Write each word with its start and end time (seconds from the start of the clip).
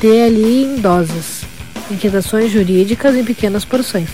DLI 0.00 0.64
em 0.64 0.80
doses. 0.80 1.42
Inquietações 1.90 2.50
jurídicas 2.50 3.14
em 3.14 3.22
pequenas 3.22 3.66
porções. 3.66 4.08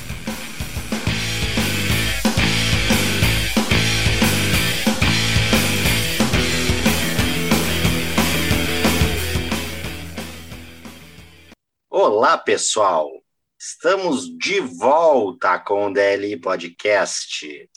Olá, 11.89 12.37
pessoal! 12.37 13.09
Estamos 13.57 14.29
de 14.37 14.59
volta 14.59 15.57
com 15.61 15.87
o 15.87 15.93
DLI 15.93 16.37
Podcast. 16.41 17.71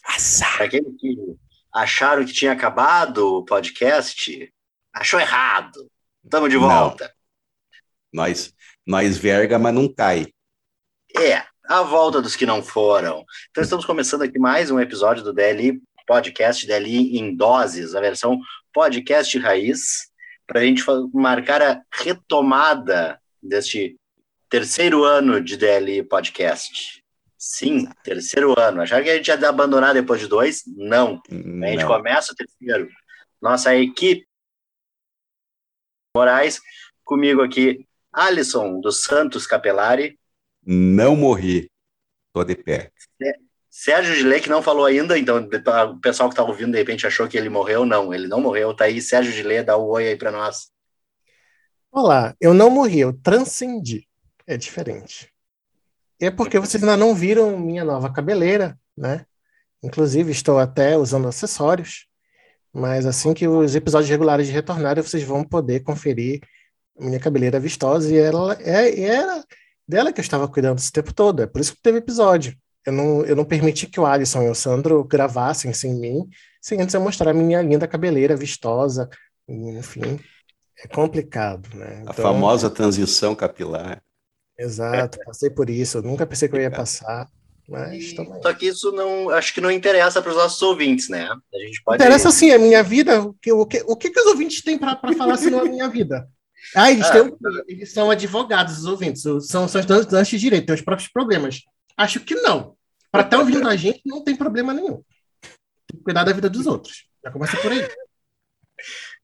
Para 0.57 0.65
aqueles 0.65 0.99
que 0.99 1.15
acharam 1.71 2.25
que 2.25 2.33
tinha 2.33 2.53
acabado 2.53 3.37
o 3.37 3.45
podcast, 3.45 4.51
achou 4.91 5.19
errado. 5.19 5.87
Estamos 6.23 6.49
de 6.49 6.57
volta. 6.57 7.18
Nós, 8.11 8.53
nós 8.85 9.17
verga, 9.17 9.59
mas 9.59 9.73
não 9.73 9.91
cai. 9.91 10.27
É, 11.15 11.43
a 11.67 11.83
volta 11.83 12.21
dos 12.21 12.35
que 12.35 12.45
não 12.45 12.63
foram. 12.63 13.23
Então 13.51 13.63
estamos 13.63 13.85
começando 13.85 14.23
aqui 14.23 14.39
mais 14.39 14.71
um 14.71 14.79
episódio 14.79 15.23
do 15.23 15.33
DLI 15.33 15.79
Podcast, 16.07 16.65
DLI 16.65 17.19
em 17.19 17.35
doses, 17.35 17.93
a 17.93 18.01
versão 18.01 18.39
podcast 18.73 19.37
raiz, 19.37 20.09
para 20.47 20.61
a 20.61 20.63
gente 20.63 20.83
marcar 21.13 21.61
a 21.61 21.81
retomada 21.91 23.21
deste 23.41 23.95
terceiro 24.49 25.03
ano 25.03 25.39
de 25.39 25.55
DLI 25.55 26.01
Podcast. 26.01 27.03
Sim, 27.37 27.87
terceiro 28.03 28.59
ano. 28.59 28.81
Acharam 28.81 29.03
que 29.03 29.09
a 29.11 29.15
gente 29.17 29.27
ia 29.27 29.49
abandonar 29.49 29.93
depois 29.93 30.19
de 30.19 30.27
dois? 30.27 30.63
Não. 30.65 31.21
Não. 31.29 31.67
A 31.67 31.71
gente 31.71 31.85
começa 31.85 32.33
o 32.33 32.35
terceiro. 32.35 32.89
Nossa 33.39 33.75
equipe 33.75 34.27
Moraes, 36.15 36.59
comigo 37.05 37.43
aqui, 37.43 37.87
Alisson 38.19 38.79
dos 38.79 39.03
Santos 39.03 39.47
Capelari. 39.47 40.19
Não 40.65 41.15
morri, 41.15 41.69
tô 42.33 42.43
de 42.43 42.55
pé. 42.55 42.91
Sérgio 43.69 44.13
Gilê, 44.15 44.39
que 44.39 44.49
não 44.49 44.61
falou 44.61 44.85
ainda, 44.85 45.17
então 45.17 45.37
o 45.37 45.99
pessoal 45.99 46.27
que 46.27 46.33
está 46.33 46.43
ouvindo 46.43 46.71
de 46.73 46.77
repente 46.77 47.07
achou 47.07 47.27
que 47.27 47.37
ele 47.37 47.49
morreu. 47.49 47.85
Não, 47.85 48.13
ele 48.13 48.27
não 48.27 48.41
morreu, 48.41 48.75
tá 48.75 48.85
aí. 48.85 49.01
Sérgio 49.01 49.31
Gilê, 49.31 49.63
dá 49.63 49.77
o 49.77 49.87
um 49.87 49.91
oi 49.91 50.07
aí 50.09 50.15
para 50.17 50.31
nós. 50.31 50.69
Olá, 51.91 52.35
eu 52.41 52.53
não 52.53 52.69
morri, 52.69 52.99
eu 52.99 53.13
transcendi 53.13 54.09
é 54.49 54.57
diferente. 54.57 55.31
É 56.19 56.31
porque 56.31 56.57
vocês 56.57 56.81
ainda 56.81 56.97
não 56.97 57.13
viram 57.13 57.57
minha 57.59 57.85
nova 57.85 58.11
cabeleira, 58.11 58.77
né? 58.97 59.23
Inclusive, 59.83 60.31
estou 60.31 60.57
até 60.57 60.97
usando 60.97 61.27
acessórios. 61.27 62.07
Mas 62.73 63.05
assim 63.05 63.31
que 63.33 63.47
os 63.47 63.75
episódios 63.75 64.09
regulares 64.09 64.49
retornarem, 64.49 65.03
vocês 65.03 65.23
vão 65.23 65.43
poder 65.43 65.81
conferir 65.81 66.41
minha 66.99 67.19
cabeleira 67.19 67.59
vistosa. 67.59 68.13
E 68.13 68.17
ela 68.17 68.57
é, 68.61 69.01
era 69.01 69.43
dela 69.87 70.13
que 70.13 70.19
eu 70.19 70.23
estava 70.23 70.47
cuidando 70.47 70.77
esse 70.77 70.91
tempo 70.91 71.13
todo. 71.13 71.41
É 71.41 71.47
por 71.47 71.61
isso 71.61 71.73
que 71.73 71.81
teve 71.81 71.97
episódio. 71.97 72.55
Eu 72.85 72.93
não, 72.93 73.25
eu 73.25 73.35
não 73.35 73.45
permiti 73.45 73.87
que 73.87 73.99
o 73.99 74.05
Alisson 74.05 74.43
e 74.43 74.49
o 74.49 74.55
Sandro 74.55 75.03
gravassem 75.03 75.73
sem 75.73 75.93
mim, 75.95 76.27
sem 76.61 76.81
antes 76.81 76.93
eu 76.93 77.01
mostrar 77.01 77.31
a 77.31 77.33
minha 77.33 77.61
linda 77.61 77.87
cabeleira 77.87 78.35
vistosa. 78.35 79.09
Enfim, 79.47 80.19
é 80.83 80.87
complicado, 80.87 81.67
né? 81.75 81.99
Então, 82.01 82.11
a 82.11 82.13
famosa 82.13 82.69
transição 82.69 83.35
capilar. 83.35 84.01
Exato, 84.57 85.17
passei 85.25 85.49
por 85.49 85.69
isso. 85.69 85.97
Eu 85.97 86.03
nunca 86.03 86.25
pensei 86.25 86.47
que 86.47 86.55
eu 86.55 86.61
ia 86.61 86.71
passar. 86.71 87.27
Mas 87.67 88.15
Só 88.15 88.53
que 88.53 88.67
isso 88.67 88.91
não, 88.91 89.29
acho 89.29 89.53
que 89.53 89.61
não 89.61 89.69
interessa 89.69 90.21
para 90.21 90.31
os 90.31 90.37
nossos 90.37 90.61
ouvintes, 90.61 91.07
né? 91.07 91.29
A 91.29 91.57
gente 91.59 91.83
pode. 91.83 92.03
Interessa 92.03 92.31
sim, 92.31 92.51
a 92.51 92.57
minha 92.57 92.81
vida. 92.81 93.21
O 93.21 93.33
que, 93.33 93.51
o 93.51 93.65
que, 93.65 93.83
o 93.85 93.95
que, 93.95 94.09
que 94.09 94.19
os 94.19 94.25
ouvintes 94.25 94.63
têm 94.63 94.77
para 94.77 94.97
falar 95.15 95.37
se 95.37 95.51
não 95.51 95.59
a 95.59 95.65
minha 95.65 95.87
vida? 95.87 96.27
Ah, 96.75 96.91
eles, 96.91 97.05
ah, 97.07 97.11
têm, 97.11 97.37
eles 97.67 97.93
são 97.93 98.11
advogados, 98.11 98.79
os 98.79 98.85
ouvintes, 98.85 99.21
são, 99.21 99.67
são 99.67 99.79
estudantes 99.79 100.27
de 100.27 100.37
direito, 100.37 100.67
têm 100.67 100.75
os 100.75 100.81
próprios 100.81 101.09
problemas. 101.09 101.61
Acho 101.97 102.19
que 102.19 102.35
não. 102.35 102.75
Para 103.11 103.23
estar 103.23 103.39
ouvindo 103.39 103.67
a 103.67 103.75
gente, 103.75 104.01
não 104.05 104.23
tem 104.23 104.35
problema 104.35 104.73
nenhum. 104.73 105.03
Tem 105.41 105.97
que 105.97 106.03
cuidar 106.03 106.23
da 106.23 106.31
vida 106.31 106.49
dos 106.49 106.67
outros. 106.67 107.05
Já 107.23 107.31
começa 107.31 107.57
por 107.57 107.71
aí. 107.71 107.87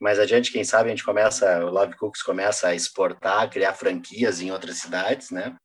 Mais 0.00 0.18
adiante, 0.18 0.50
quem 0.52 0.64
sabe, 0.64 0.88
a 0.88 0.90
gente 0.90 1.04
começa, 1.04 1.64
o 1.64 1.70
Love 1.70 1.96
Cookies 1.96 2.22
começa 2.22 2.68
a 2.68 2.74
exportar, 2.74 3.50
criar 3.50 3.74
franquias 3.74 4.40
em 4.40 4.50
outras 4.50 4.78
cidades, 4.78 5.30
né? 5.30 5.56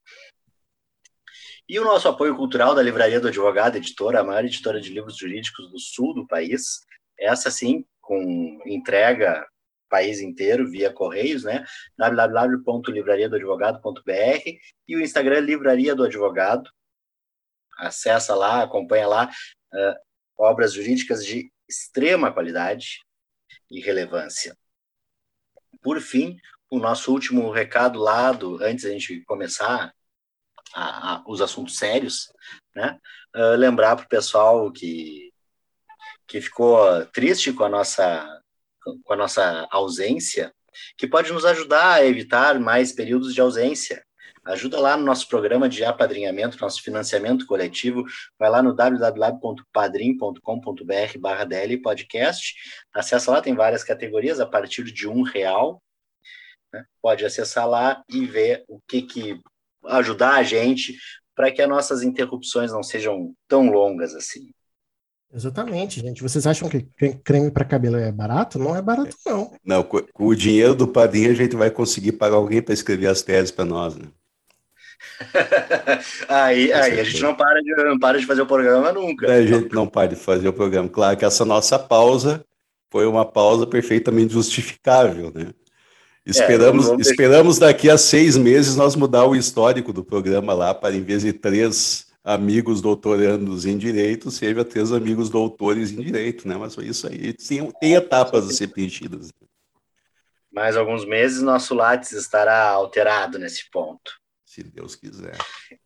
E 1.68 1.78
o 1.78 1.84
nosso 1.84 2.08
apoio 2.08 2.36
cultural 2.36 2.74
da 2.74 2.82
Livraria 2.82 3.20
do 3.20 3.28
Advogado, 3.28 3.76
editora, 3.76 4.20
a 4.20 4.24
maior 4.24 4.44
editora 4.44 4.80
de 4.80 4.92
livros 4.92 5.16
jurídicos 5.16 5.70
do 5.70 5.78
sul 5.78 6.12
do 6.14 6.26
país, 6.26 6.80
essa 7.18 7.50
sim, 7.50 7.84
com 8.00 8.60
entrega 8.66 9.46
país 9.88 10.20
inteiro 10.20 10.68
via 10.70 10.92
correios, 10.92 11.44
né? 11.44 11.64
www.livrariadoadvogado.br 11.98 14.58
e 14.88 14.96
o 14.96 15.00
Instagram 15.00 15.40
Livraria 15.40 15.94
do 15.94 16.04
Advogado. 16.04 16.70
Acessa 17.76 18.34
lá, 18.34 18.62
acompanha 18.62 19.06
lá 19.06 19.30
uh, 19.72 19.94
obras 20.38 20.72
jurídicas 20.72 21.24
de 21.24 21.52
extrema 21.68 22.32
qualidade 22.32 23.00
e 23.70 23.80
relevância. 23.80 24.56
Por 25.82 26.00
fim, 26.00 26.36
o 26.70 26.78
nosso 26.78 27.12
último 27.12 27.50
recado 27.50 27.98
lá 27.98 28.32
do 28.32 28.62
antes 28.62 28.84
da 28.84 28.90
gente 28.90 29.22
começar 29.24 29.92
a, 30.74 31.14
a, 31.14 31.24
os 31.26 31.40
assuntos 31.40 31.76
sérios, 31.76 32.32
né? 32.74 32.98
Uh, 33.34 33.56
lembrar 33.56 33.96
para 33.96 34.04
o 34.04 34.08
pessoal 34.08 34.70
que, 34.72 35.32
que 36.26 36.40
ficou 36.40 37.06
triste 37.06 37.52
com 37.52 37.64
a 37.64 37.68
nossa 37.68 38.40
com 39.04 39.12
a 39.12 39.16
nossa 39.16 39.68
ausência, 39.70 40.54
que 40.96 41.06
pode 41.06 41.32
nos 41.32 41.44
ajudar 41.44 41.94
a 41.94 42.06
evitar 42.06 42.58
mais 42.58 42.92
períodos 42.92 43.34
de 43.34 43.40
ausência. 43.40 44.04
Ajuda 44.50 44.80
lá 44.80 44.96
no 44.96 45.04
nosso 45.04 45.28
programa 45.28 45.68
de 45.68 45.84
apadrinhamento, 45.84 46.58
nosso 46.60 46.82
financiamento 46.82 47.46
coletivo. 47.46 48.04
Vai 48.36 48.50
lá 48.50 48.60
no 48.60 48.74
www.padrim.com.br 48.74 51.18
barra 51.20 51.44
DL 51.44 51.78
Podcast. 51.78 52.56
Acessa 52.92 53.30
lá, 53.30 53.40
tem 53.40 53.54
várias 53.54 53.84
categorias 53.84 54.40
a 54.40 54.46
partir 54.46 54.82
de 54.82 55.06
um 55.06 55.22
real. 55.22 55.80
Né? 56.72 56.84
Pode 57.00 57.24
acessar 57.24 57.68
lá 57.68 58.02
e 58.08 58.26
ver 58.26 58.64
o 58.66 58.80
que, 58.88 59.02
que 59.02 59.40
ajudar 59.84 60.34
a 60.34 60.42
gente 60.42 60.96
para 61.32 61.52
que 61.52 61.62
as 61.62 61.68
nossas 61.68 62.02
interrupções 62.02 62.72
não 62.72 62.82
sejam 62.82 63.32
tão 63.46 63.70
longas 63.70 64.16
assim. 64.16 64.50
Exatamente, 65.32 66.00
gente. 66.00 66.24
Vocês 66.24 66.44
acham 66.44 66.68
que 66.68 66.88
creme 67.22 67.52
para 67.52 67.64
cabelo 67.64 67.96
é 67.96 68.10
barato? 68.10 68.58
Não 68.58 68.74
é 68.74 68.82
barato, 68.82 69.16
não. 69.24 69.52
Não, 69.64 69.84
com, 69.84 70.04
o 70.18 70.34
dinheiro 70.34 70.74
do 70.74 70.88
padrinho 70.88 71.30
a 71.30 71.34
gente 71.34 71.54
vai 71.54 71.70
conseguir 71.70 72.10
pagar 72.12 72.34
alguém 72.34 72.60
para 72.60 72.74
escrever 72.74 73.06
as 73.06 73.22
teses 73.22 73.52
para 73.52 73.64
nós, 73.64 73.94
né? 73.94 74.08
aí, 76.28 76.72
aí 76.72 77.00
a 77.00 77.04
gente 77.04 77.22
não 77.22 77.34
para, 77.34 77.60
de, 77.60 77.74
não 77.84 77.98
para 77.98 78.18
de 78.18 78.26
fazer 78.26 78.42
o 78.42 78.46
programa 78.46 78.92
nunca. 78.92 79.32
A 79.32 79.44
gente 79.44 79.72
não 79.74 79.86
para 79.86 80.08
de 80.08 80.16
fazer 80.16 80.48
o 80.48 80.52
programa. 80.52 80.88
Claro 80.88 81.16
que 81.16 81.24
essa 81.24 81.44
nossa 81.44 81.78
pausa 81.78 82.44
foi 82.90 83.06
uma 83.06 83.24
pausa 83.24 83.66
perfeitamente 83.66 84.32
justificável, 84.32 85.32
né? 85.34 85.52
Esperamos, 86.26 86.88
é, 86.90 86.94
esperamos 86.96 87.58
daqui 87.58 87.88
a 87.88 87.96
seis 87.96 88.36
meses 88.36 88.76
nós 88.76 88.94
mudar 88.94 89.26
o 89.26 89.34
histórico 89.34 89.92
do 89.92 90.04
programa 90.04 90.52
lá 90.52 90.74
para, 90.74 90.94
em 90.94 91.02
vez 91.02 91.22
de 91.22 91.32
três 91.32 92.06
amigos 92.22 92.82
doutorandos 92.82 93.64
em 93.64 93.78
direito, 93.78 94.30
seja 94.30 94.64
três 94.64 94.92
amigos 94.92 95.30
doutores 95.30 95.90
em 95.90 96.00
direito, 96.00 96.46
né? 96.46 96.56
Mas 96.56 96.74
foi 96.74 96.86
isso 96.86 97.06
aí. 97.06 97.32
Tem, 97.32 97.70
tem 97.80 97.94
etapas 97.94 98.48
a 98.48 98.52
ser 98.52 98.68
preenchidas. 98.68 99.30
mais 100.52 100.76
alguns 100.76 101.06
meses, 101.06 101.40
nosso 101.40 101.74
Lattes 101.74 102.12
estará 102.12 102.68
alterado 102.68 103.38
nesse 103.38 103.70
ponto. 103.70 104.19
Se 104.50 104.64
Deus 104.64 104.96
quiser. 104.96 105.38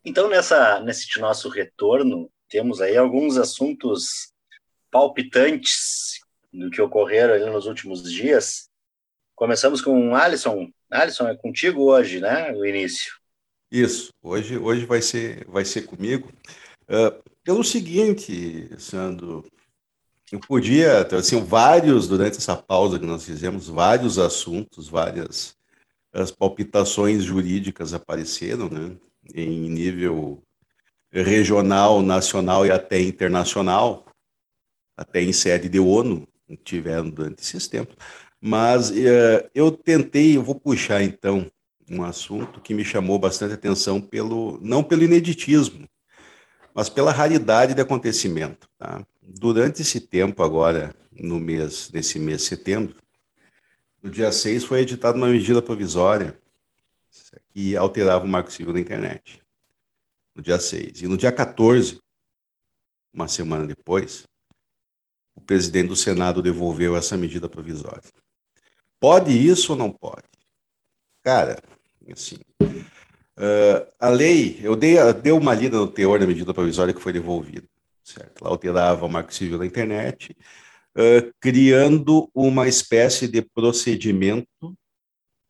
Então, 0.03 0.27
nessa, 0.27 0.81
nesse 0.81 1.21
nosso 1.21 1.51
retorno, 1.51 2.31
temos 2.49 2.81
aí 2.81 2.97
alguns 2.97 3.37
assuntos 3.37 4.33
palpitantes 4.91 6.19
do 6.51 6.71
que 6.71 6.81
ocorreram 6.81 7.35
ali 7.35 7.45
nos 7.45 7.67
últimos 7.67 8.11
dias. 8.11 8.71
Começamos 9.35 9.83
com 9.83 10.09
o 10.09 10.15
Alisson. 10.15 10.71
Alisson, 10.91 11.29
é 11.29 11.37
contigo 11.37 11.83
hoje, 11.83 12.21
né? 12.21 12.53
O 12.53 12.65
início. 12.65 13.13
Isso. 13.71 14.09
Hoje, 14.23 14.57
hoje 14.57 14.87
vai 14.87 15.03
ser, 15.03 15.45
vai 15.45 15.67
ser 15.67 15.83
comigo. 15.83 16.33
Uh, 16.85 17.23
pelo 17.43 17.63
seguinte, 17.63 18.71
Sandro, 18.79 19.45
eu 20.33 20.41
podia, 20.41 21.07
assim, 21.15 21.45
vários, 21.45 22.09
durante 22.09 22.39
essa 22.39 22.57
pausa 22.57 22.99
que 22.99 23.05
nós 23.05 23.27
fizemos, 23.27 23.69
vários 23.69 24.19
assuntos, 24.19 24.89
várias 24.89 25.55
as 26.15 26.31
palpitações 26.31 27.25
jurídicas 27.25 27.93
apareceram, 27.93 28.71
né, 28.71 28.97
em 29.35 29.69
nível 29.69 30.43
regional, 31.11 32.01
nacional 32.03 32.65
e 32.65 32.71
até 32.71 33.01
internacional, 33.01 34.07
até 34.97 35.21
em 35.21 35.33
sede 35.33 35.69
de 35.69 35.81
ONU, 35.81 36.27
tiveram 36.63 37.11
durante 37.11 37.43
esses 37.43 37.67
tempos. 37.67 37.97
Mas 38.41 38.91
uh, 38.91 39.51
eu 39.55 39.73
tentei, 39.73 40.37
eu 40.37 40.43
vou 40.43 40.55
puxar 40.55 41.03
então 41.03 41.51
um 41.91 42.03
assunto 42.03 42.61
que 42.61 42.75
me 42.75 42.85
chamou 42.85 43.19
bastante 43.19 43.55
atenção 43.55 44.01
pelo 44.01 44.59
não 44.63 44.83
pelo 44.83 45.03
ineditismo, 45.03 45.89
mas 46.75 46.89
pela 46.89 47.13
raridade 47.13 47.75
de 47.75 47.81
acontecimento. 47.81 48.69
Tá? 48.79 49.05
Durante 49.23 49.83
esse 49.83 50.01
tempo 50.01 50.43
agora, 50.43 50.95
no 51.13 51.41
mês, 51.41 51.91
nesse 51.93 52.19
mês 52.19 52.43
de 52.43 52.49
setembro, 52.49 52.97
no 54.05 54.11
dia 54.11 54.31
6 54.31 54.65
foi 54.65 54.81
editada 54.81 55.17
uma 55.17 55.29
medida 55.29 55.63
provisória 55.63 56.39
que 57.55 57.75
alterava 57.75 58.27
o 58.27 58.29
marco 58.29 58.53
civil 58.53 58.75
da 58.75 58.79
internet. 58.79 59.43
No 60.37 60.43
dia 60.43 60.59
6. 60.59 61.01
E 61.01 61.09
no 61.09 61.17
dia 61.17 61.33
14, 61.33 61.99
uma 63.15 63.27
semana 63.27 63.67
depois, 63.67 64.25
o 65.35 65.41
presidente 65.41 65.89
do 65.89 65.97
Senado 65.97 66.43
devolveu 66.43 66.95
essa 66.95 67.17
medida 67.17 67.49
provisória. 67.49 68.03
Pode 69.01 69.33
isso 69.33 69.73
ou 69.73 69.79
não 69.79 69.91
pode? 69.91 70.29
Cara, 71.23 71.63
assim, 72.13 72.37
uh, 72.61 73.91
a 73.99 74.11
lei, 74.11 74.61
eu 74.63 74.77
dei, 74.77 74.97
dei 75.23 75.33
uma 75.33 75.55
lida 75.55 75.79
no 75.79 75.89
teor 75.89 76.19
da 76.19 76.27
medida 76.27 76.53
provisória 76.53 76.93
que 76.93 77.01
foi 77.01 77.13
devolvida, 77.13 77.67
certo? 78.03 78.43
Ela 78.43 78.51
alterava 78.51 79.07
o 79.07 79.09
marco 79.09 79.33
civil 79.33 79.59
da 79.59 79.65
internet, 79.65 80.37
uh, 80.97 81.33
criando 81.41 82.31
uma 82.35 82.69
espécie 82.69 83.29
de 83.29 83.43
procedimento 83.43 84.77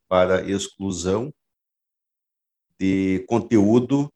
para 0.08 0.48
exclusão 0.48 1.32
de 2.78 3.24
conteúdo 3.28 4.12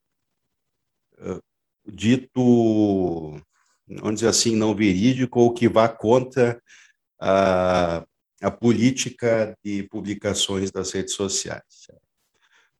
uh, 1.18 1.42
dito 1.86 3.40
vamos 3.88 4.16
dizer 4.16 4.28
assim, 4.28 4.54
não 4.54 4.74
verídico 4.74 5.40
ou 5.40 5.54
que 5.54 5.68
vá 5.68 5.88
contra 5.88 6.62
a, 7.20 8.04
a 8.40 8.50
política 8.50 9.56
de 9.64 9.84
publicações 9.84 10.70
das 10.70 10.92
redes 10.92 11.14
sociais. 11.14 11.88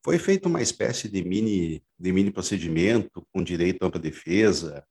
Foi 0.05 0.19
feita 0.19 0.49
uma 0.49 0.63
espécie 0.63 1.09
de 1.09 1.25
mini, 1.25 1.83
de 1.99 2.13
mini 2.13 2.31
procedimento 2.31 3.27
com 3.33 3.43
direito 3.43 3.83
à 3.83 3.87
ampla 3.87 4.01
defesa. 4.01 4.87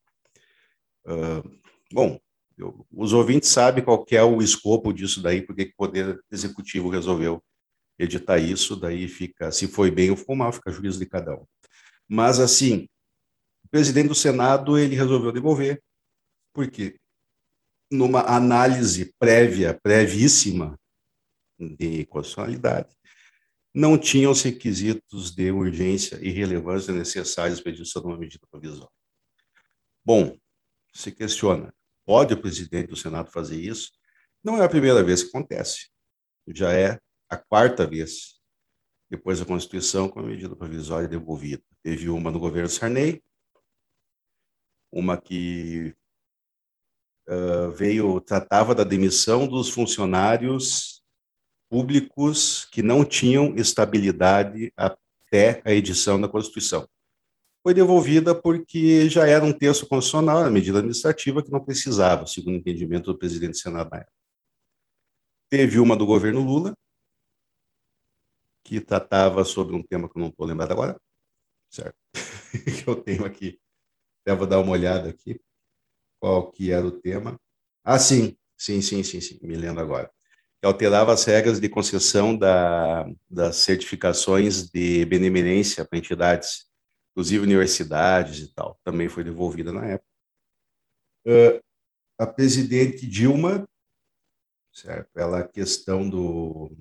Uh, 1.06 1.59
bom, 1.92 2.19
eu, 2.57 2.86
os 2.92 3.13
ouvintes 3.13 3.50
sabem 3.50 3.83
qual 3.83 4.06
é 4.12 4.24
o 4.24 4.42
escopo 4.42 4.92
disso 4.92 5.21
daí, 5.21 5.42
porque 5.42 5.63
o 5.63 5.75
Poder 5.75 6.19
Executivo 6.31 6.89
resolveu 6.89 7.44
editar 8.00 8.39
isso, 8.39 8.75
daí 8.75 9.07
fica, 9.07 9.51
se 9.51 9.68
foi 9.68 9.92
bem 9.92 10.09
ou 10.09 10.18
foi 10.18 10.36
mal, 10.36 10.51
fica 10.51 10.71
juízo 10.71 11.00
de 11.00 11.06
cada 11.06 11.36
um. 11.36 11.45
Mas, 12.07 12.39
assim, 12.39 12.88
o 13.63 13.69
presidente 13.69 14.07
do 14.07 14.15
Senado, 14.15 14.77
ele 14.77 14.95
resolveu 14.95 15.31
devolver, 15.31 15.83
porque 16.54 17.00
numa 17.92 18.21
análise 18.21 19.13
prévia, 19.19 19.80
brevíssima 19.83 20.80
de 21.59 22.06
constitucionalidade, 22.06 22.95
não 23.74 23.98
tinham 23.98 24.31
os 24.31 24.42
requisitos 24.42 25.31
de 25.31 25.51
urgência 25.51 26.18
e 26.21 26.30
relevância 26.30 26.94
necessários 26.94 27.62
para 27.62 27.71
a 27.71 27.75
edição 27.75 28.01
de 28.01 28.07
uma 28.07 28.18
medida 28.18 28.45
provisória. 28.50 28.92
Bom, 30.04 30.36
se 30.94 31.12
questiona, 31.12 31.74
pode 32.07 32.33
o 32.33 32.42
presidente 32.42 32.88
do 32.88 32.95
Senado 32.95 33.30
fazer 33.30 33.59
isso? 33.59 33.92
Não 34.42 34.56
é 34.62 34.63
a 34.63 34.69
primeira 34.69 35.04
vez 35.04 35.24
que 35.24 35.30
acontece, 35.30 35.89
já 36.48 36.71
é 36.71 36.98
a 37.30 37.36
quarta 37.36 37.86
vez 37.86 38.39
depois 39.09 39.39
da 39.39 39.45
Constituição 39.45 40.07
com 40.07 40.21
a 40.21 40.24
medida 40.24 40.56
provisória 40.56 41.07
devolvida. 41.07 41.62
Teve 41.83 42.09
uma 42.09 42.31
no 42.31 42.39
governo 42.39 42.69
Sarney, 42.69 43.21
uma 44.89 45.19
que 45.19 45.94
uh, 47.27 47.71
veio 47.71 48.21
tratava 48.21 48.74
da 48.74 48.86
demissão 48.86 49.45
dos 49.45 49.69
funcionários 49.69 51.04
públicos 51.69 52.65
que 52.71 52.81
não 52.81 53.04
tinham 53.04 53.54
estabilidade 53.57 54.71
até 54.77 55.62
a 55.65 55.74
edição 55.74 56.19
da 56.19 56.30
Constituição. 56.30 56.88
Foi 57.68 57.74
devolvida 57.74 58.34
porque 58.34 59.10
já 59.10 59.28
era 59.28 59.44
um 59.44 59.52
texto 59.52 59.86
constitucional, 59.86 60.38
a 60.38 60.50
medida 60.50 60.78
administrativa 60.78 61.44
que 61.44 61.52
não 61.52 61.60
precisava, 61.60 62.25
segundo 62.25 62.54
o 62.54 62.58
entendimento 62.60 63.12
do 63.12 63.19
presidente 63.19 63.52
do 63.52 63.58
Senado 63.58 63.90
na 63.90 63.98
época. 63.98 64.14
Teve 65.50 65.78
uma 65.78 65.94
do 65.98 66.06
governo 66.06 66.40
Lula, 66.40 66.74
que 68.64 68.80
tratava 68.80 69.44
sobre 69.44 69.75
um 69.75 69.84
tema 69.84 70.08
que 70.08 70.18
eu 70.18 70.22
não 70.22 70.30
estou 70.30 70.46
lembrado 70.46 70.72
agora, 70.72 70.98
certo? 71.69 71.98
que 72.64 72.88
eu 72.88 72.96
tenho 72.96 73.25
aqui. 73.25 73.60
Devo 74.25 74.48
dar 74.48 74.62
uma 74.62 74.72
olhada 74.72 75.10
aqui 75.10 75.38
qual 76.22 76.50
que 76.50 76.72
era 76.72 76.88
o 76.88 76.92
tema. 77.02 77.38
Ah, 77.84 78.00
sim, 78.00 78.38
sim, 78.58 78.81
sim, 78.81 79.04
sim, 79.04 79.19
sim, 79.19 79.40
me 79.42 79.58
lembro 79.58 79.81
agora. 79.81 80.10
Que 80.62 80.66
alterava 80.66 81.12
as 81.12 81.25
regras 81.25 81.60
de 81.60 81.68
concessão 81.68 82.34
da, 82.34 83.06
das 83.30 83.58
certificações 83.58 84.69
de 84.69 85.04
benemerência 85.04 85.84
para 85.84 86.00
entidades, 86.00 86.67
inclusive 87.18 87.44
universidades 87.44 88.40
e 88.40 88.54
tal. 88.54 88.80
Também 88.83 89.09
foi 89.09 89.24
devolvida 89.24 89.71
na 89.71 89.83
época. 89.86 90.07
Uh, 91.26 91.59
a 92.19 92.28
presidente 92.28 93.07
Dilma, 93.07 93.68
certo? 94.71 95.09
Ela 95.18 95.40
a 95.40 95.47
questão 95.47 96.07
do 96.07 96.71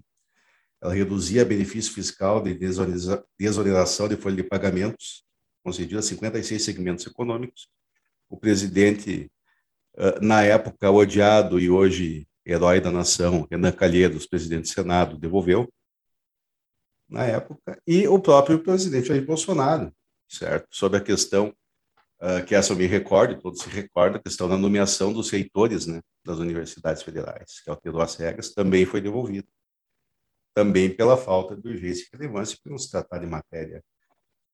ela 0.82 0.92
reduzia 0.92 1.42
benefício 1.42 1.90
fiscal 1.92 2.42
de 2.42 2.54
desoneração 3.38 4.08
de 4.08 4.16
folha 4.16 4.36
de 4.36 4.42
pagamentos 4.42 5.24
concedida 5.64 6.00
a 6.00 6.02
56 6.02 6.62
segmentos 6.62 7.06
econômicos 7.06 7.70
o 8.28 8.36
presidente, 8.36 9.30
na 10.20 10.42
época 10.42 10.90
odiado 10.90 11.58
e 11.58 11.70
hoje 11.70 12.28
herói 12.44 12.80
da 12.80 12.90
nação, 12.90 13.46
Renan 13.50 13.72
Calheiros, 13.72 14.26
presidente 14.26 14.62
do 14.62 14.68
Senado, 14.68 15.18
devolveu, 15.18 15.72
na 17.08 17.24
época, 17.24 17.80
e 17.86 18.06
o 18.08 18.18
próprio 18.18 18.62
presidente 18.62 19.08
Jair 19.08 19.24
Bolsonaro, 19.24 19.92
certo? 20.28 20.66
Sobre 20.70 20.98
a 20.98 21.02
questão, 21.02 21.54
que 22.46 22.54
essa 22.54 22.72
eu 22.72 22.76
me 22.76 22.86
recordo, 22.86 23.38
todos 23.40 23.60
se 23.60 23.68
recordam, 23.68 24.18
a 24.18 24.22
questão 24.22 24.48
da 24.48 24.56
nomeação 24.56 25.12
dos 25.12 25.30
reitores 25.30 25.86
né, 25.86 26.00
das 26.24 26.38
universidades 26.38 27.02
federais, 27.02 27.60
que 27.62 27.70
alterou 27.70 28.00
as 28.00 28.16
regras, 28.16 28.52
também 28.52 28.84
foi 28.86 29.00
devolvido. 29.00 29.46
Também 30.54 30.88
pela 30.88 31.16
falta 31.16 31.54
de 31.54 31.68
urgência 31.68 32.04
e 32.04 32.16
relevância, 32.16 32.58
por 32.62 32.70
não 32.70 32.78
se 32.78 32.90
tratar 32.90 33.18
de 33.18 33.26
matéria 33.26 33.84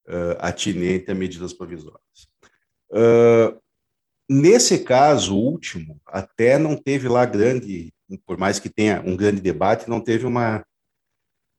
uh, 0.08 0.36
atinente 0.38 1.10
a 1.10 1.14
medidas 1.14 1.52
provisórias. 1.52 2.28
Uh, 2.90 3.60
nesse 4.28 4.84
caso 4.84 5.36
último, 5.36 6.00
até 6.06 6.58
não 6.58 6.76
teve 6.76 7.08
lá 7.08 7.24
grande, 7.24 7.92
por 8.26 8.36
mais 8.36 8.58
que 8.58 8.68
tenha 8.68 9.00
um 9.00 9.16
grande 9.16 9.40
debate, 9.40 9.88
não 9.88 10.00
teve 10.00 10.26
uma, 10.26 10.64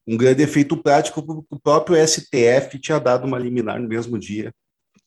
um 0.05 0.17
grande 0.17 0.43
efeito 0.43 0.75
prático, 0.81 1.23
porque 1.23 1.47
o 1.49 1.59
próprio 1.59 1.95
STF 1.95 2.77
tinha 2.79 2.99
dado 2.99 3.25
uma 3.25 3.39
liminar 3.39 3.81
no 3.81 3.87
mesmo 3.87 4.19
dia, 4.19 4.53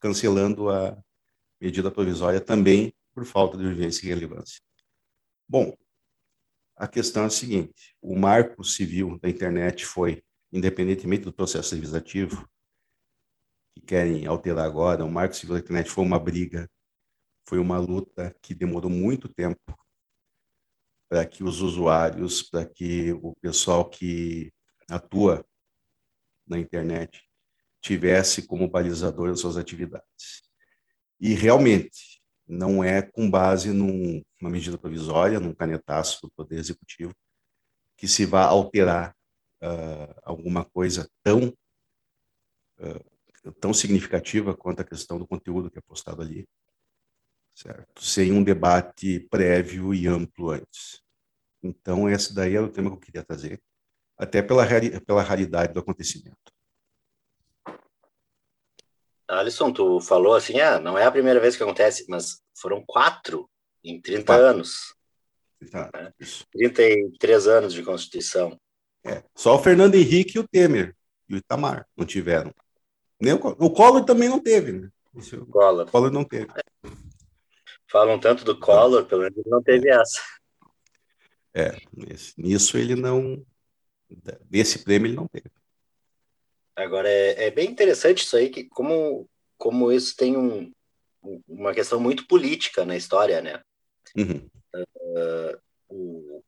cancelando 0.00 0.70
a 0.70 0.96
medida 1.60 1.90
provisória 1.90 2.40
também 2.40 2.94
por 3.14 3.24
falta 3.24 3.56
de 3.56 3.64
urgência 3.64 4.06
e 4.06 4.08
relevância. 4.08 4.60
Bom, 5.48 5.74
a 6.76 6.86
questão 6.86 7.24
é 7.24 7.26
a 7.26 7.30
seguinte: 7.30 7.96
o 8.00 8.18
marco 8.18 8.62
civil 8.64 9.18
da 9.20 9.28
internet 9.28 9.86
foi, 9.86 10.22
independentemente 10.52 11.24
do 11.24 11.32
processo 11.32 11.74
legislativo, 11.74 12.48
que 13.74 13.80
querem 13.80 14.26
alterar 14.26 14.64
agora, 14.64 15.04
o 15.04 15.10
Marco 15.10 15.34
Civil 15.34 15.54
da 15.54 15.60
Internet 15.60 15.90
foi 15.90 16.04
uma 16.04 16.18
briga, 16.18 16.68
foi 17.46 17.58
uma 17.58 17.78
luta 17.78 18.34
que 18.40 18.54
demorou 18.54 18.90
muito 18.90 19.28
tempo 19.28 19.78
para 21.08 21.24
que 21.24 21.44
os 21.44 21.60
usuários, 21.60 22.42
para 22.42 22.64
que 22.64 23.12
o 23.12 23.34
pessoal 23.40 23.88
que 23.88 24.52
atua 24.88 25.44
na 26.46 26.58
internet 26.58 27.22
tivesse 27.80 28.46
como 28.46 28.68
balizador 28.68 29.30
as 29.30 29.40
suas 29.40 29.56
atividades. 29.56 30.42
E 31.20 31.34
realmente 31.34 32.20
não 32.46 32.82
é 32.82 33.02
com 33.02 33.30
base 33.30 33.72
num, 33.72 34.22
numa 34.40 34.50
medida 34.50 34.78
provisória, 34.78 35.40
num 35.40 35.54
canetaço 35.54 36.22
do 36.22 36.30
Poder 36.30 36.58
Executivo, 36.58 37.14
que 37.96 38.06
se 38.06 38.24
vai 38.26 38.44
alterar 38.44 39.14
uh, 39.62 40.20
alguma 40.22 40.64
coisa 40.64 41.08
tão 41.22 41.48
uh, 42.78 43.16
tão 43.60 43.72
significativa 43.72 44.56
quanto 44.56 44.80
a 44.80 44.84
questão 44.84 45.18
do 45.18 45.26
conteúdo 45.26 45.70
que 45.70 45.78
é 45.78 45.82
postado 45.82 46.22
ali, 46.22 46.48
certo? 47.54 48.02
Sem 48.02 48.32
um 48.32 48.42
debate 48.42 49.20
prévio 49.30 49.94
e 49.94 50.06
amplo 50.06 50.50
antes. 50.50 51.02
Então, 51.62 52.08
esse 52.08 52.34
daí 52.34 52.56
era 52.56 52.64
o 52.64 52.70
tema 52.70 52.90
que 52.90 52.96
eu 52.96 53.00
queria 53.00 53.24
trazer, 53.24 53.62
até 54.16 54.42
pela, 54.42 54.66
pela 55.06 55.22
raridade 55.22 55.72
do 55.72 55.80
acontecimento. 55.80 56.36
Alisson, 59.28 59.72
tu 59.72 60.00
falou 60.00 60.34
assim, 60.34 60.60
ah, 60.60 60.78
não 60.78 60.96
é 60.96 61.04
a 61.04 61.10
primeira 61.10 61.40
vez 61.40 61.56
que 61.56 61.62
acontece, 61.62 62.06
mas 62.08 62.40
foram 62.56 62.82
quatro 62.86 63.50
em 63.82 64.00
30 64.00 64.24
quatro. 64.24 64.44
anos. 64.44 64.94
30, 65.58 65.90
né? 65.94 66.12
33 66.52 67.46
anos 67.48 67.72
de 67.72 67.82
Constituição. 67.82 68.58
É, 69.04 69.22
só 69.34 69.56
o 69.56 69.62
Fernando 69.62 69.94
Henrique 69.94 70.36
e 70.36 70.40
o 70.40 70.46
Temer 70.46 70.94
e 71.28 71.34
o 71.34 71.38
Itamar 71.38 71.86
não 71.96 72.06
tiveram. 72.06 72.52
Nem 73.20 73.32
o, 73.34 73.36
o 73.36 73.70
Collor 73.70 74.04
também 74.04 74.28
não 74.28 74.40
teve, 74.40 74.72
né? 74.72 74.88
o 75.14 75.46
Collor. 75.46 75.86
O 75.86 75.90
Collor 75.90 76.10
não 76.10 76.24
teve. 76.24 76.48
Falam 77.88 78.18
tanto 78.18 78.44
do 78.44 78.58
Collor, 78.58 79.06
pelo 79.06 79.22
menos 79.22 79.42
não 79.46 79.62
teve 79.62 79.88
essa. 79.88 80.20
É, 81.54 81.74
nisso 82.36 82.76
ele 82.76 82.94
não. 82.94 83.44
Nesse 84.50 84.80
prêmio 84.80 85.08
ele 85.08 85.16
não 85.16 85.26
teve. 85.26 85.50
Agora, 86.74 87.08
é, 87.08 87.46
é 87.46 87.50
bem 87.50 87.70
interessante 87.70 88.22
isso 88.22 88.36
aí, 88.36 88.50
que 88.50 88.64
como, 88.64 89.28
como 89.56 89.90
isso 89.90 90.14
tem 90.14 90.36
um, 90.36 90.70
uma 91.48 91.72
questão 91.72 91.98
muito 91.98 92.26
política 92.26 92.84
na 92.84 92.96
história, 92.96 93.40
né? 93.40 93.62
Uhum. 94.16 94.48
Uh, 94.74 95.58
o, 95.88 96.44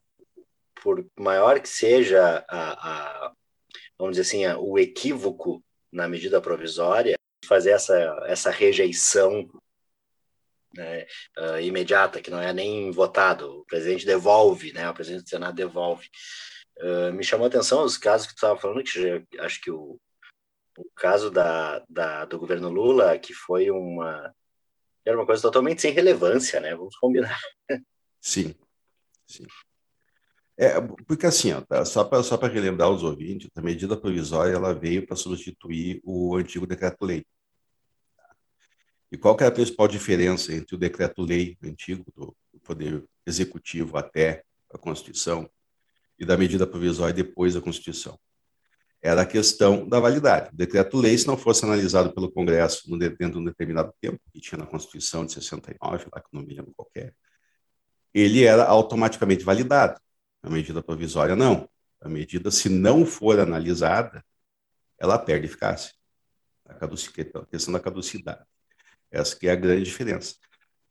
por 0.83 1.05
maior 1.19 1.61
que 1.61 1.69
seja 1.69 2.45
a, 2.49 3.27
a 3.29 3.33
vamos 3.99 4.17
dizer 4.17 4.29
assim, 4.29 4.45
a, 4.45 4.59
o 4.59 4.79
equívoco 4.79 5.63
na 5.91 6.07
medida 6.07 6.41
provisória, 6.41 7.17
fazer 7.45 7.71
essa, 7.71 7.95
essa 8.27 8.51
rejeição 8.51 9.49
né, 10.75 11.07
uh, 11.39 11.61
imediata, 11.61 12.21
que 12.21 12.31
não 12.31 12.41
é 12.41 12.53
nem 12.53 12.91
votado, 12.91 13.61
o 13.61 13.65
presidente 13.65 14.07
devolve, 14.07 14.73
né, 14.73 14.89
o 14.89 14.95
presidente 14.95 15.25
do 15.25 15.29
Senado 15.29 15.55
devolve. 15.55 16.09
Uh, 16.81 17.13
me 17.13 17.25
chamou 17.25 17.45
a 17.45 17.49
atenção 17.49 17.85
os 17.85 17.99
casos 17.99 18.27
que 18.27 18.35
tu 18.35 18.37
estava 18.37 18.59
falando, 18.59 18.85
que 18.85 19.03
já, 19.03 19.45
acho 19.45 19.61
que 19.61 19.71
o, 19.71 19.99
o 20.79 20.85
caso 20.95 21.31
da, 21.31 21.85
da, 21.89 22.25
do 22.25 22.39
governo 22.39 22.69
Lula, 22.69 23.19
que 23.19 23.35
foi 23.35 23.71
uma 23.71 24.33
era 25.05 25.17
uma 25.17 25.27
coisa 25.27 25.41
totalmente 25.41 25.81
sem 25.81 25.93
relevância, 25.93 26.61
né? 26.61 26.75
Vamos 26.75 26.95
combinar. 26.97 27.39
Sim, 28.21 28.55
sim. 29.27 29.47
É, 30.57 30.81
porque 31.07 31.25
assim, 31.25 31.53
ó, 31.53 31.61
tá, 31.61 31.85
só 31.85 32.05
para 32.05 32.23
só 32.23 32.37
relembrar 32.37 32.91
os 32.91 33.03
ouvintes, 33.03 33.49
a 33.55 33.63
medida 33.63 33.97
provisória 33.97 34.53
ela 34.53 34.75
veio 34.75 35.07
para 35.07 35.17
substituir 35.17 36.01
o 36.05 36.37
antigo 36.37 36.67
decreto-lei. 36.67 37.25
E 39.11 39.17
qual 39.17 39.37
que 39.37 39.45
é 39.45 39.47
a 39.47 39.53
principal 39.53 39.89
diferença 39.89 40.53
entre 40.53 40.75
o 40.75 40.79
decreto-lei 40.79 41.57
antigo, 41.63 42.05
do 42.15 42.37
Poder 42.63 43.03
Executivo 43.25 43.97
até 43.97 44.45
a 44.71 44.77
Constituição, 44.77 45.49
e 46.19 46.25
da 46.25 46.37
medida 46.37 46.67
provisória 46.67 47.15
depois 47.15 47.55
da 47.55 47.61
Constituição? 47.61 48.19
Era 49.01 49.23
a 49.23 49.27
questão 49.27 49.89
da 49.89 50.01
validade. 50.01 50.51
O 50.53 50.57
decreto-lei, 50.57 51.17
se 51.17 51.27
não 51.27 51.37
fosse 51.37 51.65
analisado 51.65 52.13
pelo 52.13 52.31
Congresso 52.31 52.89
dentro 52.99 53.33
de 53.33 53.39
um 53.39 53.45
determinado 53.45 53.93
tempo, 54.01 54.21
que 54.33 54.41
tinha 54.41 54.59
na 54.59 54.67
Constituição 54.67 55.25
de 55.25 55.33
69, 55.33 56.07
lá 56.13 56.21
que 56.21 56.29
não 56.33 56.43
me 56.43 56.55
lembro 56.55 56.73
qualquer, 56.75 57.15
ele 58.13 58.45
era 58.45 58.65
automaticamente 58.65 59.45
validado. 59.45 60.01
A 60.43 60.51
medida 60.51 60.83
provisória, 60.83 61.37
não. 61.37 61.69
A 62.01 62.09
medida, 62.09 62.51
se 62.51 62.69
não 62.69 63.07
for 63.07 63.39
analisada, 63.39 64.25
ela 64.99 65.19
perde 65.19 65.47
eficácia. 65.47 65.93
A, 66.67 66.85
a 66.85 67.47
questão 67.47 67.73
da 67.73 67.81
caducidade. 67.81 68.45
Essa 69.11 69.37
que 69.37 69.49
é 69.49 69.53
a 69.53 69.57
grande 69.57 69.85
diferença. 69.85 70.35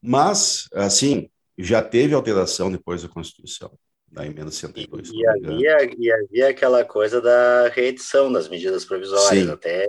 Mas, 0.02 0.68
assim, 0.74 1.30
já 1.58 1.82
teve 1.82 2.14
alteração 2.14 2.72
depois 2.72 3.04
da 3.04 3.10
Constituição, 3.10 3.78
da 4.12 4.26
emenda 4.26 4.52
102. 4.52 5.10
E, 5.10 5.20
e, 5.20 5.28
havia, 5.28 5.96
e 5.98 6.12
havia 6.12 6.50
aquela 6.50 6.84
coisa 6.86 7.22
da 7.22 7.68
reedição 7.70 8.32
das 8.32 8.48
medidas 8.48 8.86
provisórias, 8.86 9.46
Sim. 9.46 9.52
até 9.52 9.88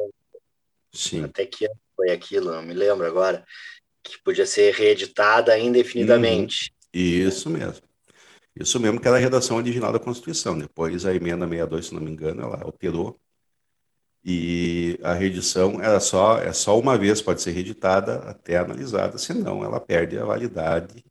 Sim. 0.92 1.24
até 1.24 1.46
que 1.46 1.68
foi 1.94 2.10
aquilo, 2.10 2.52
não 2.52 2.62
me 2.62 2.74
lembro 2.74 3.06
agora, 3.06 3.44
que 4.02 4.20
podia 4.22 4.46
ser 4.46 4.74
reeditada 4.74 5.58
indefinidamente. 5.58 6.72
Uhum. 6.94 7.00
Isso 7.00 7.50
mesmo. 7.50 7.86
Isso 8.54 8.80
mesmo 8.80 9.00
que 9.00 9.06
era 9.06 9.16
a 9.16 9.20
redação 9.20 9.56
original 9.56 9.92
da 9.92 9.98
Constituição. 10.00 10.58
Depois 10.58 11.06
a 11.06 11.14
emenda 11.14 11.46
62, 11.46 11.86
se 11.86 11.94
não 11.94 12.00
me 12.00 12.10
engano, 12.10 12.42
ela 12.42 12.62
alterou 12.62 13.20
e 14.24 14.98
a 15.02 15.12
reedição 15.14 15.80
era 15.80 16.00
só 16.00 16.38
é 16.38 16.52
só 16.52 16.78
uma 16.78 16.98
vez 16.98 17.22
pode 17.22 17.40
ser 17.40 17.52
reeditada 17.52 18.16
até 18.28 18.56
analisada, 18.56 19.16
senão 19.16 19.64
ela 19.64 19.80
perde 19.80 20.18
a 20.18 20.24
validade 20.24 21.04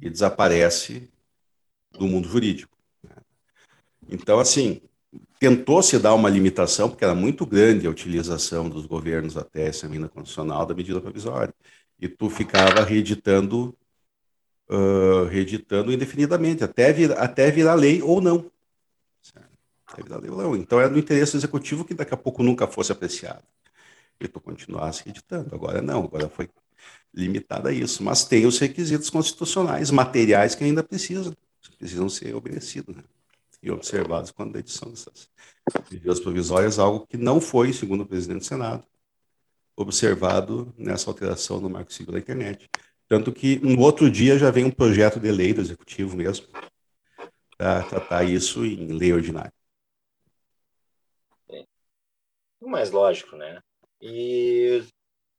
e 0.00 0.10
desaparece 0.10 1.10
do 1.92 2.06
mundo 2.06 2.28
jurídico. 2.28 2.76
Né? 3.02 3.16
Então, 4.08 4.38
assim, 4.38 4.80
tentou-se 5.38 5.98
dar 5.98 6.14
uma 6.14 6.28
limitação, 6.28 6.88
porque 6.88 7.04
era 7.04 7.14
muito 7.14 7.46
grande 7.46 7.86
a 7.86 7.90
utilização 7.90 8.68
dos 8.68 8.86
governos 8.86 9.36
até 9.36 9.66
essa 9.68 9.86
emenda 9.86 10.08
constitucional 10.08 10.66
da 10.66 10.74
medida 10.74 11.00
provisória, 11.00 11.54
e 11.98 12.08
tu 12.08 12.30
ficava 12.30 12.84
reeditando 12.84 13.76
uh, 14.70 15.24
reeditando 15.24 15.92
indefinidamente, 15.92 16.62
até, 16.62 16.92
vir, 16.92 17.12
até 17.18 17.50
virar 17.50 17.74
lei 17.74 18.00
ou 18.00 18.20
não. 18.20 18.50
Até 19.86 20.02
virar 20.02 20.18
lei 20.18 20.30
ou 20.30 20.40
não. 20.40 20.56
Então 20.56 20.80
é 20.80 20.88
do 20.88 20.98
interesse 20.98 21.32
do 21.32 21.38
executivo 21.38 21.84
que 21.84 21.94
daqui 21.94 22.14
a 22.14 22.16
pouco 22.16 22.42
nunca 22.42 22.66
fosse 22.66 22.92
apreciado. 22.92 23.42
E 24.20 24.28
tu 24.28 24.40
continuasse 24.40 25.02
reeditando. 25.04 25.54
Agora 25.54 25.82
não, 25.82 26.04
agora 26.04 26.28
foi 26.28 26.48
limitada 27.12 27.70
a 27.70 27.72
isso. 27.72 28.02
Mas 28.02 28.24
tem 28.24 28.46
os 28.46 28.58
requisitos 28.58 29.10
constitucionais, 29.10 29.90
materiais 29.90 30.54
que 30.54 30.62
ainda 30.62 30.84
precisam, 30.84 31.34
precisam 31.68 32.08
ser 32.08 32.34
obedecidos 32.34 32.96
né? 32.96 33.04
e 33.62 33.70
observados 33.70 34.30
quando 34.30 34.56
a 34.56 34.58
edição 34.58 34.90
dessas 34.90 35.28
medidas 35.90 36.20
provisórias, 36.20 36.78
algo 36.78 37.06
que 37.06 37.16
não 37.16 37.40
foi, 37.40 37.72
segundo 37.72 38.02
o 38.02 38.06
presidente 38.06 38.40
do 38.40 38.44
Senado, 38.44 38.86
observado 39.76 40.74
nessa 40.76 41.10
alteração 41.10 41.60
no 41.60 41.70
Marco 41.70 41.92
Civil 41.92 42.12
da 42.12 42.18
Internet. 42.18 42.68
Tanto 43.08 43.32
que 43.32 43.58
no 43.58 43.80
outro 43.80 44.10
dia 44.10 44.38
já 44.38 44.50
vem 44.50 44.64
um 44.64 44.70
projeto 44.70 45.18
de 45.18 45.30
lei 45.30 45.52
do 45.52 45.60
executivo 45.60 46.16
mesmo 46.16 46.46
para 47.56 47.82
tratar 47.82 48.24
isso 48.24 48.64
em 48.64 48.86
lei 48.92 49.12
ordinária. 49.12 49.52
O 52.60 52.68
mais 52.68 52.90
lógico, 52.90 53.36
né? 53.36 53.60
E 54.00 54.84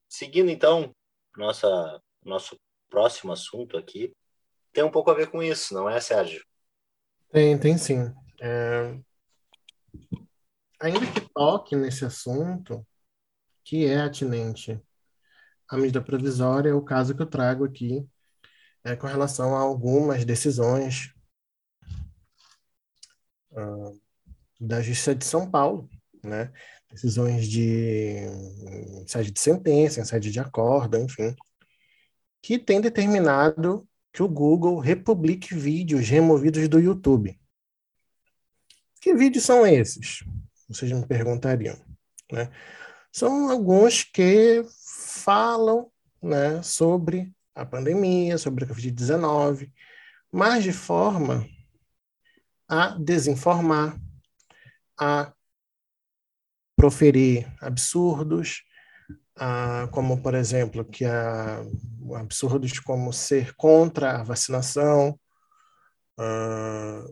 seguindo 0.10 0.50
então 0.50 0.94
nossa 1.38 2.02
nosso 2.24 2.60
próximo 2.90 3.32
assunto 3.32 3.78
aqui, 3.78 4.14
tem 4.74 4.84
um 4.84 4.92
pouco 4.92 5.12
a 5.12 5.14
ver 5.14 5.30
com 5.30 5.42
isso, 5.42 5.74
não 5.74 5.90
é, 5.90 6.00
Sérgio? 6.00 6.44
Tem, 7.30 7.58
tem 7.58 7.78
sim. 7.78 8.14
É... 8.42 8.98
Ainda 10.80 11.12
que 11.12 11.22
toque 11.34 11.76
nesse 11.76 12.04
assunto, 12.06 12.86
que 13.64 13.86
é 13.86 14.02
atinente 14.02 14.82
a 15.70 15.78
medida 15.78 16.02
provisória 16.02 16.76
o 16.76 16.84
caso 16.84 17.16
que 17.16 17.22
eu 17.22 17.28
trago 17.28 17.64
aqui 17.64 18.06
é, 18.84 18.96
com 18.96 19.08
relação 19.08 19.56
a 19.56 19.60
algumas 19.60 20.26
decisões 20.26 21.14
uh, 23.52 24.02
da 24.60 24.82
Justiça 24.82 25.16
de 25.16 25.24
São 25.24 25.50
Paulo, 25.50 25.90
né? 26.24 26.52
decisões 26.90 27.48
de 27.48 27.62
em 27.64 29.08
sede 29.08 29.32
de 29.32 29.40
sentença, 29.40 30.02
em 30.02 30.06
sede 30.06 30.30
de 30.30 30.40
acordo, 30.40 30.98
enfim, 30.98 31.34
que 32.42 32.60
tem 32.60 32.82
determinado 32.82 33.88
que 34.14 34.22
o 34.22 34.28
Google 34.28 34.80
republique 34.80 35.56
vídeos 35.56 36.08
removidos 36.10 36.68
do 36.68 36.80
YouTube. 36.80 37.40
Que 39.00 39.14
vídeos 39.14 39.46
são 39.46 39.66
esses? 39.66 40.24
Vocês 40.68 40.92
me 40.92 41.06
perguntariam. 41.06 41.80
Né? 42.32 42.52
São 43.12 43.50
alguns 43.50 44.04
que 44.04 44.64
falam 45.24 45.92
né, 46.22 46.62
sobre 46.62 47.34
a 47.56 47.66
pandemia, 47.66 48.38
sobre 48.38 48.64
a 48.64 48.68
Covid-19, 48.68 49.72
mas 50.32 50.64
de 50.64 50.72
forma 50.72 51.48
a 52.68 52.98
desinformar, 52.98 54.00
a 54.98 55.34
proferir 56.76 57.52
absurdos, 57.60 58.64
a, 59.36 59.88
como, 59.92 60.22
por 60.22 60.36
exemplo, 60.36 60.86
que 60.86 61.06
a, 61.06 61.64
absurdos 62.16 62.80
como 62.80 63.14
ser 63.14 63.56
contra 63.56 64.20
a 64.20 64.24
vacinação, 64.24 65.20
a, 66.18 67.04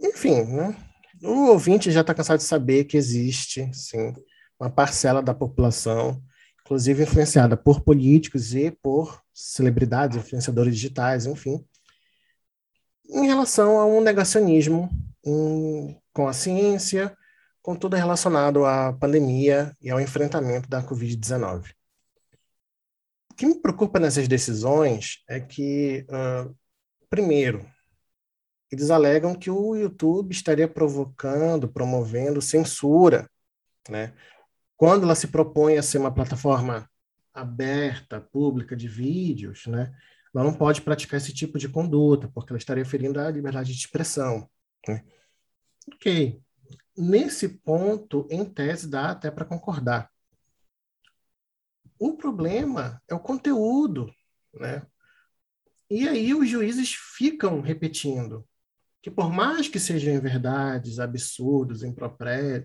enfim, 0.00 0.42
né? 0.44 0.76
o 1.22 1.50
ouvinte 1.50 1.90
já 1.90 2.02
está 2.02 2.14
cansado 2.14 2.38
de 2.38 2.44
saber 2.44 2.84
que 2.84 2.96
existe, 2.96 3.70
sim, 3.72 4.12
uma 4.58 4.70
parcela 4.70 5.22
da 5.22 5.34
população 5.34 6.22
inclusive 6.64 7.02
influenciada 7.02 7.56
por 7.56 7.82
políticos 7.82 8.54
e 8.54 8.70
por 8.70 9.22
celebridades, 9.34 10.16
influenciadores 10.16 10.74
digitais, 10.74 11.26
enfim, 11.26 11.62
em 13.06 13.26
relação 13.26 13.78
a 13.78 13.84
um 13.84 14.00
negacionismo 14.00 14.88
com 16.12 16.26
a 16.26 16.32
ciência, 16.32 17.14
com 17.64 17.74
tudo 17.74 17.96
relacionado 17.96 18.66
à 18.66 18.92
pandemia 18.92 19.74
e 19.80 19.88
ao 19.88 19.98
enfrentamento 19.98 20.68
da 20.68 20.82
Covid-19. 20.82 21.70
O 23.32 23.34
que 23.34 23.46
me 23.46 23.58
preocupa 23.58 23.98
nessas 23.98 24.28
decisões 24.28 25.24
é 25.26 25.40
que, 25.40 26.06
uh, 26.10 26.54
primeiro, 27.08 27.66
eles 28.70 28.90
alegam 28.90 29.34
que 29.34 29.50
o 29.50 29.74
YouTube 29.74 30.30
estaria 30.30 30.68
provocando, 30.68 31.66
promovendo 31.66 32.42
censura, 32.42 33.30
né? 33.88 34.12
Quando 34.76 35.04
ela 35.04 35.14
se 35.14 35.28
propõe 35.28 35.78
a 35.78 35.82
ser 35.82 35.96
uma 35.96 36.12
plataforma 36.12 36.86
aberta, 37.32 38.20
pública 38.20 38.76
de 38.76 38.88
vídeos, 38.88 39.66
né? 39.66 39.90
Ela 40.34 40.44
não 40.44 40.52
pode 40.52 40.82
praticar 40.82 41.16
esse 41.16 41.32
tipo 41.32 41.58
de 41.58 41.70
conduta, 41.70 42.28
porque 42.28 42.52
ela 42.52 42.58
estaria 42.58 42.84
ferindo 42.84 43.18
a 43.18 43.30
liberdade 43.30 43.72
de 43.72 43.78
expressão. 43.78 44.50
Né? 44.86 45.02
Ok. 45.94 46.43
Nesse 46.96 47.48
ponto, 47.48 48.26
em 48.30 48.44
tese, 48.44 48.88
dá 48.88 49.10
até 49.10 49.30
para 49.30 49.44
concordar. 49.44 50.10
O 51.98 52.16
problema 52.16 53.02
é 53.08 53.14
o 53.14 53.20
conteúdo, 53.20 54.12
né? 54.52 54.86
E 55.90 56.08
aí 56.08 56.34
os 56.34 56.48
juízes 56.48 56.94
ficam 56.94 57.60
repetindo 57.60 58.46
que 59.02 59.10
por 59.10 59.30
mais 59.30 59.68
que 59.68 59.78
sejam 59.78 60.18
verdades, 60.20 60.98
absurdos, 60.98 61.82
impropérios, 61.82 62.64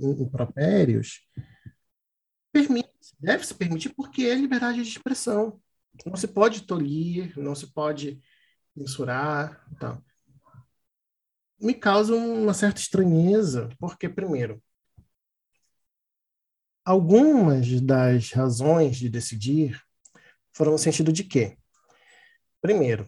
deve 3.19 3.45
se 3.45 3.53
permitir 3.53 3.89
porque 3.89 4.23
é 4.23 4.35
liberdade 4.35 4.81
de 4.81 4.89
expressão. 4.89 5.61
Não 6.05 6.15
se 6.15 6.27
pode 6.27 6.61
tolir, 6.61 7.37
não 7.37 7.53
se 7.53 7.67
pode 7.73 8.21
censurar, 8.73 9.67
tal. 9.79 10.01
Me 11.59 11.73
causa 11.73 12.15
uma 12.15 12.53
certa 12.53 12.79
estranheza, 12.79 13.69
porque 13.79 14.07
primeiro, 14.07 14.61
algumas 16.85 17.81
das 17.81 18.31
razões 18.31 18.97
de 18.97 19.09
decidir 19.09 19.81
foram 20.53 20.71
no 20.73 20.77
sentido 20.77 21.11
de 21.11 21.23
quê? 21.23 21.57
Primeiro, 22.61 23.07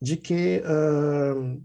de 0.00 0.16
que 0.16 0.60
uh, 0.60 1.64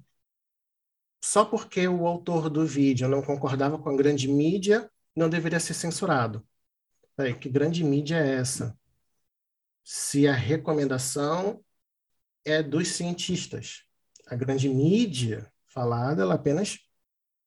só 1.24 1.46
porque 1.46 1.88
o 1.88 2.06
autor 2.06 2.50
do 2.50 2.66
vídeo 2.66 3.08
não 3.08 3.22
concordava 3.22 3.80
com 3.80 3.90
a 3.90 3.96
grande 3.96 4.28
mídia, 4.28 4.90
não 5.16 5.30
deveria 5.30 5.60
ser 5.60 5.74
censurado. 5.74 6.46
Peraí, 7.16 7.34
que 7.34 7.50
grande 7.50 7.84
mídia 7.84 8.18
é 8.18 8.36
essa? 8.36 8.78
Se 9.84 10.28
a 10.28 10.34
recomendação 10.34 11.64
é 12.44 12.62
dos 12.62 12.90
cientistas. 12.90 13.84
A 14.28 14.36
grande 14.36 14.70
mídia 14.70 15.52
falada, 15.76 16.22
ela 16.22 16.36
apenas 16.36 16.80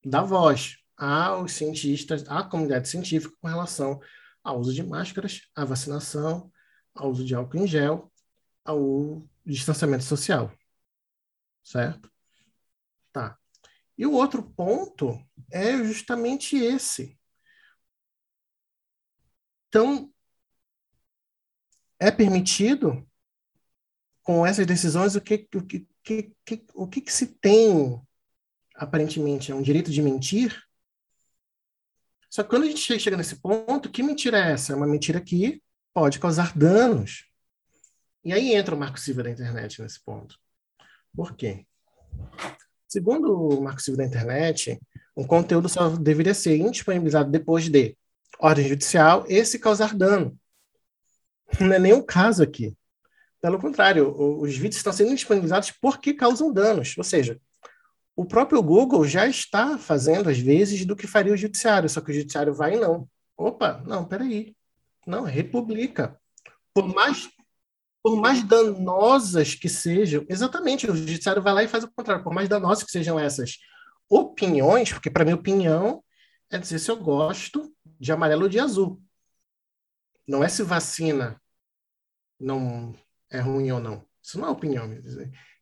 dá 0.05 0.23
voz 0.23 0.77
aos 0.97 1.53
cientistas, 1.53 2.29
à 2.29 2.45
comunidade 2.45 2.89
científica 2.89 3.35
com 3.41 3.49
relação 3.49 4.01
ao 4.45 4.61
uso 4.61 4.75
de 4.75 4.83
máscaras, 4.83 5.49
à 5.55 5.65
vacinação, 5.65 6.53
ao 6.95 7.11
uso 7.11 7.25
de 7.25 7.35
álcool 7.35 7.59
em 7.59 7.67
gel, 7.67 8.13
ao 8.65 9.27
distanciamento 9.47 10.05
social. 10.05 10.53
Certo? 11.65 12.13
Tá. 13.13 13.39
E 13.97 14.07
o 14.07 14.13
outro 14.13 14.43
ponto 14.43 15.19
é 15.51 15.83
justamente 15.85 16.57
esse. 16.57 17.19
Então, 19.69 20.13
é 21.99 22.11
permitido, 22.11 23.07
com 24.23 24.47
essas 24.47 24.67
decisões, 24.67 25.15
o 25.15 25.21
que, 25.21 25.49
o 25.55 25.63
que, 25.63 25.87
que, 26.03 26.67
o 26.75 26.87
que, 26.87 27.01
que 27.01 27.13
se 27.13 27.27
tem, 27.27 28.01
aparentemente, 28.79 29.53
é 29.53 29.55
um 29.55 29.63
direito 29.63 29.91
de 29.91 30.01
mentir, 30.01 30.57
só 32.31 32.43
que 32.43 32.51
quando 32.51 32.65
a 32.65 32.67
gente 32.67 32.99
chega 33.01 33.17
nesse 33.17 33.37
ponto, 33.37 33.91
que 33.91 34.03
mentira 34.03 34.39
é 34.39 34.53
essa? 34.53 34.73
É 34.73 34.77
uma 34.77 34.87
mentira 34.87 35.21
que 35.21 35.63
pode 35.95 36.19
causar 36.19 36.57
danos. 36.57 37.25
E 38.25 38.33
aí 38.33 38.55
entra 38.55 38.75
o 38.75 38.79
marco 38.79 39.01
civil 39.01 39.25
da 39.25 39.31
internet 39.31 39.81
nesse 39.81 40.03
ponto. 40.05 40.39
Por 41.15 41.35
quê? 41.35 41.65
Segundo 42.87 43.33
o 43.33 43.63
marco 43.63 43.81
civil 43.81 43.99
da 43.99 44.05
internet, 44.05 44.79
um 45.17 45.27
conteúdo 45.27 45.69
só 45.69 45.89
deveria 45.89 46.35
ser 46.35 46.57
indisponibilizado 46.57 47.31
depois 47.31 47.69
de 47.69 47.97
ordem 48.39 48.69
judicial 48.69 49.25
e 49.29 49.45
se 49.45 49.59
causar 49.59 49.95
dano. 49.95 50.39
Não 51.59 51.73
é 51.73 51.79
nenhum 51.79 52.03
caso 52.03 52.43
aqui. 52.43 52.77
Pelo 53.41 53.59
contrário, 53.59 54.15
os 54.41 54.55
vídeos 54.55 54.77
estão 54.77 54.93
sendo 54.93 55.15
disponibilizados 55.15 55.71
porque 55.71 56.13
causam 56.13 56.53
danos. 56.53 56.97
Ou 56.99 57.05
seja, 57.05 57.41
o 58.19 58.25
próprio 58.25 58.61
Google 58.61 59.07
já 59.07 59.29
está 59.29 59.79
fazendo, 59.79 60.29
às 60.29 60.41
vezes, 60.41 60.85
do 60.85 60.97
que 60.97 61.07
faria 61.07 61.33
o 61.33 61.37
judiciário, 61.37 61.89
só 61.89 62.01
que 62.01 62.11
o 62.11 62.15
judiciário 62.15 62.53
vai 62.53 62.75
e 62.75 62.77
não. 62.77 63.09
Opa, 63.37 63.81
não, 63.87 64.05
peraí. 64.05 64.57
Não, 65.07 65.23
republica. 65.23 66.21
Por 66.75 66.93
mais, 66.93 67.31
por 68.03 68.17
mais 68.17 68.43
danosas 68.43 69.55
que 69.55 69.69
sejam, 69.69 70.27
exatamente, 70.29 70.91
o 70.91 70.97
judiciário 70.97 71.41
vai 71.41 71.55
lá 71.55 71.63
e 71.63 71.69
faz 71.69 71.85
o 71.85 71.93
contrário. 71.93 72.25
Por 72.25 72.35
mais 72.35 72.49
danosas 72.49 72.83
que 72.83 72.91
sejam 72.91 73.21
essas 73.21 73.59
opiniões, 74.09 74.93
porque 74.93 75.11
para 75.11 75.25
mim 75.25 75.35
opinião 75.35 76.03
é 76.51 76.59
dizer 76.59 76.81
se 76.81 76.91
eu 76.91 76.97
gosto 76.97 77.73
de 78.01 78.11
amarelo 78.11 78.43
ou 78.43 78.49
de 78.49 78.59
azul. 78.59 79.01
Não 80.27 80.43
é 80.43 80.49
se 80.49 80.65
vacina 80.65 81.41
não 82.39 82.97
é 83.31 83.39
ruim 83.39 83.71
ou 83.71 83.79
não. 83.79 84.05
Isso 84.21 84.41
não 84.41 84.49
é 84.49 84.51
opinião. 84.51 84.93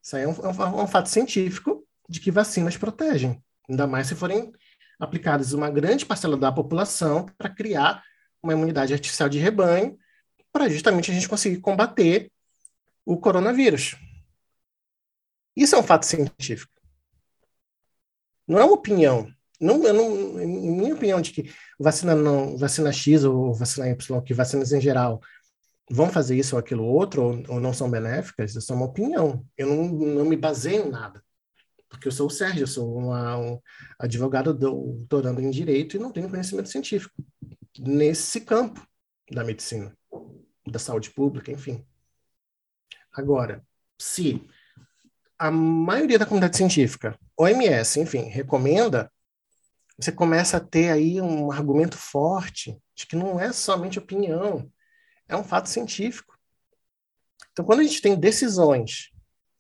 Isso 0.03 0.17
aí 0.17 0.23
é 0.23 0.29
um, 0.29 0.33
é 0.33 0.49
um, 0.49 0.81
é 0.81 0.83
um 0.85 0.87
fato 0.87 1.11
científico 1.11 1.76
de 2.09 2.21
que 2.21 2.31
vacinas 2.31 2.77
protegem, 2.77 3.43
ainda 3.69 3.87
mais 3.87 4.07
se 4.07 4.15
forem 4.15 4.53
aplicadas 4.99 5.53
uma 5.53 5.71
grande 5.71 6.07
parcela 6.07 6.37
da 6.37 6.51
população 6.51 7.27
para 7.37 7.51
criar 7.51 8.03
uma 8.43 8.53
imunidade 8.53 8.93
artificial 8.93 9.29
de 9.29 9.39
rebanho, 9.39 9.99
para 10.53 10.69
justamente 10.69 11.11
a 11.11 11.15
gente 11.15 11.29
conseguir 11.29 11.59
combater 11.59 12.31
o 13.05 13.17
coronavírus. 13.17 13.97
Isso 15.55 15.75
é 15.75 15.79
um 15.79 15.83
fato 15.83 16.07
científico. 16.07 16.73
Não 18.47 18.59
é 18.59 18.65
uma 18.65 18.75
opinião. 18.75 19.31
Não, 19.61 19.79
não, 19.79 20.35
minha 20.35 20.95
opinião, 20.95 21.21
de 21.21 21.33
que 21.33 21.53
vacina 21.79 22.15
não, 22.15 22.57
vacina 22.57 22.93
X 22.93 23.25
ou 23.25 23.55
vacina 23.55 23.89
Y, 23.89 24.23
que 24.23 24.35
vacinas 24.35 24.73
em 24.73 24.81
geral 24.81 25.21
vão 25.91 26.11
fazer 26.11 26.37
isso 26.37 26.57
ou 26.57 26.61
aquilo 26.61 26.85
outro, 26.85 27.23
ou, 27.23 27.55
ou 27.55 27.61
não 27.61 27.73
são 27.73 27.91
benéficas, 27.91 28.55
isso 28.55 28.73
é 28.73 28.77
uma 28.77 28.87
opinião. 28.87 29.45
Eu 29.57 29.67
não, 29.69 29.85
não 29.89 30.25
me 30.25 30.37
baseio 30.37 30.87
em 30.87 30.91
nada 30.91 31.26
porque 31.89 32.09
eu 32.09 32.13
sou 32.13 32.27
o 32.27 32.31
Sérgio, 32.31 32.63
eu 32.63 32.67
sou 32.67 32.97
uma, 32.97 33.39
um 33.39 33.61
advogado 33.99 34.53
doutorando 34.53 35.41
em 35.41 35.51
direito 35.51 35.97
e 35.97 36.01
não 36.01 36.13
tenho 36.13 36.29
conhecimento 36.29 36.69
científico 36.69 37.15
nesse 37.79 38.41
campo 38.41 38.87
da 39.31 39.45
medicina, 39.45 39.97
da 40.67 40.79
saúde 40.79 41.11
pública, 41.11 41.51
enfim. 41.53 41.85
Agora, 43.13 43.65
se 43.99 44.47
a 45.39 45.51
maioria 45.51 46.19
da 46.19 46.27
comunidade 46.27 46.57
científica, 46.57 47.19
OMS, 47.37 48.01
enfim, 48.01 48.23
recomenda, 48.23 49.11
você 49.99 50.13
começa 50.13 50.59
a 50.59 50.61
ter 50.61 50.91
aí 50.91 51.21
um 51.21 51.51
argumento 51.51 51.97
forte 51.97 52.79
de 52.95 53.07
que 53.07 53.17
não 53.17 53.41
é 53.41 53.53
somente 53.53 53.99
opinião, 53.99 54.71
é 55.29 55.37
um 55.37 55.45
fato 55.45 55.69
científico. 55.69 56.39
Então, 57.53 57.65
quando 57.65 57.81
a 57.81 57.85
gente 57.85 58.03
tem 58.03 58.19
decisões 58.19 59.11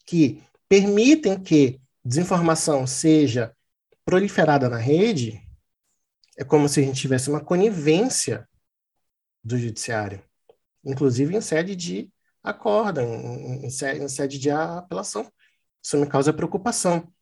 que 0.05 0.43
permitem 0.69 1.41
que 1.43 1.81
desinformação 2.07 2.87
seja 2.87 3.55
proliferada 4.05 4.69
na 4.69 4.79
rede, 4.79 5.43
é 6.39 6.45
como 6.45 6.69
se 6.69 6.81
a 6.81 6.83
gente 6.85 7.01
tivesse 7.01 7.29
uma 7.29 7.45
conivência 7.45 8.49
do 9.43 9.59
judiciário, 9.59 10.23
inclusive 10.85 11.35
em 11.35 11.41
sede 11.41 11.75
de 11.75 12.13
acordo, 12.43 13.01
em, 13.01 13.67
em 13.67 14.09
sede 14.09 14.39
de 14.39 14.51
apelação. 14.51 15.31
Isso 15.83 15.97
me 15.99 16.07
causa 16.07 16.33
preocupação. 16.33 17.13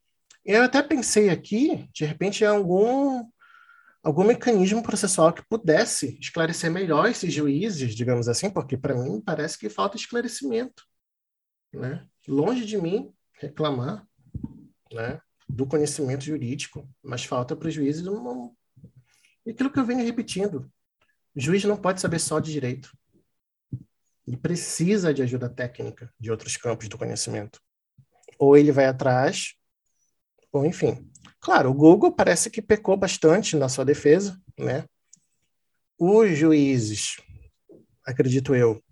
Eu 0.44 0.62
até 0.62 0.83
pensei 0.83 1.31
aqui, 1.31 1.88
de 1.92 2.05
repente, 2.05 2.44
em 2.44 2.47
algum, 2.47 3.27
algum 4.03 4.25
mecanismo 4.25 4.83
processual 4.83 5.33
que 5.33 5.47
pudesse 5.49 6.18
esclarecer 6.20 6.70
melhor 6.70 7.09
esses 7.09 7.33
juízes, 7.33 7.94
digamos 7.94 8.29
assim, 8.29 8.51
porque 8.51 8.77
para 8.77 8.94
mim 8.94 9.23
parece 9.23 9.59
que 9.59 9.70
falta 9.70 9.97
esclarecimento. 9.97 10.85
Né? 11.73 12.07
Longe 12.29 12.66
de 12.66 12.77
mim 12.77 13.11
reclamar 13.40 14.07
né, 14.94 15.20
do 15.48 15.66
conhecimento 15.66 16.24
jurídico, 16.24 16.88
mas 17.02 17.24
falta 17.24 17.54
para 17.54 17.68
os 17.68 17.74
juízes 17.74 18.07
uma... 18.07 18.50
Aquilo 19.46 19.70
que 19.70 19.78
eu 19.78 19.85
venho 19.85 20.04
repetindo, 20.04 20.70
o 21.35 21.40
juiz 21.40 21.64
não 21.64 21.76
pode 21.76 22.00
saber 22.00 22.18
só 22.18 22.38
de 22.38 22.52
direito. 22.52 22.96
Ele 24.26 24.38
precisa 24.38 25.12
de 25.12 25.20
ajuda 25.22 25.50
técnica 25.50 26.11
de 26.18 26.30
outros 26.30 26.57
campos 26.57 26.88
do 26.88 26.96
conhecimento. 26.96 27.61
Ou 28.38 28.57
ele 28.57 28.72
vai 28.72 28.87
atrás, 28.87 29.54
ou 30.50 30.64
enfim. 30.64 31.11
Claro, 31.40 31.70
o 31.70 31.74
Google 31.74 32.12
parece 32.12 32.48
que 32.48 32.62
pecou 32.62 32.96
bastante 32.96 33.54
na 33.54 33.68
sua 33.68 33.85
defesa, 33.85 34.40
né? 34.59 34.87
Os 35.98 36.37
juízes, 36.37 37.16
acredito 38.04 38.54
eu, 38.54 38.83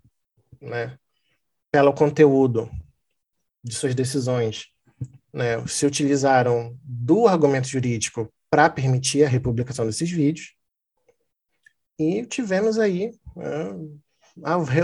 né, 0.61 0.97
pelo 1.71 1.93
conteúdo 1.93 2.69
de 3.63 3.73
suas 3.73 3.95
decisões, 3.95 4.72
né, 5.33 5.65
se 5.67 5.85
utilizaram 5.85 6.77
do 6.83 7.27
argumento 7.27 7.67
jurídico 7.67 8.31
para 8.49 8.69
permitir 8.69 9.23
a 9.23 9.29
republicação 9.29 9.85
desses 9.85 10.09
vídeos, 10.09 10.53
E 11.97 12.25
tivemos 12.25 12.77
aí 12.77 13.11
uh, 13.35 14.01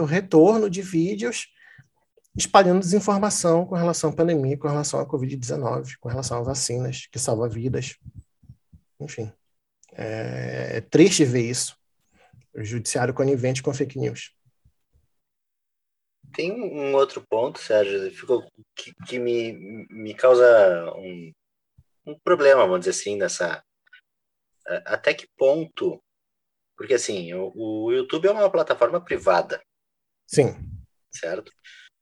o 0.02 0.06
retorno 0.06 0.70
de 0.70 0.82
vídeos 0.82 1.48
espalhando 2.36 2.80
desinformação 2.80 3.66
com 3.66 3.76
relação 3.76 4.10
à 4.12 4.14
pandemia, 4.14 4.58
com 4.58 4.68
relação 4.68 5.00
à 5.00 5.06
Covid-19, 5.06 5.98
com 6.00 6.10
relação 6.10 6.38
a 6.38 6.42
vacinas 6.42 7.08
que 7.12 7.20
salvam 7.20 7.50
vidas. 7.50 7.98
Enfim, 9.00 9.32
é, 9.94 10.78
é 10.78 10.82
triste 10.82 11.26
ver 11.26 11.50
isso. 11.50 11.78
O 12.56 12.64
judiciário 12.64 13.14
conivente 13.14 13.62
com 13.62 13.74
fake 13.74 14.00
news. 14.00 14.34
Tem 16.34 16.52
um 16.52 16.94
outro 16.96 17.26
ponto, 17.28 17.60
Sérgio, 17.60 18.12
que, 18.76 18.94
que 19.08 19.20
me, 19.20 19.54
me 19.89 20.13
causa 20.13 20.94
um, 20.96 21.32
um 22.06 22.20
problema, 22.20 22.62
vamos 22.62 22.82
dizer 22.82 22.92
assim, 22.92 23.18
nessa. 23.18 23.63
Até 24.86 25.13
que 25.13 25.28
ponto 25.36 26.02
porque, 26.80 26.94
assim, 26.94 27.34
o, 27.34 27.52
o 27.54 27.92
YouTube 27.92 28.30
é 28.30 28.32
uma 28.32 28.50
plataforma 28.50 29.04
privada. 29.04 29.62
Sim. 30.26 30.56
Certo? 31.12 31.52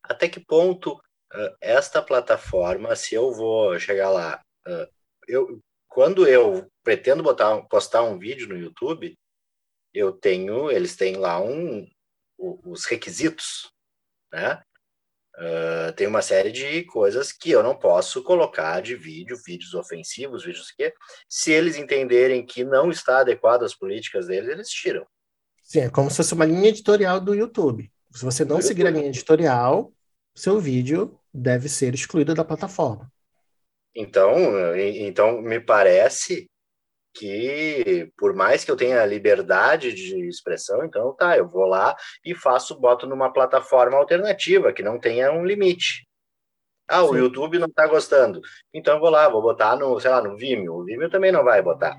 Até 0.04 0.30
que 0.30 0.40
ponto 0.40 0.94
uh, 0.94 1.58
esta 1.60 2.00
plataforma, 2.00 2.96
se 2.96 3.16
eu 3.16 3.34
vou 3.34 3.80
chegar 3.80 4.12
lá, 4.12 4.40
uh, 4.68 4.88
eu, 5.28 5.60
quando 5.88 6.28
eu 6.28 6.72
pretendo 6.84 7.24
botar, 7.24 7.60
postar 7.64 8.04
um 8.04 8.20
vídeo 8.20 8.48
no 8.48 8.56
YouTube, 8.56 9.18
eu 9.92 10.12
tenho, 10.12 10.70
eles 10.70 10.96
têm 10.96 11.16
lá 11.16 11.42
um, 11.42 11.90
os 12.38 12.86
requisitos, 12.86 13.74
né? 14.32 14.62
Uh, 15.38 15.94
tem 15.94 16.08
uma 16.08 16.24
série 16.24 16.52
de 16.52 16.84
coisas 16.86 17.32
que 17.32 17.52
eu 17.52 17.62
não 17.62 17.78
posso 17.78 18.24
colocar 18.24 18.82
de 18.82 18.96
vídeo, 18.96 19.38
vídeos 19.46 19.76
ofensivos, 19.76 20.44
vídeos 20.44 20.72
que, 20.72 20.92
se 21.30 21.52
eles 21.52 21.76
entenderem 21.78 22.44
que 22.44 22.64
não 22.64 22.90
está 22.90 23.20
adequado 23.20 23.64
às 23.64 23.76
políticas 23.76 24.26
deles, 24.26 24.50
eles 24.50 24.70
tiram. 24.70 25.06
Sim, 25.62 25.82
é 25.82 25.90
como 25.90 26.10
se 26.10 26.18
fosse 26.18 26.34
uma 26.34 26.46
linha 26.46 26.70
editorial 26.70 27.20
do 27.20 27.36
YouTube. 27.36 27.92
Se 28.12 28.26
você 28.26 28.44
não 28.44 28.58
do 28.58 28.64
seguir 28.64 28.82
YouTube. 28.82 28.96
a 28.96 29.00
linha 29.00 29.10
editorial, 29.10 29.94
seu 30.34 30.60
vídeo 30.60 31.20
deve 31.32 31.70
ser 31.70 31.94
excluído 31.94 32.34
da 32.34 32.44
plataforma. 32.44 33.12
Então, 33.96 34.36
então 34.76 35.42
me 35.42 35.60
parece 35.60 36.50
que 37.18 38.12
por 38.18 38.34
mais 38.34 38.64
que 38.64 38.72
eu 38.72 38.76
tenha 38.76 39.06
liberdade 39.06 39.94
de 39.94 40.28
expressão, 40.28 40.84
então 40.84 41.14
tá, 41.16 41.38
eu 41.38 41.48
vou 41.48 41.66
lá 41.66 41.96
e 42.24 42.36
faço, 42.36 42.80
boto 42.80 43.08
numa 43.08 43.32
plataforma 43.32 43.98
alternativa 43.98 44.74
que 44.74 44.84
não 44.84 45.00
tenha 45.00 45.32
um 45.32 45.46
limite. 45.46 46.08
Ah, 46.88 47.04
o 47.04 47.14
Sim. 47.14 47.20
YouTube 47.20 47.60
não 47.60 47.70
tá 47.70 47.86
gostando. 47.86 48.40
Então 48.74 48.96
eu 48.96 49.00
vou 49.00 49.10
lá, 49.10 49.28
vou 49.28 49.42
botar 49.42 49.76
no, 49.76 50.00
sei 50.00 50.10
lá, 50.10 50.22
no 50.22 50.38
Vimeo. 50.38 50.76
O 50.76 50.86
Vimeo 50.86 51.10
também 51.10 51.32
não 51.32 51.44
vai 51.44 51.62
botar. 51.62 51.96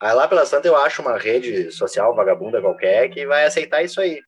Aí 0.00 0.14
lá 0.14 0.26
pela 0.26 0.46
Santa 0.46 0.68
eu 0.68 0.76
acho 0.76 1.02
uma 1.02 1.18
rede 1.18 1.70
social 1.70 2.14
vagabunda 2.14 2.60
qualquer 2.60 3.10
que 3.10 3.26
vai 3.26 3.44
aceitar 3.44 3.82
isso 3.82 4.00
aí. 4.00 4.20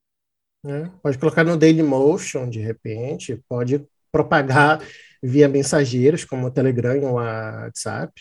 É, 0.67 0.91
pode 1.03 1.19
colocar 1.19 1.45
no 1.45 1.57
Dailymotion, 1.57 2.49
de 2.49 2.61
repente, 2.61 3.41
pode 3.49 3.87
propagar 4.11 4.83
via 5.23 5.49
mensageiros, 5.49 6.25
como 6.25 6.47
o 6.47 6.51
Telegram 6.51 7.01
ou 7.03 7.11
o 7.11 7.15
WhatsApp. 7.15 8.13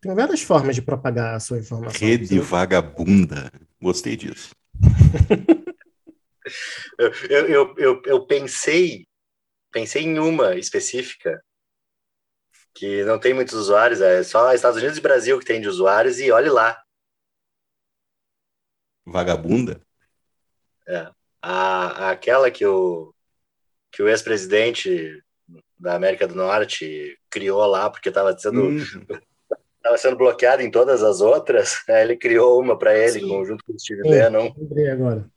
Tem 0.00 0.14
várias 0.14 0.40
formas 0.40 0.74
de 0.74 0.80
propagar 0.80 1.34
a 1.34 1.40
sua 1.40 1.58
informação. 1.58 2.00
Rede 2.00 2.38
vagabunda. 2.40 3.52
Gostei 3.80 4.16
disso. 4.16 4.54
eu, 6.98 7.46
eu, 7.46 7.74
eu, 7.76 8.02
eu, 8.06 8.26
pensei, 8.26 9.06
pensei 9.70 10.02
em 10.04 10.18
uma 10.18 10.56
específica 10.56 11.42
que 12.72 13.04
não 13.04 13.18
tem 13.18 13.34
muitos 13.34 13.52
usuários, 13.54 14.00
é 14.00 14.22
só 14.22 14.54
Estados 14.54 14.78
Unidos 14.78 14.96
e 14.96 15.02
Brasil 15.02 15.38
que 15.38 15.44
tem 15.44 15.60
de 15.60 15.68
usuários, 15.68 16.18
e 16.18 16.30
olhe 16.30 16.48
lá. 16.48 16.82
Vagabunda? 19.04 19.82
É. 20.88 21.10
A, 21.42 22.10
aquela 22.10 22.50
que 22.50 22.64
o, 22.64 23.14
que 23.92 24.02
o 24.02 24.08
ex-presidente 24.08 25.22
da 25.78 25.94
América 25.94 26.26
do 26.26 26.34
Norte 26.34 27.18
criou 27.28 27.66
lá, 27.66 27.90
porque 27.90 28.08
estava 28.08 28.38
sendo 28.38 28.62
hum 28.62 28.78
estava 29.90 29.98
sendo 29.98 30.16
bloqueado 30.16 30.62
em 30.62 30.70
todas 30.70 31.02
as 31.02 31.20
outras, 31.20 31.82
né? 31.88 32.02
ele 32.02 32.16
criou 32.16 32.60
uma 32.60 32.78
para 32.78 32.96
ele, 32.96 33.20
Sim. 33.20 33.44
junto 33.44 33.64
com 33.64 33.72
o 33.72 33.78
Steve 33.78 34.02
Bannon. 34.02 34.54
Lembrei 34.56 34.90
agora. 34.90 35.30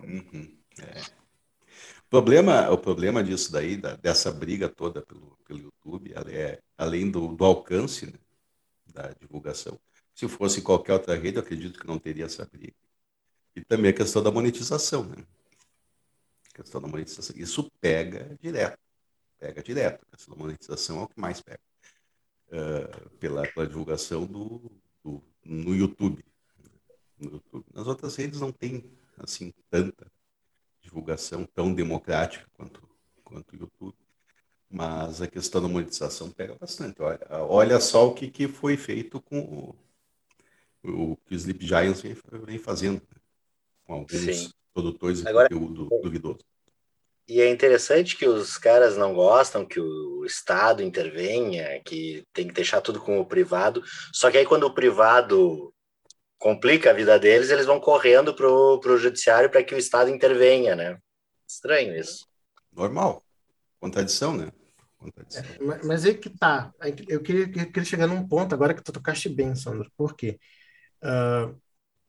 Uhum. 0.00 0.56
É. 0.80 1.00
O, 1.00 2.10
problema, 2.10 2.70
o 2.70 2.78
problema 2.78 3.22
disso 3.22 3.50
daí, 3.52 3.76
da, 3.76 3.96
dessa 3.96 4.30
briga 4.30 4.68
toda 4.68 5.02
pelo, 5.02 5.38
pelo 5.46 5.60
YouTube, 5.60 6.12
é, 6.30 6.60
além 6.76 7.10
do, 7.10 7.28
do 7.28 7.44
alcance 7.44 8.06
né, 8.06 8.18
da 8.86 9.12
divulgação, 9.20 9.78
se 10.14 10.28
fosse 10.28 10.60
qualquer 10.60 10.92
outra 10.92 11.14
rede, 11.14 11.36
eu 11.38 11.42
acredito 11.42 11.78
que 11.78 11.86
não 11.86 11.98
teria 11.98 12.26
essa 12.26 12.44
briga. 12.44 12.74
E 13.56 13.64
também 13.64 13.90
a 13.90 13.94
questão 13.94 14.22
da 14.22 14.30
monetização, 14.30 15.04
né? 15.04 15.24
A 16.50 16.56
questão 16.56 16.80
da 16.80 16.88
monetização. 16.88 17.34
Isso 17.36 17.70
pega 17.80 18.36
direto. 18.40 18.78
Pega 19.38 19.62
direto. 19.62 20.04
A 20.06 20.16
questão 20.16 20.34
da 20.34 20.40
monetização 20.40 21.00
é 21.00 21.02
o 21.04 21.08
que 21.08 21.18
mais 21.18 21.40
pega 21.40 21.60
uh, 22.52 23.10
pela, 23.18 23.46
pela, 23.48 23.66
divulgação 23.66 24.26
do, 24.26 24.70
do, 25.02 25.22
no, 25.44 25.74
YouTube. 25.74 26.24
no 27.18 27.32
YouTube. 27.32 27.64
Nas 27.74 27.86
outras 27.86 28.14
redes 28.16 28.40
não 28.40 28.52
tem 28.52 28.84
assim 29.18 29.52
tanta 29.70 30.06
divulgação 30.80 31.44
tão 31.46 31.72
democrática 31.72 32.46
quanto 32.54 32.92
quanto 33.32 33.54
o 33.54 33.58
YouTube, 33.58 33.96
mas 34.68 35.22
a 35.22 35.26
questão 35.26 35.62
da 35.62 35.68
monetização 35.68 36.30
pega 36.30 36.54
bastante. 36.54 37.00
Olha, 37.00 37.26
olha 37.30 37.80
só 37.80 38.08
o 38.08 38.14
que, 38.14 38.30
que 38.30 38.46
foi 38.46 38.76
feito 38.76 39.20
com 39.22 39.40
o, 39.40 41.12
o 41.12 41.16
que 41.16 41.34
o 41.34 41.36
Sleep 41.36 41.66
Giants 41.66 42.02
vem, 42.02 42.14
vem 42.44 42.58
fazendo 42.58 43.00
né? 43.00 43.20
com 43.84 43.94
alguns 43.94 44.20
Sim. 44.20 44.52
produtores 44.74 45.22
de 45.22 45.28
Agora, 45.28 45.48
conteúdo 45.48 45.88
duvidoso. 46.02 46.44
E 47.28 47.40
é 47.40 47.48
interessante 47.48 48.16
que 48.16 48.26
os 48.26 48.58
caras 48.58 48.96
não 48.96 49.14
gostam 49.14 49.64
que 49.64 49.80
o 49.80 50.24
Estado 50.24 50.82
intervenha, 50.82 51.80
que 51.84 52.24
tem 52.32 52.48
que 52.48 52.54
deixar 52.54 52.80
tudo 52.80 53.00
com 53.00 53.20
o 53.20 53.26
privado. 53.26 53.82
Só 54.12 54.30
que 54.30 54.38
aí, 54.38 54.44
quando 54.44 54.64
o 54.64 54.74
privado 54.74 55.72
complica 56.38 56.90
a 56.90 56.94
vida 56.94 57.18
deles, 57.18 57.50
eles 57.50 57.66
vão 57.66 57.78
correndo 57.78 58.34
para 58.34 58.48
o 58.48 58.98
judiciário 58.98 59.48
para 59.48 59.62
que 59.62 59.74
o 59.74 59.78
Estado 59.78 60.10
intervenha, 60.10 60.74
né? 60.74 60.98
Estranho 61.48 61.96
isso. 61.96 62.26
Normal. 62.72 63.22
Contradição, 63.78 64.36
né? 64.36 64.50
Contradição. 64.98 65.42
É, 65.42 65.84
mas 65.84 66.04
aí 66.04 66.14
que 66.14 66.30
tá. 66.30 66.72
Eu 67.08 67.22
queria, 67.22 67.44
eu 67.44 67.66
queria 67.66 67.84
chegar 67.84 68.06
num 68.06 68.26
ponto 68.26 68.54
agora 68.54 68.74
que 68.74 68.82
tu 68.82 68.92
tocaste 68.92 69.28
bem, 69.28 69.54
Sandro. 69.54 69.90
Por 69.96 70.16
quê? 70.16 70.40
Uh, 71.02 71.56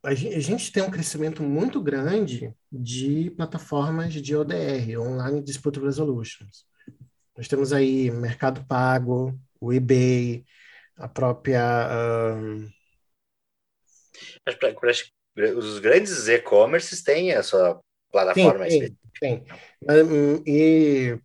a 0.04 0.14
gente 0.14 0.70
tem 0.70 0.82
um 0.82 0.90
crescimento 0.90 1.42
muito 1.42 1.80
grande 1.80 2.52
de 2.70 3.30
plataformas 3.30 4.12
de 4.12 4.36
ODR, 4.36 4.98
Online 4.98 5.42
Dispute 5.42 5.80
Resolutions. 5.80 6.66
Nós 7.36 7.48
temos 7.48 7.72
aí 7.72 8.10
Mercado 8.10 8.64
Pago, 8.66 9.38
o 9.60 9.72
eBay, 9.72 10.44
a 10.96 11.08
própria. 11.08 11.88
Um... 12.36 12.68
Os 15.56 15.78
grandes 15.78 16.28
e-commerces 16.28 17.02
têm 17.02 17.32
a 17.32 17.42
sua 17.42 17.80
plataforma. 18.12 18.66
Tem, 18.66 18.96
tem, 19.18 19.44
tem. 19.44 19.44
E 20.46 21.18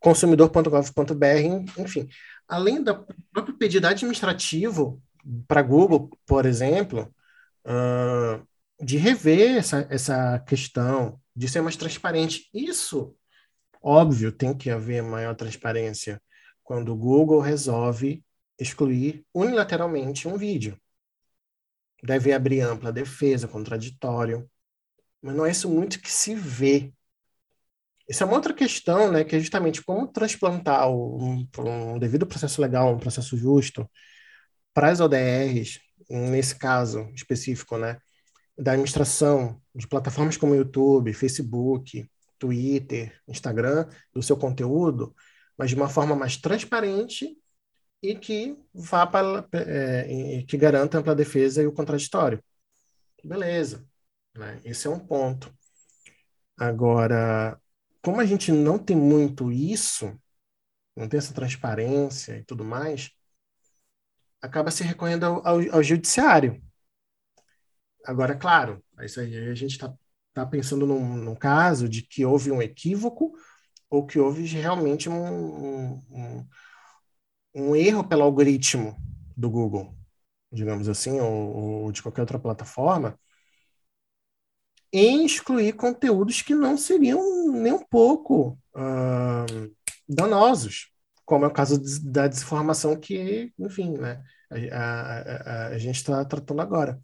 consumidor.gov.br, 0.00 1.78
enfim. 1.78 2.08
Além 2.48 2.82
do 2.82 3.06
próprio 3.32 3.56
pedido 3.56 3.86
administrativo 3.86 5.00
para 5.46 5.62
Google, 5.62 6.10
por 6.26 6.46
exemplo, 6.46 7.14
uh, 7.66 8.46
de 8.82 8.96
rever 8.96 9.56
essa, 9.56 9.86
essa 9.90 10.38
questão, 10.40 11.20
de 11.34 11.48
ser 11.48 11.60
mais 11.60 11.76
transparente. 11.76 12.48
Isso, 12.52 13.16
óbvio, 13.82 14.32
tem 14.32 14.56
que 14.56 14.70
haver 14.70 15.02
maior 15.02 15.34
transparência 15.34 16.20
quando 16.62 16.92
o 16.92 16.96
Google 16.96 17.40
resolve 17.40 18.24
excluir 18.58 19.24
unilateralmente 19.34 20.28
um 20.28 20.36
vídeo. 20.36 20.78
Deve 22.02 22.32
abrir 22.32 22.60
ampla 22.60 22.92
defesa, 22.92 23.48
contraditório, 23.48 24.48
mas 25.22 25.34
não 25.34 25.46
é 25.46 25.50
isso 25.50 25.68
muito 25.70 26.00
que 26.00 26.10
se 26.12 26.34
vê. 26.34 26.92
Essa 28.08 28.24
é 28.24 28.26
uma 28.26 28.36
outra 28.36 28.52
questão, 28.52 29.10
né, 29.10 29.24
que 29.24 29.34
é 29.34 29.40
justamente 29.40 29.82
como 29.82 30.06
transplantar 30.06 30.90
um, 30.90 31.48
um 31.58 31.98
devido 31.98 32.26
processo 32.26 32.60
legal, 32.60 32.94
um 32.94 32.98
processo 32.98 33.36
justo, 33.36 33.90
para 34.74 34.90
as 34.90 35.00
ODRs, 35.00 35.80
nesse 36.08 36.56
caso 36.56 37.08
específico, 37.14 37.76
né, 37.78 37.98
da 38.58 38.72
administração 38.72 39.60
de 39.74 39.86
plataformas 39.86 40.36
como 40.36 40.54
YouTube, 40.54 41.12
Facebook, 41.12 42.08
Twitter, 42.38 43.20
Instagram, 43.26 43.88
do 44.12 44.22
seu 44.22 44.36
conteúdo, 44.36 45.14
mas 45.56 45.70
de 45.70 45.76
uma 45.76 45.88
forma 45.88 46.14
mais 46.14 46.36
transparente 46.36 47.36
e 48.02 48.14
que 48.14 48.56
vá 48.72 49.06
para 49.06 49.48
é, 49.52 50.44
que 50.46 50.56
garanta 50.56 50.98
a 50.98 51.00
ampla 51.00 51.14
defesa 51.14 51.62
e 51.62 51.66
o 51.66 51.72
contraditório. 51.72 52.42
Beleza, 53.24 53.86
né? 54.36 54.60
Esse 54.64 54.86
é 54.86 54.90
um 54.90 54.98
ponto. 54.98 55.52
Agora, 56.56 57.58
como 58.02 58.20
a 58.20 58.26
gente 58.26 58.52
não 58.52 58.78
tem 58.78 58.96
muito 58.96 59.50
isso, 59.50 60.14
não 60.94 61.08
tem 61.08 61.18
essa 61.18 61.32
transparência 61.34 62.36
e 62.38 62.44
tudo 62.44 62.64
mais, 62.64 63.10
acaba 64.44 64.70
se 64.70 64.84
recorrendo 64.84 65.24
ao, 65.24 65.46
ao, 65.46 65.74
ao 65.76 65.82
judiciário. 65.82 66.62
agora, 68.04 68.36
claro, 68.36 68.84
isso 69.00 69.20
aí 69.20 69.34
a 69.48 69.54
gente 69.54 69.72
está 69.72 69.92
tá 70.34 70.44
pensando 70.44 70.86
num, 70.86 71.16
num, 71.16 71.34
caso 71.34 71.88
de 71.88 72.02
que 72.02 72.24
houve 72.24 72.50
um 72.50 72.60
equívoco 72.60 73.32
ou 73.88 74.04
que 74.06 74.18
houve 74.18 74.44
realmente 74.44 75.08
um, 75.08 75.94
um, 76.10 76.48
um 77.54 77.76
erro 77.76 78.06
pelo 78.06 78.22
algoritmo 78.22 78.96
do 79.36 79.48
Google, 79.48 79.96
digamos 80.52 80.88
assim, 80.88 81.20
ou, 81.20 81.84
ou 81.84 81.92
de 81.92 82.02
qualquer 82.02 82.22
outra 82.22 82.38
plataforma, 82.38 83.18
em 84.92 85.24
excluir 85.24 85.72
conteúdos 85.72 86.42
que 86.42 86.54
não 86.54 86.76
seriam 86.76 87.50
nem 87.52 87.72
um 87.72 87.84
pouco 87.84 88.58
uh, 88.76 89.74
danosos, 90.08 90.93
como 91.24 91.44
é 91.44 91.48
o 91.48 91.52
caso 91.52 91.80
da 92.04 92.28
desinformação 92.28 92.98
que, 92.98 93.52
enfim, 93.58 93.96
né, 93.98 94.22
a, 94.50 94.78
a, 94.78 95.66
a, 95.66 95.66
a 95.68 95.78
gente 95.78 95.96
está 95.96 96.24
tratando 96.24 96.60
agora. 96.60 96.98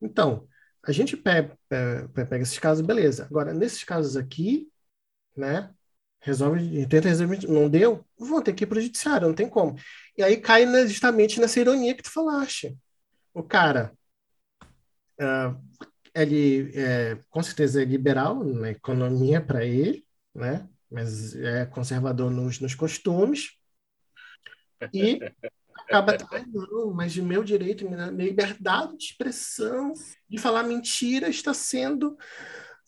Então, 0.00 0.48
a 0.82 0.92
gente 0.92 1.16
pega, 1.16 1.58
pega, 1.68 2.38
esses 2.38 2.58
casos, 2.58 2.84
beleza. 2.84 3.24
Agora, 3.26 3.52
nesses 3.52 3.84
casos 3.84 4.16
aqui, 4.16 4.68
né, 5.36 5.70
resolve, 6.20 6.86
tenta 6.86 7.08
resolver, 7.08 7.46
não 7.48 7.68
deu, 7.68 8.04
vão 8.18 8.42
ter 8.42 8.54
que 8.54 8.64
ir 8.64 8.66
para 8.66 8.78
o 8.78 8.80
judiciário, 8.80 9.28
não 9.28 9.34
tem 9.34 9.48
como. 9.48 9.76
E 10.16 10.22
aí 10.22 10.36
cai 10.38 10.66
justamente 10.86 11.40
nessa 11.40 11.60
ironia 11.60 11.94
que 11.94 12.02
tu 12.02 12.10
falaste. 12.10 12.76
O 13.34 13.42
cara, 13.42 13.92
uh, 15.20 15.60
ele 16.14 16.72
é, 16.74 17.18
com 17.30 17.42
certeza 17.42 17.82
é 17.82 17.84
liberal 17.84 18.42
na 18.44 18.70
economia 18.70 19.40
para 19.40 19.64
ele, 19.64 20.04
né? 20.34 20.68
Mas 20.90 21.34
é 21.36 21.66
conservador 21.66 22.30
nos, 22.30 22.60
nos 22.60 22.74
costumes, 22.74 23.56
e 24.92 25.20
acaba, 25.76 26.16
ah, 26.32 26.44
não, 26.46 26.92
mas 26.92 27.16
o 27.16 27.24
meu 27.24 27.44
direito, 27.44 27.88
minha 27.88 28.06
liberdade 28.06 28.96
de 28.96 29.04
expressão, 29.04 29.92
de 30.28 30.38
falar 30.38 30.62
mentira 30.62 31.28
está 31.28 31.52
sendo, 31.52 32.16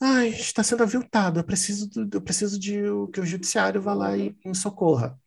ai, 0.00 0.28
está 0.28 0.62
sendo 0.62 0.82
aviltado. 0.82 1.40
Eu 1.40 1.44
preciso, 1.44 1.88
do, 1.88 2.16
eu 2.16 2.22
preciso 2.22 2.58
de 2.58 2.80
que 3.12 3.20
o 3.20 3.26
judiciário 3.26 3.80
vá 3.80 3.94
lá 3.94 4.16
e 4.16 4.36
me 4.44 4.54
socorra. 4.54 5.18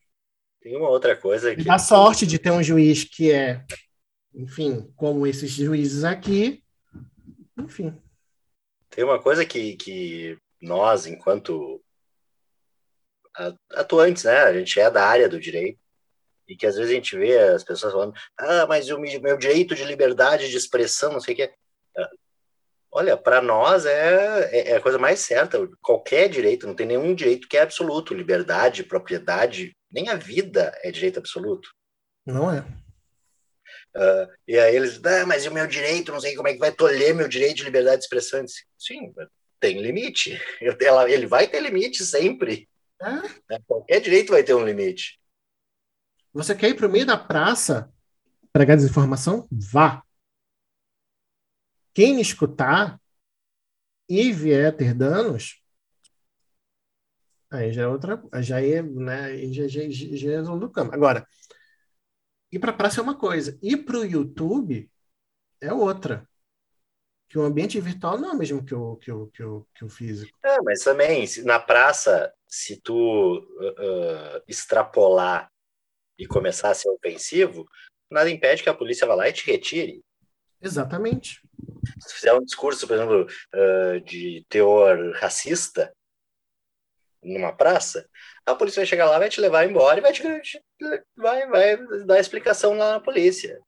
Tem 0.62 0.76
uma 0.76 0.90
outra 0.90 1.16
coisa 1.16 1.56
que. 1.56 1.64
Dá 1.64 1.78
sorte 1.78 2.26
de 2.26 2.40
ter 2.40 2.52
um 2.52 2.64
juiz 2.64 3.04
que 3.04 3.32
é, 3.32 3.64
enfim, 4.34 4.92
como 4.96 5.28
esses 5.28 5.52
juízes 5.52 6.04
aqui, 6.04 6.64
enfim. 7.60 7.96
Tem 8.90 9.04
uma 9.04 9.22
coisa 9.22 9.46
que, 9.46 9.76
que 9.76 10.38
nós, 10.62 11.06
enquanto 11.06 11.84
atuantes, 13.72 14.24
né? 14.24 14.38
A 14.40 14.54
gente 14.54 14.80
é 14.80 14.90
da 14.90 15.06
área 15.06 15.30
do 15.30 15.40
direito 15.40 15.80
e 16.48 16.56
que 16.56 16.66
às 16.66 16.76
vezes 16.76 16.92
a 16.92 16.96
gente 16.96 17.18
vê 17.18 17.38
as 17.38 17.64
pessoas 17.64 17.94
falando, 17.94 18.14
ah, 18.38 18.66
mas 18.68 18.90
o 18.90 19.00
meu 19.00 19.38
direito 19.38 19.76
de 19.76 19.84
liberdade 19.84 20.50
de 20.50 20.58
expressão, 20.58 21.14
não 21.14 21.20
sei 21.20 21.34
o 21.34 21.38
que. 21.38 21.52
Ah, 21.98 22.10
olha, 22.92 23.18
para 23.18 23.42
nós 23.42 23.86
é, 23.86 24.50
é, 24.52 24.72
é, 24.72 24.76
a 24.76 24.82
coisa 24.82 24.98
mais 24.98 25.20
certa. 25.20 25.68
Qualquer 25.82 26.30
direito, 26.30 26.68
não 26.68 26.76
tem 26.76 26.86
nenhum 26.86 27.16
direito 27.16 27.48
que 27.48 27.58
é 27.58 27.62
absoluto. 27.62 28.14
Liberdade, 28.14 28.84
propriedade, 28.84 29.76
nem 29.92 30.10
a 30.10 30.16
vida 30.16 30.78
é 30.84 30.92
direito 30.92 31.20
absoluto. 31.20 31.70
Não 32.26 32.52
é. 32.52 32.60
Uh, 33.96 34.28
e 34.48 34.60
aí 34.60 34.76
eles, 34.76 35.02
ah, 35.04 35.26
mas 35.26 35.46
o 35.46 35.54
meu 35.54 35.66
direito, 35.66 36.12
não 36.12 36.20
sei 36.20 36.36
como 36.36 36.48
é 36.48 36.54
que 36.54 36.60
vai 36.60 36.72
tolher 36.72 37.16
meu 37.16 37.28
direito 37.28 37.58
de 37.58 37.64
liberdade 37.64 38.00
de 38.00 38.04
expressão. 38.04 38.44
Disse, 38.44 38.66
Sim, 38.78 39.14
tem 39.60 39.82
limite. 39.82 40.40
Ele 41.08 41.26
vai 41.26 41.48
ter 41.48 41.62
limite 41.62 42.06
sempre. 42.06 42.70
É? 43.02 43.60
Qualquer 43.68 44.00
direito 44.00 44.32
vai 44.32 44.44
ter 44.44 44.54
um 44.54 44.66
limite. 44.66 45.20
Você 46.34 46.56
quer 46.56 46.70
ir 46.70 46.76
para 46.76 46.88
o 46.88 46.92
meio 46.92 47.06
da 47.06 47.18
praça 47.18 47.92
pregar 48.52 48.78
desinformação? 48.78 49.48
Vá. 49.52 50.04
Quem 51.94 52.20
escutar 52.20 53.00
e 54.10 54.32
vier 54.32 54.76
ter 54.76 54.94
danos, 54.94 55.62
aí 57.50 57.72
já 57.72 57.84
é 57.84 57.88
outra, 57.88 58.22
já 58.42 58.62
é, 58.62 58.82
né, 58.82 59.38
já, 59.52 59.68
já, 59.68 59.82
já 59.90 60.32
é 60.32 60.42
do 60.42 60.70
campo. 60.70 60.94
Agora, 60.94 61.28
ir 62.52 62.60
para 62.60 62.72
a 62.72 62.76
praça 62.76 63.00
é 63.00 63.04
uma 63.04 63.18
coisa, 63.18 63.58
ir 63.62 63.78
para 63.86 64.00
o 64.00 64.06
YouTube 64.06 64.90
é 65.62 65.74
outra. 65.74 66.28
Que 67.36 67.40
o 67.40 67.44
ambiente 67.44 67.82
virtual 67.82 68.18
não 68.18 68.30
é 68.30 68.32
o 68.32 68.38
mesmo 68.38 68.64
que 68.64 68.74
o, 68.74 68.96
que 68.96 69.12
o, 69.12 69.28
que 69.28 69.44
o, 69.44 69.68
que 69.76 69.84
o 69.84 69.90
físico. 69.90 70.32
É, 70.42 70.62
mas 70.62 70.86
também, 70.86 71.26
na 71.44 71.60
praça, 71.60 72.34
se 72.48 72.80
tu 72.80 73.40
uh, 73.40 74.42
extrapolar 74.48 75.52
e 76.18 76.26
começar 76.26 76.70
a 76.70 76.74
ser 76.74 76.88
ofensivo, 76.88 77.68
nada 78.10 78.30
impede 78.30 78.64
que 78.64 78.70
a 78.70 78.74
polícia 78.74 79.06
vá 79.06 79.16
lá 79.16 79.28
e 79.28 79.34
te 79.34 79.52
retire. 79.52 80.02
Exatamente. 80.62 81.42
Se 82.00 82.14
fizer 82.14 82.34
um 82.34 82.42
discurso, 82.42 82.88
por 82.88 82.94
exemplo, 82.94 83.28
uh, 83.54 84.00
de 84.00 84.46
teor 84.48 85.12
racista 85.18 85.94
numa 87.22 87.52
praça, 87.52 88.08
a 88.46 88.56
polícia 88.56 88.80
vai 88.80 88.88
chegar 88.88 89.10
lá, 89.10 89.20
vai 89.20 89.28
te 89.28 89.42
levar 89.42 89.70
embora 89.70 90.00
e 90.00 90.02
vai, 90.02 90.14
te, 90.14 90.24
vai, 91.18 91.46
vai 91.50 92.06
dar 92.06 92.18
explicação 92.18 92.78
lá 92.78 92.94
na 92.94 93.00
polícia. 93.02 93.60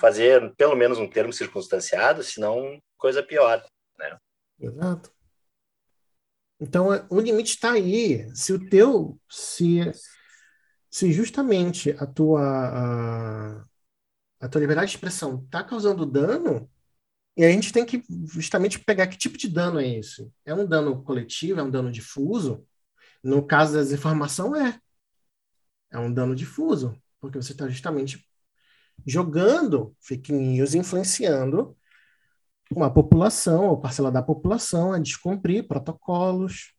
Fazer 0.00 0.54
pelo 0.56 0.74
menos 0.74 0.96
um 0.96 1.06
termo 1.06 1.30
circunstanciado, 1.30 2.22
senão 2.22 2.80
coisa 3.02 3.20
pior. 3.20 3.60
Né? 3.98 4.16
Exato. 4.60 5.10
Então, 6.60 6.94
é, 6.94 7.04
o 7.10 7.20
limite 7.20 7.50
está 7.50 7.72
aí. 7.72 8.32
Se 8.32 8.52
o 8.52 8.68
teu, 8.70 9.18
se, 9.28 9.90
se 10.88 11.12
justamente 11.12 11.90
a 11.98 12.06
tua, 12.06 12.40
a, 12.40 13.64
a 14.40 14.48
tua 14.48 14.60
liberdade 14.60 14.92
de 14.92 14.96
expressão 14.96 15.42
está 15.44 15.64
causando 15.64 16.06
dano, 16.06 16.70
e 17.36 17.44
a 17.44 17.50
gente 17.50 17.72
tem 17.72 17.84
que 17.84 18.04
justamente 18.26 18.78
pegar 18.78 19.08
que 19.08 19.18
tipo 19.18 19.36
de 19.36 19.48
dano 19.48 19.80
é 19.80 19.88
esse. 19.98 20.30
É 20.44 20.54
um 20.54 20.64
dano 20.64 21.02
coletivo, 21.02 21.58
é 21.58 21.62
um 21.62 21.70
dano 21.70 21.90
difuso? 21.90 22.64
No 23.24 23.44
caso 23.44 23.74
da 23.74 23.80
desinformação, 23.80 24.54
é. 24.54 24.78
É 25.90 25.98
um 25.98 26.12
dano 26.12 26.36
difuso, 26.36 26.96
porque 27.20 27.36
você 27.36 27.52
está 27.52 27.68
justamente 27.68 28.24
jogando 29.04 29.96
fake 30.00 30.32
news, 30.32 30.74
influenciando 30.74 31.76
uma 32.78 32.92
população, 32.92 33.68
ou 33.68 33.80
parcela 33.80 34.10
da 34.10 34.22
população, 34.22 34.92
a 34.92 34.98
descumprir 34.98 35.66
protocolos, 35.66 36.72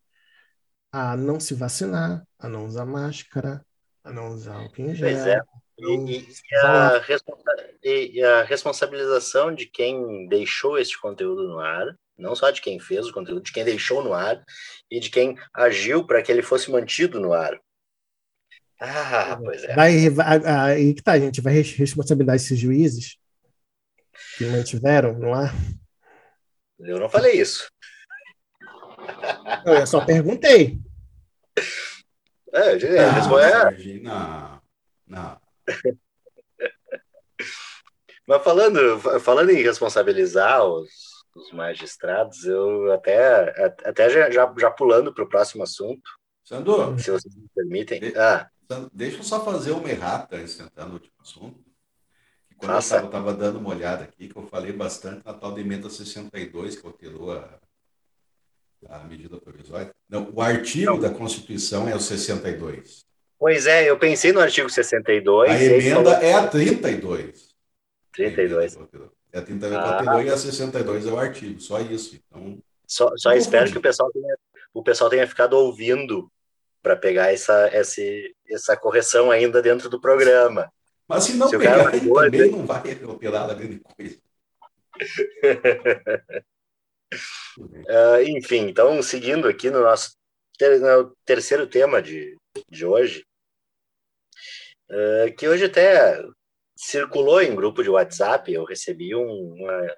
a 0.92 1.18
não 1.18 1.40
se 1.40 1.54
vacinar, 1.54 2.24
a 2.38 2.48
não 2.48 2.66
usar 2.66 2.86
máscara, 2.86 3.66
a 4.04 4.12
não 4.12 4.30
usar 4.30 4.56
álcool 4.56 4.82
em 4.82 4.96
gel. 4.96 5.10
Pois 5.10 5.28
é. 5.28 5.40
E, 5.80 6.20
e, 6.20 6.56
a 6.58 7.02
e, 7.84 8.24
a 8.24 8.44
responsabilização 8.44 9.54
de 9.54 9.66
quem 9.66 10.28
deixou 10.28 10.78
este 10.78 11.02
conteúdo 11.02 11.48
no 11.48 11.60
ar, 11.60 11.98
não 12.16 12.36
só 12.36 12.52
de 12.52 12.62
quem 12.62 12.80
fez 12.80 13.08
o 13.08 13.12
conteúdo, 13.12 13.42
de 13.42 13.52
quem 13.52 13.66
deixou 13.66 14.04
no 14.04 14.14
ar 14.14 14.44
e 14.90 15.00
de 15.00 15.10
quem 15.10 15.36
agiu 15.54 16.06
para 16.06 16.22
que 16.22 16.32
ele 16.32 16.44
fosse 16.44 16.70
mantido 16.70 17.20
no 17.20 17.34
ar. 17.34 17.60
Ah, 18.80 19.40
pois 19.42 19.64
é. 19.64 19.74
Vai, 19.74 19.94
aí 20.68 20.94
que 20.94 21.02
tá, 21.02 21.18
gente, 21.18 21.42
vai 21.42 21.54
responsabilizar 21.54 22.36
esses 22.36 22.60
juízes 22.60 23.18
que 24.38 24.46
mantiveram 24.46 25.18
no 25.18 25.34
ar? 25.34 25.54
Eu 26.80 27.00
não 27.00 27.10
falei 27.10 27.40
isso. 27.40 27.70
Eu 29.66 29.86
só 29.88 30.06
perguntei. 30.06 30.80
É, 32.54 32.60
ah, 32.60 33.72
é... 33.72 34.00
Não, 34.00 34.62
não. 35.08 35.42
Mas 38.28 38.44
falando, 38.44 39.00
falando 39.20 39.50
em 39.50 39.62
responsabilizar 39.62 40.64
os, 40.64 40.90
os 41.36 41.52
magistrados, 41.52 42.46
eu 42.46 42.92
até, 42.94 43.74
até 43.84 44.10
já, 44.10 44.30
já 44.32 44.72
pulando 44.72 45.14
para 45.14 45.24
o 45.24 45.30
próximo 45.30 45.64
assunto. 45.64 46.10
Sandro, 46.44 46.98
se 47.00 47.12
vocês 47.12 47.36
me 47.36 47.48
permitem. 47.56 48.00
De, 48.00 48.18
ah. 48.18 48.50
Deixa 48.92 49.18
eu 49.18 49.24
só 49.24 49.44
fazer 49.44 49.72
uma 49.72 49.90
errata 49.90 50.36
antes 50.38 50.58
de 50.58 50.64
entrar 50.64 50.86
no 50.86 50.94
último 50.94 51.14
assunto. 51.20 51.63
Quando 52.64 52.76
Nossa. 52.76 52.96
eu 52.96 53.06
estava 53.08 53.34
dando 53.34 53.60
uma 53.60 53.72
olhada 53.72 54.06
aqui, 54.06 54.30
que 54.30 54.38
eu 54.38 54.48
falei 54.48 54.72
bastante 54.72 55.22
na 55.26 55.34
tal 55.34 55.52
de 55.52 55.60
emenda 55.60 55.90
62, 55.90 56.78
que 56.78 56.88
alterou 56.88 57.34
a, 57.34 57.60
a 58.90 59.00
medida 59.00 59.38
provisória. 59.38 59.94
Não, 60.08 60.32
o 60.34 60.42
artigo 60.42 60.98
da 60.98 61.10
Constituição 61.10 61.90
é 61.90 61.94
o 61.94 62.00
62. 62.00 63.06
Pois 63.38 63.68
é, 63.68 63.90
eu 63.90 64.00
pensei 64.00 64.32
no 64.32 64.40
artigo 64.40 64.70
62. 64.70 65.52
A 65.52 65.62
emenda 65.62 66.12
falou... 66.12 66.26
é 66.26 66.34
a 66.34 66.48
32. 66.48 67.50
32. 68.14 68.78
É 69.34 69.40
a 69.40 69.42
32 69.42 69.78
ah. 69.78 70.24
e 70.24 70.30
a 70.30 70.38
62 70.38 71.06
é 71.06 71.12
o 71.12 71.20
artigo, 71.20 71.60
só 71.60 71.82
isso. 71.82 72.16
Então, 72.16 72.60
só, 72.88 73.12
só 73.18 73.34
espero 73.34 73.70
que 73.70 73.78
o 73.78 73.82
pessoal 73.82 74.10
tenha, 74.10 74.38
o 74.74 74.82
pessoal 74.82 75.10
tenha 75.10 75.28
ficado 75.28 75.58
ouvindo 75.58 76.32
para 76.82 76.96
pegar 76.96 77.34
essa, 77.34 77.68
essa, 77.74 78.02
essa 78.50 78.78
correção 78.78 79.30
ainda 79.30 79.62
dentro 79.62 79.90
do 79.90 80.00
programa. 80.00 80.72
Mas 81.14 81.26
se 81.26 81.34
não 81.36 81.48
se 81.48 81.58
pegar, 81.58 81.92
também 81.92 82.52
não 82.52 82.66
vai 82.66 82.82
operar 83.06 83.50
a 83.50 83.54
grande 83.54 83.80
coisa. 83.80 84.20
uh, 87.60 88.22
enfim, 88.28 88.68
então, 88.68 89.02
seguindo 89.04 89.48
aqui 89.48 89.70
no 89.70 89.82
nosso 89.82 90.16
ter, 90.58 90.80
no 90.80 91.16
terceiro 91.24 91.68
tema 91.68 92.02
de, 92.02 92.36
de 92.68 92.86
hoje, 92.86 93.24
uh, 94.90 95.36
que 95.38 95.48
hoje 95.48 95.66
até 95.66 96.20
circulou 96.76 97.42
em 97.42 97.56
grupo 97.56 97.84
de 97.84 97.92
WhatsApp, 97.92 98.52
eu 98.52 98.66
recebi 98.66 99.16
um, 99.16 99.54
uma, 99.54 99.96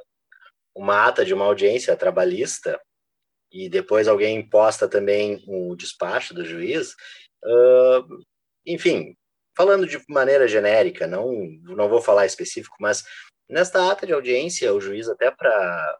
uma 0.75 1.07
ata 1.07 1.23
de 1.23 1.33
uma 1.33 1.45
audiência 1.45 1.95
trabalhista 1.95 2.77
e 3.49 3.69
depois 3.69 4.09
alguém 4.09 4.47
posta 4.49 4.85
também 4.85 5.41
o 5.47 5.75
despacho 5.77 6.33
do 6.33 6.43
juiz, 6.43 6.91
uh, 7.45 8.23
enfim, 8.65 9.15
falando 9.55 9.87
de 9.87 10.01
maneira 10.09 10.47
genérica, 10.47 11.07
não, 11.07 11.31
não 11.63 11.89
vou 11.89 12.01
falar 12.01 12.25
específico, 12.25 12.75
mas 12.79 13.03
nesta 13.49 13.91
ata 13.91 14.05
de 14.05 14.13
audiência, 14.13 14.73
o 14.73 14.81
juiz, 14.81 15.07
até 15.07 15.31
para 15.31 15.99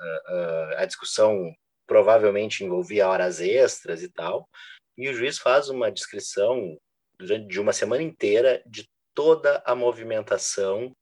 uh, 0.00 0.34
uh, 0.34 0.76
a 0.78 0.84
discussão 0.84 1.52
provavelmente 1.86 2.62
envolvia 2.62 3.08
horas 3.08 3.40
extras 3.40 4.02
e 4.02 4.08
tal, 4.08 4.48
e 4.96 5.08
o 5.08 5.14
juiz 5.14 5.38
faz 5.38 5.68
uma 5.68 5.90
descrição 5.90 6.76
durante 7.18 7.48
de 7.48 7.60
uma 7.60 7.72
semana 7.72 8.02
inteira 8.02 8.62
de 8.66 8.88
toda 9.14 9.62
a 9.66 9.74
movimentação 9.74 10.92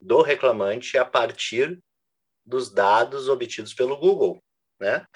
do 0.00 0.22
reclamante 0.22 0.98
a 0.98 1.04
partir 1.04 1.78
dos 2.44 2.70
dados 2.70 3.28
obtidos 3.28 3.72
pelo 3.72 3.96
Google, 3.96 4.38
né? 4.78 5.06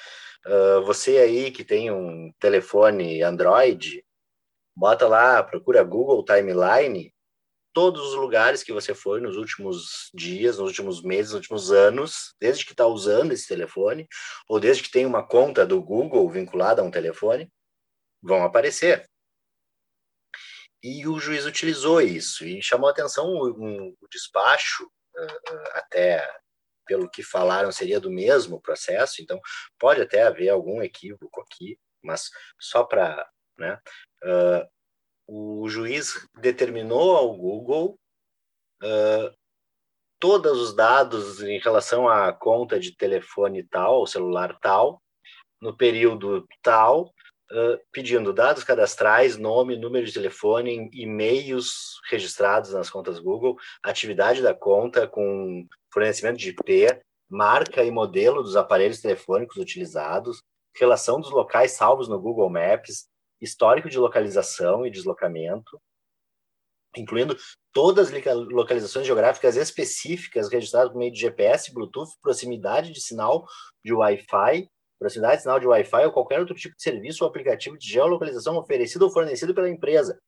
Uh, 0.47 0.83
você 0.83 1.19
aí 1.19 1.51
que 1.51 1.65
tem 1.65 1.91
um 1.91 2.33
telefone 2.39 3.23
Android, 3.23 4.03
bota 4.79 5.09
lá, 5.09 5.43
procura 5.43 5.83
Google 5.83 6.25
Timeline, 6.25 7.13
todos 7.73 8.11
os 8.11 8.15
lugares 8.15 8.63
que 8.63 8.73
você 8.73 8.95
foi 8.95 9.21
nos 9.21 9.37
últimos 9.37 10.09
dias, 10.15 10.59
nos 10.59 10.69
últimos 10.69 11.03
meses, 11.03 11.33
nos 11.33 11.41
últimos 11.41 11.73
anos, 11.73 12.35
desde 12.41 12.65
que 12.65 12.73
está 12.73 12.87
usando 12.87 13.33
esse 13.33 13.49
telefone, 13.49 14.07
ou 14.49 14.61
desde 14.61 14.85
que 14.85 14.91
tem 14.91 15.05
uma 15.05 15.27
conta 15.27 15.67
do 15.67 15.83
Google 15.83 16.31
vinculada 16.31 16.81
a 16.81 16.85
um 16.85 16.93
telefone, 16.93 17.53
vão 18.23 18.45
aparecer. 18.45 19.05
E 20.81 21.09
o 21.09 21.19
juiz 21.19 21.45
utilizou 21.45 22.01
isso 22.01 22.47
e 22.47 22.63
chamou 22.63 22.89
atenção 22.89 23.27
o, 23.27 23.49
um, 23.51 23.97
despacho, 24.13 24.85
uh, 24.85 25.55
uh, 25.55 25.69
até 25.75 26.25
pelo 26.87 27.11
que 27.11 27.25
falaram, 27.25 27.73
seria 27.73 27.99
do 27.99 28.13
mesmo 28.13 28.61
processo, 28.63 29.21
então 29.21 29.41
pode 29.77 30.01
até 30.01 30.23
haver 30.23 30.51
algum 30.51 30.81
equívoco 30.81 31.41
aqui, 31.41 31.77
mas 32.01 32.31
só 32.61 32.85
para. 32.85 33.29
Né, 33.59 33.77
uh, 34.25 34.69
o 35.27 35.69
juiz 35.69 36.27
determinou 36.41 37.17
ao 37.17 37.37
Google 37.37 37.99
uh, 38.83 39.37
todos 40.19 40.61
os 40.61 40.75
dados 40.75 41.43
em 41.43 41.59
relação 41.59 42.09
à 42.09 42.33
conta 42.33 42.79
de 42.81 42.97
telefone 42.97 43.63
tal, 43.63 44.07
celular 44.07 44.59
tal, 44.61 45.01
no 45.61 45.77
período 45.77 46.47
tal, 46.63 47.13
uh, 47.53 47.79
pedindo 47.93 48.33
dados 48.33 48.65
cadastrais, 48.65 49.37
nome, 49.37 49.77
número 49.77 50.07
de 50.07 50.13
telefone, 50.13 50.91
e-mails 50.93 52.01
registrados 52.11 52.73
nas 52.73 52.91
contas 52.91 53.19
Google, 53.19 53.57
atividade 53.83 54.43
da 54.43 54.55
conta 54.55 55.07
com 55.07 55.67
fornecimento 55.93 56.39
de 56.39 56.51
IP, 56.51 57.01
marca 57.29 57.85
e 57.85 57.91
modelo 57.91 58.43
dos 58.43 58.57
aparelhos 58.57 59.01
telefônicos 59.01 59.57
utilizados, 59.57 60.43
relação 60.75 61.21
dos 61.21 61.31
locais 61.31 61.73
salvos 61.73 62.09
no 62.09 62.21
Google 62.21 62.49
Maps, 62.49 63.09
histórico 63.41 63.89
de 63.89 63.99
localização 63.99 64.87
e 64.87 64.91
deslocamento, 64.91 65.81
incluindo 66.97 67.37
todas 67.73 68.13
as 68.13 68.25
localizações 68.51 69.07
geográficas 69.07 69.57
específicas 69.57 70.51
registradas 70.51 70.91
por 70.91 70.99
meio 70.99 71.13
de 71.13 71.21
GPS, 71.21 71.73
Bluetooth, 71.73 72.11
proximidade 72.21 72.93
de 72.93 73.01
sinal 73.01 73.47
de 73.85 73.93
Wi-Fi, 73.93 74.69
proximidade 74.99 75.37
de 75.37 75.43
sinal 75.43 75.61
de 75.61 75.67
Wi-Fi 75.67 76.07
ou 76.07 76.13
qualquer 76.13 76.41
outro 76.41 76.55
tipo 76.55 76.77
de 76.77 76.83
serviço 76.83 77.23
ou 77.23 77.31
aplicativo 77.31 77.79
de 77.79 77.89
geolocalização 77.89 78.57
oferecido 78.57 79.03
ou 79.03 79.11
fornecido 79.11 79.55
pela 79.55 79.69
empresa. 79.69 80.19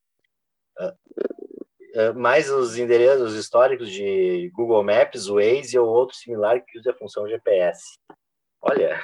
Uh, 0.78 2.10
uh, 2.10 2.18
mais 2.18 2.48
os 2.50 2.78
endereços 2.78 3.34
históricos 3.34 3.90
de 3.90 4.50
Google 4.54 4.84
Maps, 4.84 5.26
Waze 5.26 5.78
ou 5.78 5.88
outro 5.88 6.16
similar 6.16 6.64
que 6.64 6.78
use 6.78 6.88
a 6.88 6.94
função 6.94 7.28
GPS. 7.28 7.98
Olha, 8.62 9.02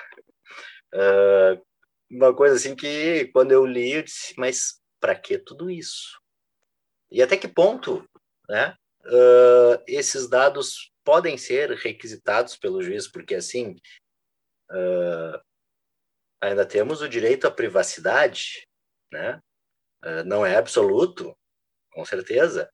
uh, 0.94 1.65
uma 2.10 2.34
coisa 2.34 2.56
assim 2.56 2.74
que 2.74 3.26
quando 3.32 3.52
eu 3.52 3.64
li 3.66 3.92
eu 3.92 4.02
disse, 4.02 4.34
mas 4.36 4.80
para 5.00 5.14
que 5.14 5.38
tudo 5.38 5.70
isso? 5.70 6.20
E 7.10 7.22
até 7.22 7.36
que 7.36 7.48
ponto, 7.48 8.08
né? 8.48 8.74
esses 9.86 10.28
dados 10.28 10.92
podem 11.04 11.38
ser 11.38 11.70
requisitados 11.70 12.56
pelo 12.56 12.82
juiz, 12.82 13.06
porque 13.06 13.36
assim, 13.36 13.76
Uh, 14.70 15.40
ainda 16.40 16.66
temos 16.66 17.00
o 17.00 17.08
direito 17.08 17.46
à 17.46 17.50
privacidade, 17.50 18.66
né? 19.12 19.40
Uh, 20.04 20.24
não 20.24 20.44
é 20.44 20.56
absoluto, 20.56 21.36
com 21.92 22.04
certeza, 22.04 22.70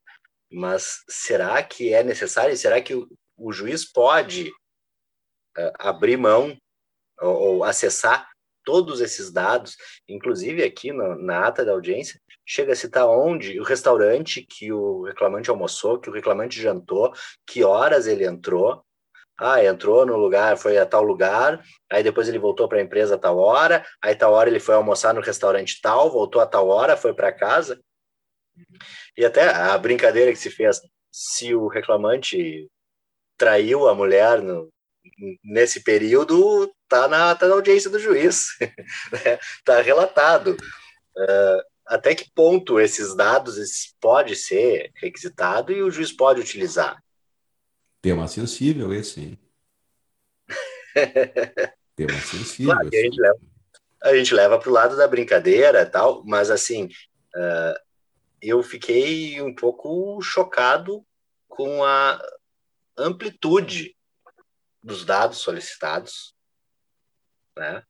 mas 0.50 1.02
será 1.08 1.62
que 1.62 1.92
é 1.92 2.02
necessário? 2.02 2.56
Será 2.56 2.80
que 2.82 2.94
o, 2.94 3.08
o 3.36 3.52
juiz 3.52 3.90
pode 3.90 4.50
uh, 4.50 5.72
abrir 5.78 6.16
mão 6.16 6.56
ou, 7.20 7.56
ou, 7.56 7.64
acessar 7.64 8.30
todos 8.64 9.00
esses 9.00 9.32
dados, 9.32 9.76
inclusive 10.08 10.62
aqui 10.62 10.92
no, 10.92 11.16
na 11.16 11.46
ata 11.46 11.64
da 11.64 11.72
audiência, 11.72 12.20
chega 12.44 12.72
a 12.72 12.76
citar 12.76 13.08
onde 13.08 13.58
o 13.60 13.64
restaurante 13.64 14.44
que 14.48 14.72
o 14.72 15.02
reclamante 15.02 15.50
almoçou, 15.50 15.98
que 15.98 16.10
o 16.10 16.12
reclamante 16.12 16.60
jantou, 16.60 17.12
que 17.46 17.64
horas 17.64 18.06
ele 18.06 18.26
entrou, 18.26 18.84
ah, 19.38 19.64
entrou 19.64 20.06
no 20.06 20.16
lugar, 20.16 20.56
foi 20.56 20.78
a 20.78 20.86
tal 20.86 21.02
lugar, 21.02 21.62
aí 21.90 22.02
depois 22.02 22.28
ele 22.28 22.38
voltou 22.38 22.68
para 22.68 22.78
a 22.78 22.82
empresa 22.82 23.14
a 23.14 23.18
tal 23.18 23.38
hora, 23.38 23.84
aí 24.00 24.14
tal 24.14 24.32
hora 24.32 24.48
ele 24.48 24.60
foi 24.60 24.74
almoçar 24.74 25.14
no 25.14 25.20
restaurante 25.20 25.80
tal, 25.80 26.10
voltou 26.10 26.40
a 26.40 26.46
tal 26.46 26.68
hora, 26.68 26.96
foi 26.96 27.14
para 27.14 27.32
casa. 27.32 27.80
E 29.16 29.24
até 29.24 29.48
a 29.48 29.76
brincadeira 29.78 30.30
que 30.30 30.38
se 30.38 30.50
fez, 30.50 30.80
se 31.10 31.54
o 31.54 31.66
reclamante 31.66 32.68
traiu 33.36 33.88
a 33.88 33.94
mulher 33.94 34.40
no, 34.40 34.72
nesse 35.42 35.82
período, 35.82 36.72
tá 36.92 37.08
na, 37.08 37.34
tá 37.34 37.48
na 37.48 37.54
audiência 37.54 37.88
do 37.88 37.98
juiz, 37.98 38.48
né? 38.60 39.38
tá 39.64 39.80
relatado. 39.80 40.58
Uh, 41.16 41.62
até 41.86 42.14
que 42.14 42.30
ponto 42.34 42.78
esses 42.78 43.16
dados 43.16 43.56
esses, 43.56 43.94
pode 43.98 44.36
ser 44.36 44.92
requisitado 44.96 45.72
e 45.72 45.82
o 45.82 45.90
juiz 45.90 46.12
pode 46.12 46.42
utilizar? 46.42 47.02
Tema 48.02 48.28
sensível 48.28 48.92
esse, 48.92 49.20
hein? 49.20 49.38
Tema 51.96 52.20
sensível. 52.20 52.74
Claro, 52.74 52.88
a 52.88 52.96
gente 52.96 53.20
leva, 53.20 53.40
a 54.02 54.14
gente 54.14 54.34
leva 54.34 54.58
para 54.58 54.68
o 54.68 54.72
lado 54.72 54.94
da 54.94 55.08
brincadeira 55.08 55.86
tal, 55.86 56.22
mas 56.26 56.50
assim, 56.50 56.90
uh, 57.36 57.80
eu 58.42 58.62
fiquei 58.62 59.40
um 59.40 59.54
pouco 59.54 60.20
chocado 60.20 61.02
com 61.48 61.82
a 61.82 62.20
amplitude 62.98 63.96
dos 64.82 65.06
dados 65.06 65.38
solicitados, 65.38 66.34
né? 67.56 67.84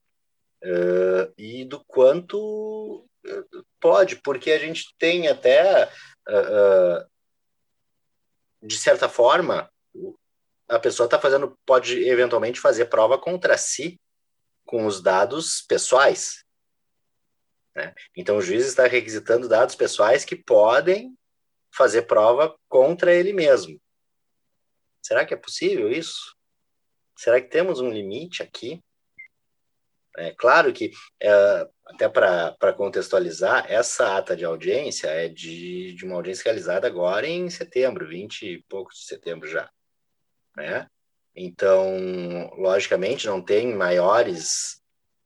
Uh, 0.63 1.33
e 1.37 1.65
do 1.65 1.83
quanto 1.85 3.05
pode, 3.79 4.17
porque 4.17 4.51
a 4.51 4.59
gente 4.59 4.93
tem 4.97 5.27
até, 5.27 5.91
uh, 6.27 7.05
de 8.61 8.77
certa 8.77 9.09
forma, 9.09 9.69
a 10.67 10.79
pessoa 10.79 11.05
está 11.05 11.19
fazendo, 11.19 11.57
pode 11.65 12.07
eventualmente 12.07 12.59
fazer 12.59 12.85
prova 12.85 13.17
contra 13.17 13.57
si 13.57 13.99
com 14.65 14.85
os 14.85 15.01
dados 15.01 15.61
pessoais. 15.67 16.43
Né? 17.75 17.93
Então, 18.15 18.37
o 18.37 18.41
juiz 18.41 18.65
está 18.65 18.87
requisitando 18.87 19.49
dados 19.49 19.75
pessoais 19.75 20.23
que 20.23 20.35
podem 20.35 21.17
fazer 21.73 22.03
prova 22.03 22.55
contra 22.69 23.13
ele 23.13 23.33
mesmo. 23.33 23.79
Será 25.01 25.25
que 25.25 25.33
é 25.33 25.37
possível 25.37 25.91
isso? 25.91 26.35
Será 27.17 27.41
que 27.41 27.49
temos 27.49 27.81
um 27.81 27.89
limite 27.89 28.41
aqui? 28.41 28.81
É 30.17 30.31
claro 30.31 30.71
que, 30.71 30.91
é, 31.21 31.67
até 31.87 32.07
para 32.07 32.73
contextualizar, 32.73 33.65
essa 33.67 34.17
ata 34.17 34.35
de 34.35 34.45
audiência 34.45 35.07
é 35.07 35.27
de, 35.27 35.93
de 35.93 36.05
uma 36.05 36.15
audiência 36.15 36.43
realizada 36.45 36.87
agora 36.87 37.27
em 37.27 37.49
setembro, 37.49 38.07
20 38.07 38.41
e 38.43 38.63
poucos 38.69 38.99
de 38.99 39.05
setembro 39.05 39.49
já 39.49 39.69
né? 40.55 40.87
Então, 41.35 42.49
logicamente, 42.55 43.25
não 43.25 43.41
tem 43.41 43.73
maiores 43.75 44.81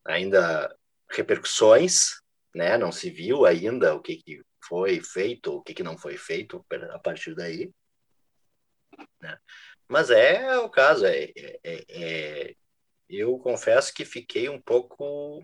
ainda 0.05 0.73
repercussões, 1.11 2.21
né? 2.55 2.77
Não 2.77 2.91
se 2.91 3.09
viu 3.09 3.45
ainda 3.45 3.93
o 3.93 4.01
que, 4.01 4.17
que 4.17 4.41
foi 4.63 5.01
feito, 5.01 5.55
o 5.55 5.61
que, 5.61 5.73
que 5.73 5.83
não 5.83 5.97
foi 5.97 6.17
feito 6.17 6.65
a 6.91 6.99
partir 6.99 7.35
daí. 7.35 7.71
Né? 9.21 9.37
Mas 9.87 10.09
é 10.09 10.57
o 10.59 10.69
caso, 10.69 11.05
é, 11.05 11.25
é, 11.35 11.59
é, 11.63 11.85
é 11.89 12.55
eu 13.09 13.37
confesso 13.39 13.93
que 13.93 14.05
fiquei 14.05 14.49
um 14.49 14.61
pouco 14.61 15.43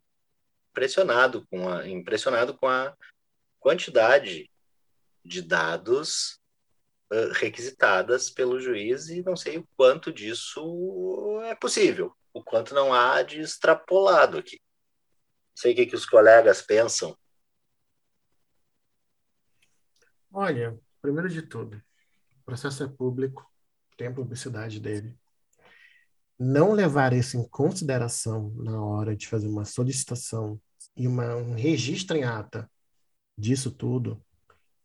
impressionado 0.71 1.45
com 1.47 1.69
a, 1.69 1.87
impressionado 1.87 2.57
com 2.57 2.67
a 2.67 2.95
quantidade 3.59 4.49
de 5.23 5.41
dados 5.41 6.41
requisitadas 7.33 8.29
pelo 8.29 8.59
juiz 8.59 9.09
e 9.09 9.21
não 9.21 9.35
sei 9.35 9.57
o 9.57 9.67
quanto 9.75 10.11
disso 10.11 11.39
é 11.43 11.55
possível, 11.55 12.15
o 12.33 12.43
quanto 12.43 12.73
não 12.73 12.93
há 12.93 13.21
de 13.21 13.39
extrapolado 13.39 14.37
aqui. 14.37 14.59
Não 15.55 15.61
sei 15.61 15.73
o 15.73 15.75
que, 15.75 15.85
que 15.85 15.95
os 15.95 16.05
colegas 16.05 16.61
pensam. 16.61 17.17
Olha, 20.31 20.79
primeiro 20.99 21.29
de 21.29 21.43
tudo, 21.43 21.77
o 22.39 22.43
processo 22.43 22.83
é 22.83 22.87
público, 22.87 23.47
tem 23.95 24.07
a 24.07 24.13
publicidade 24.13 24.79
dele. 24.79 25.15
Não 26.43 26.73
levar 26.73 27.13
isso 27.13 27.37
em 27.37 27.47
consideração 27.47 28.49
na 28.55 28.83
hora 28.83 29.15
de 29.15 29.27
fazer 29.27 29.47
uma 29.47 29.63
solicitação 29.63 30.59
e 30.95 31.07
uma, 31.07 31.35
um 31.35 31.55
registro 31.55 32.17
em 32.17 32.23
ata 32.23 32.69
disso 33.37 33.71
tudo 33.71 34.21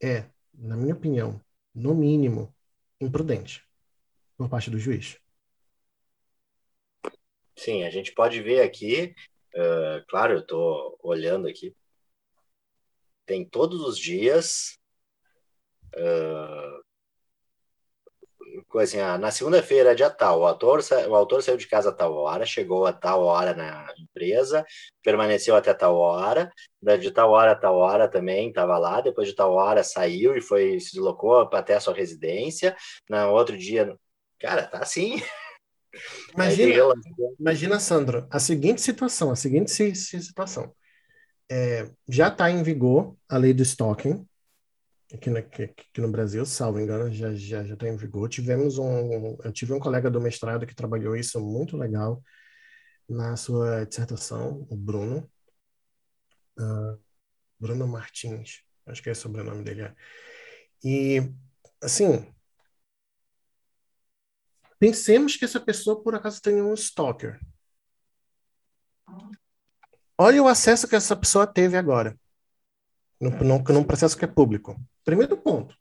é, 0.00 0.30
na 0.54 0.76
minha 0.76 0.94
opinião, 0.94 1.44
no 1.74 1.94
mínimo, 1.94 2.54
imprudente 3.00 3.66
por 4.36 4.48
parte 4.48 4.70
do 4.70 4.78
juiz. 4.78 5.18
Sim, 7.56 7.82
a 7.82 7.90
gente 7.90 8.12
pode 8.12 8.40
ver 8.40 8.62
aqui, 8.62 9.12
uh, 9.54 10.06
claro, 10.09 10.34
eu 10.34 10.40
estou 10.40 10.96
olhando 11.02 11.48
aqui, 11.48 11.74
tem 13.26 13.44
todos 13.44 13.80
os 13.80 13.98
dias 13.98 14.78
uh, 15.96 16.84
assim, 18.76 18.98
ah, 19.00 19.16
na 19.16 19.30
segunda-feira, 19.30 19.94
dia 19.94 20.10
tal, 20.10 20.40
o 20.40 20.46
autor, 20.46 20.80
o 21.08 21.14
autor 21.14 21.42
saiu 21.42 21.56
de 21.56 21.66
casa 21.66 21.88
a 21.88 21.92
tal 21.92 22.12
hora, 22.14 22.44
chegou 22.44 22.84
a 22.84 22.92
tal 22.92 23.22
hora 23.22 23.54
na 23.54 23.86
empresa, 23.98 24.64
permaneceu 25.02 25.56
até 25.56 25.72
tal 25.72 25.96
hora, 25.96 26.52
de 27.00 27.10
tal 27.10 27.30
hora 27.30 27.52
a 27.52 27.56
tal 27.56 27.76
hora 27.76 28.06
também 28.08 28.48
estava 28.48 28.76
lá, 28.76 29.00
depois 29.00 29.28
de 29.28 29.34
tal 29.34 29.52
hora 29.52 29.82
saiu 29.82 30.36
e 30.36 30.42
foi 30.42 30.78
se 30.80 30.92
deslocou 30.92 31.48
até 31.52 31.76
a 31.76 31.80
sua 31.80 31.94
residência, 31.94 32.76
no 33.08 33.30
outro 33.30 33.56
dia, 33.56 33.96
cara, 34.38 34.64
tá 34.66 34.80
assim. 34.80 35.16
Imagina, 36.34 36.94
imagina, 37.40 37.80
Sandro, 37.80 38.26
a 38.30 38.38
seguinte 38.38 38.80
situação, 38.80 39.30
a 39.30 39.36
seguinte 39.36 39.70
situação. 39.94 40.72
É, 41.50 41.90
já 42.06 42.28
está 42.28 42.50
em 42.50 42.62
vigor 42.62 43.16
a 43.26 43.38
lei 43.38 43.54
do 43.54 43.62
stalking, 43.62 44.28
aqui, 45.12 45.30
no, 45.30 45.38
aqui, 45.38 46.00
no 46.00 46.11
Brasil, 46.11 46.44
salvo 46.44 46.80
engano, 46.80 47.12
já 47.12 47.34
já 47.34 47.64
já 47.64 47.74
está 47.74 47.88
em 47.88 47.96
vigor. 47.96 48.28
Tivemos 48.28 48.78
um, 48.78 49.36
eu 49.42 49.52
tive 49.52 49.72
um 49.72 49.80
colega 49.80 50.11
do 50.11 50.20
mestrado 50.20 50.66
que 50.66 50.74
trabalhou 50.74 51.16
isso 51.16 51.40
muito 51.40 51.76
legal 51.76 52.22
na 53.09 53.36
sua 53.36 53.84
dissertação, 53.86 54.66
o 54.68 54.76
Bruno, 54.76 55.30
uh, 56.59 57.00
Bruno 57.59 57.86
Martins, 57.86 58.62
acho 58.86 59.02
que 59.02 59.09
é 59.09 59.12
o 59.12 59.16
sobrenome 59.16 59.64
dele. 59.64 59.82
É. 59.82 59.94
E 60.84 61.32
assim, 61.82 62.26
pensemos 64.78 65.36
que 65.36 65.44
essa 65.44 65.59
pessoa 65.59 66.02
por 66.02 66.14
acaso 66.14 66.42
tenha 66.42 66.62
um 66.62 66.74
stalker. 66.74 67.40
Olha 70.18 70.42
o 70.42 70.48
acesso 70.48 70.86
que 70.86 70.96
essa 70.96 71.16
pessoa 71.16 71.46
teve 71.46 71.76
agora, 71.76 72.18
num 73.20 73.84
processo 73.84 74.16
que 74.18 74.24
é 74.24 74.28
público. 74.28 74.76
Primeiro 75.09 75.36
ponto, 75.38 75.74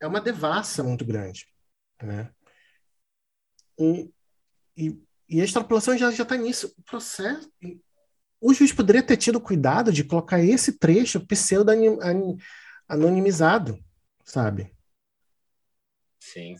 é 0.00 0.08
uma 0.08 0.20
devassa 0.20 0.82
muito 0.82 1.04
grande. 1.04 1.46
Né? 2.02 2.28
E, 3.78 4.12
e, 4.76 5.00
e 5.28 5.40
a 5.40 5.44
extrapolação 5.44 5.96
já 5.96 6.10
está 6.10 6.36
nisso. 6.36 6.74
O 6.76 6.82
processo. 6.82 7.48
O 8.40 8.52
juiz 8.52 8.72
poderia 8.72 9.04
ter 9.04 9.16
tido 9.18 9.40
cuidado 9.40 9.92
de 9.92 10.02
colocar 10.02 10.42
esse 10.42 10.76
trecho 10.76 11.24
pseudo-anonimizado, 11.24 13.78
sabe? 14.24 14.74
Sim. 16.18 16.56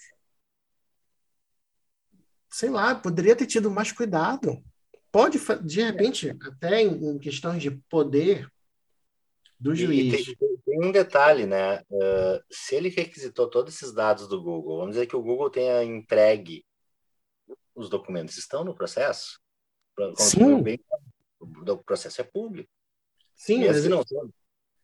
Sei 2.52 2.70
lá, 2.70 2.94
poderia 2.94 3.34
ter 3.34 3.46
tido 3.46 3.68
mais 3.68 3.90
cuidado. 3.90 4.62
Pode, 5.10 5.40
de 5.64 5.82
repente, 5.82 6.30
até 6.40 6.82
em 6.82 7.18
questões 7.18 7.60
de 7.60 7.72
poder, 7.90 8.48
do 9.58 9.74
juiz. 9.74 10.24
Tem, 10.24 10.53
tem, 10.74 10.88
um 10.88 10.92
detalhe, 10.92 11.46
né? 11.46 11.80
Uh, 11.90 12.42
se 12.50 12.74
ele 12.74 12.88
requisitou 12.88 13.48
todos 13.48 13.74
esses 13.74 13.92
dados 13.92 14.28
do 14.28 14.42
Google, 14.42 14.78
vamos 14.78 14.94
dizer 14.94 15.06
que 15.06 15.16
o 15.16 15.22
Google 15.22 15.50
tenha 15.50 15.82
entregue 15.84 16.64
os 17.74 17.88
documentos, 17.88 18.36
estão 18.36 18.64
no 18.64 18.74
processo? 18.74 19.40
Sim. 20.16 20.62
Bem, 20.62 20.80
o 21.40 21.76
processo 21.78 22.20
é 22.20 22.24
público. 22.24 22.70
Sim, 23.36 23.66
mas, 23.66 23.84
não 23.86 24.02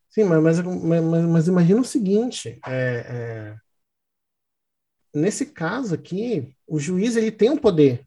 sim 0.09 0.23
mas, 0.25 0.59
mas, 0.59 0.59
mas, 0.61 1.25
mas, 1.25 1.47
imagina 1.47 1.81
o 1.81 1.85
seguinte: 1.85 2.59
é, 2.65 2.71
é, 2.73 3.57
nesse 5.13 5.45
caso 5.47 5.95
aqui, 5.95 6.55
o 6.67 6.79
juiz 6.79 7.15
ele 7.15 7.31
tem 7.31 7.49
o 7.49 7.59
poder 7.59 8.05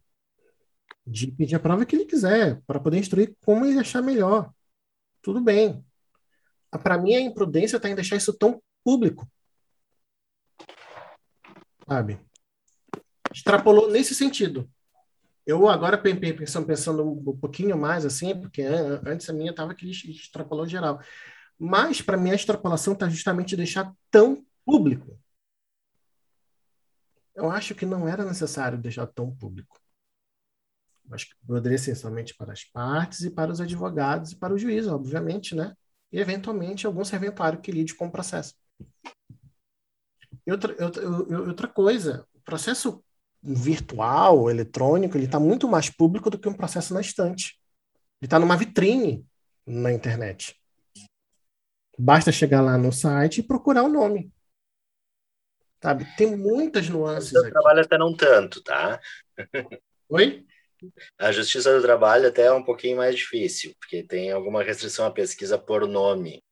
de 1.06 1.30
pedir 1.30 1.54
a 1.54 1.60
prova 1.60 1.84
que 1.84 1.96
ele 1.96 2.06
quiser, 2.06 2.62
para 2.66 2.80
poder 2.80 2.98
instruir 2.98 3.36
como 3.44 3.64
ele 3.64 3.78
achar 3.78 4.02
melhor. 4.02 4.52
Tudo 5.22 5.40
bem 5.40 5.84
para 6.78 6.98
mim, 6.98 7.14
a 7.14 7.20
imprudência 7.20 7.76
está 7.76 7.88
em 7.88 7.94
deixar 7.94 8.16
isso 8.16 8.32
tão 8.32 8.62
público. 8.84 9.28
Sabe? 11.88 12.18
Extrapolou 13.32 13.90
nesse 13.90 14.14
sentido. 14.14 14.68
Eu 15.46 15.68
agora 15.68 15.98
pensando, 15.98 16.66
pensando 16.66 17.10
um 17.10 17.36
pouquinho 17.36 17.76
mais 17.76 18.06
assim, 18.06 18.38
porque 18.38 18.62
antes 18.62 19.28
a 19.28 19.32
minha 19.32 19.50
estava 19.50 19.74
que 19.74 19.90
extrapolou 19.90 20.66
geral. 20.66 21.00
Mas, 21.58 22.00
para 22.00 22.16
mim, 22.16 22.30
a 22.30 22.34
extrapolação 22.34 22.94
está 22.94 23.08
justamente 23.08 23.56
deixar 23.56 23.92
tão 24.10 24.44
público. 24.64 25.18
Eu 27.34 27.50
acho 27.50 27.74
que 27.74 27.84
não 27.84 28.08
era 28.08 28.24
necessário 28.24 28.78
deixar 28.78 29.06
tão 29.06 29.34
público. 29.34 29.78
Acho 31.10 31.28
que 31.28 31.34
poderia 31.46 31.76
ser 31.76 31.94
somente 31.94 32.34
para 32.34 32.52
as 32.52 32.64
partes 32.64 33.22
e 33.22 33.30
para 33.30 33.52
os 33.52 33.60
advogados 33.60 34.32
e 34.32 34.36
para 34.36 34.54
o 34.54 34.58
juiz, 34.58 34.86
obviamente, 34.86 35.54
né? 35.54 35.76
E, 36.14 36.20
eventualmente, 36.20 36.86
algum 36.86 37.04
serventuário 37.04 37.60
que 37.60 37.72
lide 37.72 37.92
com 37.92 38.06
o 38.06 38.10
processo. 38.10 38.54
E 40.46 40.52
outra, 40.52 40.72
outra 41.48 41.66
coisa, 41.66 42.24
o 42.32 42.40
processo 42.42 43.04
virtual, 43.42 44.48
eletrônico, 44.48 45.16
ele 45.16 45.24
está 45.24 45.40
muito 45.40 45.68
mais 45.68 45.90
público 45.90 46.30
do 46.30 46.38
que 46.38 46.48
um 46.48 46.54
processo 46.54 46.94
na 46.94 47.00
estante. 47.00 47.60
Ele 48.20 48.28
está 48.28 48.38
numa 48.38 48.56
vitrine 48.56 49.26
na 49.66 49.92
internet. 49.92 50.56
Basta 51.98 52.30
chegar 52.30 52.60
lá 52.60 52.78
no 52.78 52.92
site 52.92 53.38
e 53.38 53.46
procurar 53.46 53.82
o 53.82 53.88
nome. 53.88 54.32
Sabe? 55.82 56.06
Tem 56.16 56.36
muitas 56.36 56.88
nuances. 56.88 57.32
O 57.32 57.50
trabalho 57.50 57.80
até 57.80 57.98
não 57.98 58.16
tanto, 58.16 58.62
tá? 58.62 59.00
Oi? 60.08 60.46
A 61.18 61.32
Justiça 61.32 61.74
do 61.74 61.82
Trabalho 61.82 62.28
até 62.28 62.42
é 62.42 62.52
um 62.52 62.64
pouquinho 62.64 62.96
mais 62.96 63.16
difícil, 63.16 63.74
porque 63.78 64.02
tem 64.02 64.30
alguma 64.30 64.62
restrição 64.62 65.06
à 65.06 65.10
pesquisa 65.10 65.58
por 65.58 65.86
nome. 65.86 66.42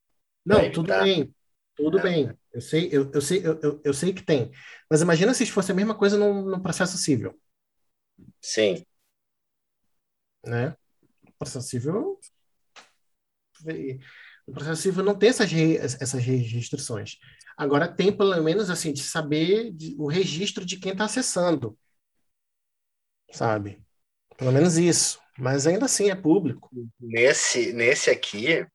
Não, 0.45 0.70
tudo 0.70 0.89
bem. 0.89 1.35
Tudo 1.74 1.99
é. 1.99 2.03
bem. 2.03 2.39
Eu 2.53 2.61
sei, 2.61 2.89
eu, 2.93 3.11
eu 3.12 3.20
sei, 3.20 3.47
eu, 3.47 3.80
eu, 3.83 3.95
sei 3.95 4.12
que 4.12 4.22
tem. 4.22 4.51
Mas 4.91 5.01
imagina 5.01 5.33
se 5.33 5.47
fosse 5.47 5.72
a 5.72 5.74
mesma 5.74 5.95
coisa 5.95 6.18
num, 6.18 6.43
num 6.45 6.61
processo 6.61 6.99
civil. 6.99 7.41
Sim. 8.41 8.85
Né? 10.45 10.76
O 11.26 11.33
processo 11.39 11.68
civil. 11.68 12.20
O 14.47 14.53
processo 14.53 14.83
civil 14.83 15.03
não 15.03 15.16
tem 15.16 15.30
essas, 15.30 15.51
essas 16.01 16.22
restrições. 16.22 17.16
Agora 17.57 17.89
tem, 17.89 18.14
pelo 18.14 18.43
menos, 18.43 18.70
assim, 18.70 18.93
de 18.93 19.03
saber 19.03 19.72
de, 19.72 19.95
o 19.99 20.07
registro 20.07 20.64
de 20.64 20.78
quem 20.78 20.93
está 20.93 21.05
acessando. 21.05 21.78
Sabe? 23.30 23.83
Pelo 24.43 24.53
menos 24.53 24.76
isso. 24.76 25.20
Mas 25.38 25.68
ainda 25.68 25.84
assim 25.84 26.11
é 26.11 26.16
público. 26.16 26.68
Nesse, 27.01 27.72
nesse 27.72 28.11
aqui, 28.11 28.66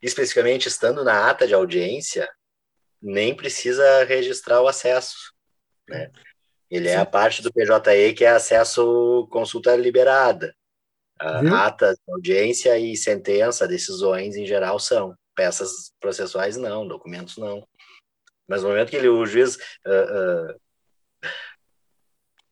especificamente 0.00 0.68
estando 0.68 1.02
na 1.02 1.28
ata 1.28 1.44
de 1.44 1.52
audiência, 1.52 2.30
nem 3.02 3.34
precisa 3.34 4.04
registrar 4.04 4.62
o 4.62 4.68
acesso. 4.68 5.32
Né? 5.88 6.12
Ele 6.70 6.88
Sim. 6.88 6.94
é 6.94 6.98
a 6.98 7.04
parte 7.04 7.42
do 7.42 7.52
PJE 7.52 8.14
que 8.16 8.24
é 8.24 8.30
acesso 8.30 9.26
consulta 9.28 9.74
liberada. 9.74 10.54
A 11.18 11.66
ata 11.66 11.92
de 11.92 12.12
audiência 12.12 12.78
e 12.78 12.96
sentença, 12.96 13.66
decisões 13.66 14.36
em 14.36 14.46
geral 14.46 14.78
são. 14.78 15.16
Peças 15.34 15.92
processuais 15.98 16.56
não, 16.56 16.86
documentos 16.86 17.36
não. 17.38 17.66
Mas 18.46 18.62
no 18.62 18.68
momento 18.68 18.90
que 18.90 18.96
ele, 18.96 19.08
o 19.08 19.26
juiz 19.26 19.56
uh, 19.56 20.52
uh, 20.52 20.60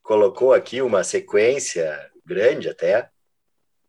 colocou 0.05 0.53
aqui 0.53 0.83
uma 0.83 1.03
sequência 1.03 1.99
grande 2.25 2.69
até, 2.69 3.11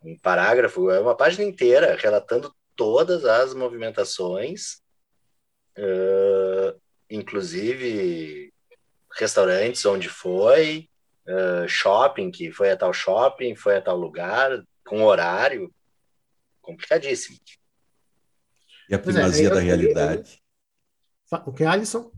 um 0.02 0.18
parágrafo, 0.18 0.90
é 0.90 1.00
uma 1.00 1.16
página 1.16 1.44
inteira 1.44 1.96
relatando 1.96 2.56
todas 2.76 3.26
as 3.26 3.54
movimentações, 3.54 4.82
uh, 5.78 6.80
inclusive 7.10 8.54
restaurantes 9.12 9.86
onde 9.86 10.08
foi, 10.08 10.90
uh, 11.28 11.68
shopping 11.68 12.32
que 12.32 12.50
foi 12.50 12.72
a 12.72 12.78
tal 12.78 12.94
shopping, 12.94 13.54
foi 13.56 13.76
a 13.76 13.82
tal 13.82 13.98
lugar, 13.98 14.64
com 14.86 15.04
horário, 15.04 15.74
complicadíssimo. 16.62 17.38
E 18.90 18.96
a 18.96 18.98
é, 18.98 19.02
primazia 19.02 19.48
é, 19.48 19.54
da 19.54 19.60
realidade. 19.60 20.42
O 21.46 21.52
que, 21.52 21.66
Alisson? 21.66 22.10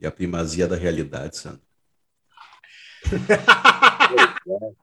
E 0.00 0.06
a 0.06 0.10
primazia 0.10 0.66
da 0.66 0.76
realidade, 0.76 1.36
Sandro. 1.36 1.71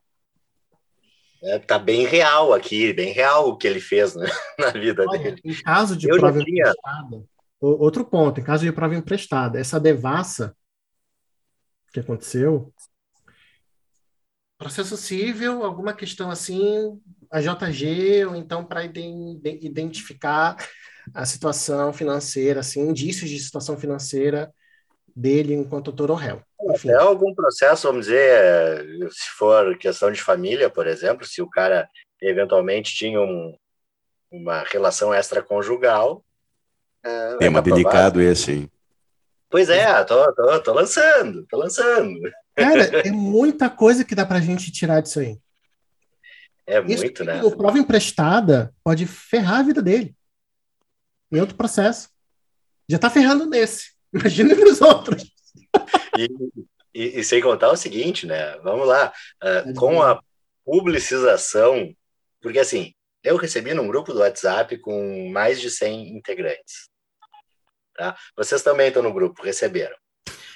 É, 1.42 1.58
tá 1.58 1.80
bem 1.80 2.06
real 2.06 2.54
aqui, 2.54 2.92
bem 2.92 3.14
real 3.14 3.48
o 3.48 3.58
que 3.58 3.66
ele 3.66 3.80
fez 3.80 4.14
né, 4.14 4.28
na 4.60 4.72
vida 4.72 5.06
Olha, 5.08 5.20
dele. 5.20 5.42
Em 5.46 5.54
caso 5.64 5.96
de 5.96 6.10
Eu 6.10 6.18
prova 6.18 6.44
tinha... 6.44 6.68
emprestada, 6.68 7.24
outro 7.62 8.04
ponto, 8.04 8.42
em 8.42 8.44
caso 8.44 8.66
de 8.66 8.72
prova 8.74 8.94
emprestada, 8.94 9.58
essa 9.58 9.80
devassa 9.80 10.54
que 11.94 12.00
aconteceu, 12.02 12.74
processo 14.58 14.98
civil, 14.98 15.64
alguma 15.64 15.94
questão 15.94 16.30
assim, 16.30 17.00
a 17.32 17.40
JG, 17.40 18.26
ou 18.26 18.36
então 18.36 18.66
para 18.66 18.84
identificar 18.84 20.58
a 21.14 21.26
situação 21.26 21.94
financeira, 21.94 22.60
assim, 22.60 22.82
indícios 22.82 23.30
de 23.30 23.40
situação 23.40 23.78
financeira 23.78 24.54
dele 25.16 25.54
enquanto 25.54 25.92
autor 25.92 26.12
ou 26.12 26.18
réu. 26.18 26.44
Enfim. 26.62 26.90
É 26.90 26.96
algum 26.96 27.34
processo, 27.34 27.88
vamos 27.88 28.08
dizer, 28.08 28.86
se 29.12 29.30
for 29.38 29.78
questão 29.78 30.12
de 30.12 30.22
família, 30.22 30.70
por 30.70 30.88
exemplo, 30.88 31.26
se 31.26 31.42
o 31.42 31.50
cara 31.50 31.90
eventualmente 32.22 32.94
tinha 32.94 33.22
um, 33.22 33.56
uma 34.32 34.64
relação 34.64 35.14
extraconjugal. 35.14 36.24
É, 37.04 37.38
Tema 37.38 37.62
delicado 37.62 38.22
esse, 38.22 38.52
hein? 38.52 38.72
Pois 39.50 39.70
é, 39.70 40.04
tô, 40.04 40.34
tô, 40.34 40.60
tô 40.60 40.74
lançando, 40.74 41.46
tô 41.48 41.58
lançando. 41.58 42.20
Cara, 42.56 42.84
é 43.08 43.12
muita 43.12 43.70
coisa 43.70 44.04
que 44.04 44.14
dá 44.14 44.26
pra 44.26 44.42
gente 44.42 44.72
tirar 44.72 45.02
disso 45.02 45.22
aí. 45.22 45.40
É 46.68 46.80
Isso 46.82 47.04
muito, 47.04 47.24
né? 47.24 47.40
A 47.40 47.56
prova 47.56 47.80
emprestada 47.80 48.72
pode 48.84 49.08
ferrar 49.08 49.62
a 49.62 49.64
vida 49.64 49.82
dele. 49.82 50.16
Em 51.32 51.40
outro 51.40 51.56
processo. 51.56 52.10
Já 52.88 53.00
tá 53.00 53.10
ferrando 53.10 53.48
nesse. 53.48 53.92
Imagina 54.14 54.54
nos 54.54 54.82
outros. 54.82 55.24
E, 56.18 56.28
e, 56.94 57.20
e, 57.20 57.24
sem 57.24 57.42
contar 57.42 57.72
o 57.72 57.78
seguinte, 57.78 58.26
né? 58.26 58.58
Vamos 58.60 58.88
lá. 58.88 59.14
Uh, 59.44 59.74
com 59.76 60.02
a 60.02 60.22
publicização, 60.66 61.94
porque 62.42 62.60
assim, 62.60 62.94
eu 63.24 63.38
recebi 63.38 63.74
num 63.74 63.88
grupo 63.88 64.14
do 64.14 64.20
WhatsApp 64.20 64.78
com 64.78 65.30
mais 65.30 65.60
de 65.60 65.70
100 65.70 66.18
integrantes. 66.18 66.90
Tá? 67.96 68.16
Vocês 68.36 68.62
também 68.62 68.88
estão 68.88 69.04
no 69.04 69.14
grupo, 69.14 69.44
receberam. 69.44 69.96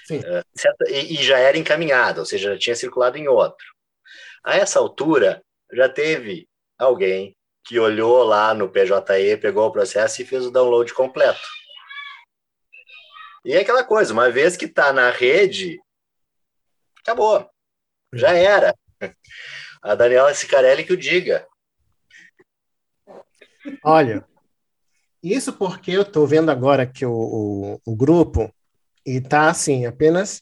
Uh, 0.09 0.43
e, 0.87 1.19
e, 1.19 1.23
já 1.23 1.39
era 1.39 1.57
encaminhado, 1.57 2.19
ou 2.21 2.25
seja, 2.25 2.53
já 2.53 2.59
tinha 2.59 2.75
circulado 2.75 3.17
em 3.17 3.27
outro. 3.27 3.65
A 4.43 4.57
essa 4.57 4.79
altura, 4.79 5.41
já 5.71 5.87
teve 5.87 6.47
alguém 6.77 7.35
que 7.65 7.79
olhou 7.79 8.23
lá 8.23 8.53
no 8.53 8.69
PJE, 8.69 9.37
pegou 9.41 9.67
o 9.67 9.71
processo 9.71 10.21
e 10.21 10.25
fez 10.25 10.45
o 10.45 10.51
download 10.51 10.93
completo. 10.93 11.39
E 13.45 13.53
é 13.53 13.59
aquela 13.59 13.83
coisa, 13.83 14.13
uma 14.13 14.29
vez 14.29 14.55
que 14.55 14.65
está 14.65 14.93
na 14.93 15.09
rede, 15.09 15.81
acabou. 17.01 17.49
Já 18.13 18.33
era. 18.33 18.75
A 19.81 19.95
Daniela 19.95 20.33
Sicarelli 20.33 20.85
que 20.85 20.93
o 20.93 20.97
diga. 20.97 21.45
Olha, 23.83 24.25
isso 25.21 25.53
porque 25.53 25.91
eu 25.91 26.03
estou 26.03 26.25
vendo 26.25 26.49
agora 26.49 26.85
que 26.85 27.05
o, 27.05 27.13
o, 27.13 27.81
o 27.85 27.95
grupo 27.95 28.53
está 29.05 29.49
assim, 29.49 29.85
apenas 29.85 30.41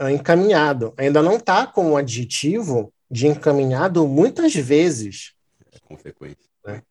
uh, 0.00 0.08
encaminhado. 0.08 0.94
Ainda 0.96 1.22
não 1.22 1.36
está 1.36 1.66
com 1.66 1.92
o 1.92 1.96
adjetivo 1.96 2.92
de 3.10 3.26
encaminhado 3.26 4.06
muitas 4.06 4.54
vezes. 4.54 5.34
É, 5.72 5.78
com 5.80 5.96
frequência. 5.96 6.50
Né? 6.64 6.82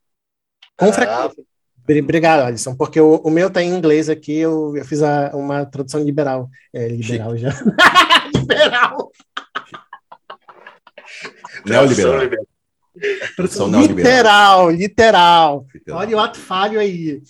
Com 0.76 0.86
ah, 0.86 0.92
frequência. 0.92 1.44
Obrigado, 1.98 2.40
Alisson, 2.40 2.74
porque 2.74 3.00
o, 3.00 3.16
o 3.16 3.30
meu 3.30 3.48
está 3.48 3.62
em 3.62 3.74
inglês 3.74 4.08
aqui, 4.08 4.38
eu, 4.38 4.76
eu 4.76 4.84
fiz 4.84 5.02
a, 5.02 5.30
uma 5.34 5.64
tradução 5.66 6.02
liberal. 6.02 6.48
É, 6.72 6.88
liberal 6.88 7.36
Chique. 7.36 7.42
já. 7.42 7.50
liberal! 8.36 9.10
Neoliberal. 11.64 12.30
Tradução 13.36 13.68
literal, 13.68 14.70
literal, 14.70 15.66
literal. 15.72 15.98
Olha 15.98 16.16
o 16.16 16.20
ato 16.20 16.38
falho 16.38 16.78
aí. 16.78 17.22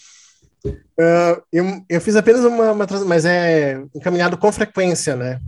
Uh, 0.64 1.42
eu, 1.52 1.64
eu 1.88 2.00
fiz 2.00 2.16
apenas 2.16 2.44
uma, 2.44 2.72
uma 2.72 2.86
tradução, 2.86 3.08
mas 3.08 3.24
é 3.24 3.82
encaminhado 3.94 4.36
com 4.36 4.52
frequência, 4.52 5.16
né? 5.16 5.40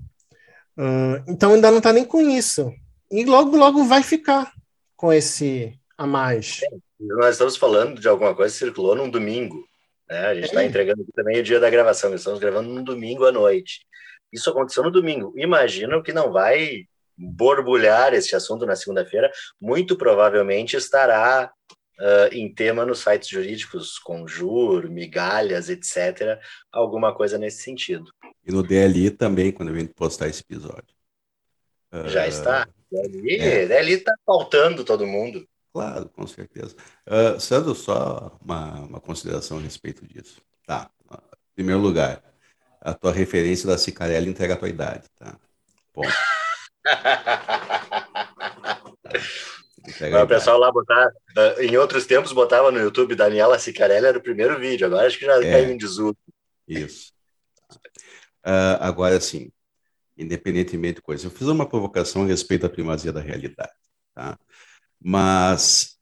Uh, 0.79 1.23
então 1.29 1.55
ainda 1.55 1.71
não 1.71 1.79
está 1.79 1.93
nem 1.93 2.05
com 2.05 2.21
isso. 2.21 2.73
E 3.11 3.25
logo, 3.25 3.57
logo 3.57 3.85
vai 3.85 4.03
ficar 4.03 4.53
com 4.97 5.13
esse 5.13 5.79
a 5.99 6.07
mais. 6.07 6.61
Nós 7.03 7.35
estamos 7.35 7.57
falando 7.57 8.01
de 8.01 8.09
alguma 8.09 8.35
coisa 8.35 8.53
que 8.53 8.59
circulou 8.59 8.95
num 8.95 9.11
domingo. 9.11 9.67
Né? 10.09 10.27
A 10.27 10.35
gente 10.35 10.45
está 10.45 10.63
é. 10.63 10.67
entregando 10.67 11.05
também 11.15 11.41
o 11.41 11.43
dia 11.43 11.59
da 11.59 11.71
gravação. 11.71 12.15
Estamos 12.15 12.39
gravando 12.39 12.69
num 12.69 12.85
domingo 12.85 13.25
à 13.25 13.33
noite. 13.33 13.85
Isso 14.33 14.49
aconteceu 14.51 14.83
no 14.83 14.91
domingo. 14.91 15.33
Imagino 15.37 16.03
que 16.03 16.13
não 16.13 16.31
vai 16.33 16.87
borbulhar 17.17 18.15
esse 18.15 18.35
assunto 18.37 18.65
na 18.65 18.77
segunda-feira. 18.77 19.31
Muito 19.61 19.97
provavelmente 19.97 20.77
estará 20.77 21.53
uh, 21.99 22.35
em 22.35 22.53
tema 22.53 22.87
nos 22.87 23.01
sites 23.01 23.29
jurídicos, 23.29 23.99
conjur, 23.99 24.89
migalhas, 24.89 25.69
etc. 25.69 26.39
Alguma 26.71 27.15
coisa 27.15 27.37
nesse 27.37 27.63
sentido. 27.63 28.13
E 28.47 28.53
no 28.53 28.63
DLI 28.63 29.11
também, 29.11 29.53
quando 29.53 29.69
eu 29.69 29.75
vim 29.75 29.87
postar 29.87 30.29
esse 30.29 30.43
episódio. 30.43 30.95
Já 32.07 32.25
uh, 32.25 32.29
está. 32.29 32.69
DLI, 32.91 33.37
é. 33.37 33.67
DLI 33.67 33.95
está 33.95 34.15
faltando 34.25 34.85
todo 34.85 35.07
mundo. 35.07 35.47
Claro, 35.73 36.09
com 36.11 36.27
certeza. 36.27 36.77
Uh, 37.07 37.41
Sandro, 37.41 37.75
só 37.75 38.39
uma, 38.43 38.81
uma 38.81 39.01
consideração 39.01 39.59
a 39.59 39.61
respeito 39.61 40.07
disso. 40.07 40.41
Tá. 40.67 40.91
Em 41.11 41.55
primeiro 41.55 41.81
lugar, 41.81 42.23
a 42.81 42.93
tua 42.93 43.13
referência 43.13 43.67
da 43.67 43.79
Cicarelli 43.79 44.29
entrega 44.29 44.55
a 44.55 44.57
tua 44.57 44.69
idade, 44.69 45.09
tá? 45.19 45.39
Ponto. 45.93 46.13
o 50.23 50.27
pessoal 50.27 50.59
lá 50.59 50.71
botar, 50.71 51.11
em 51.61 51.77
outros 51.77 52.07
tempos 52.07 52.33
botava 52.33 52.71
no 52.71 52.79
YouTube 52.79 53.15
Daniela 53.15 53.59
Cicarelli, 53.59 54.07
era 54.07 54.19
o 54.19 54.23
primeiro 54.23 54.59
vídeo, 54.59 54.87
agora 54.87 55.07
acho 55.07 55.19
que 55.19 55.25
já 55.25 55.43
é, 55.43 55.51
caiu 55.51 55.71
em 55.71 55.79
desuso. 55.79 56.17
Isso. 56.69 57.13
Uh, 58.45 58.77
agora 58.81 59.21
sim, 59.21 59.51
independentemente 60.17 60.97
de 60.97 61.03
coisa, 61.03 61.27
eu 61.27 61.31
fiz 61.31 61.47
uma 61.47 61.69
provocação 61.69 62.25
a 62.25 62.27
respeito 62.27 62.63
da 62.63 62.69
primazia 62.69 63.13
da 63.13 63.21
realidade, 63.21 63.73
tá? 64.15 64.39
Mas 65.05 65.99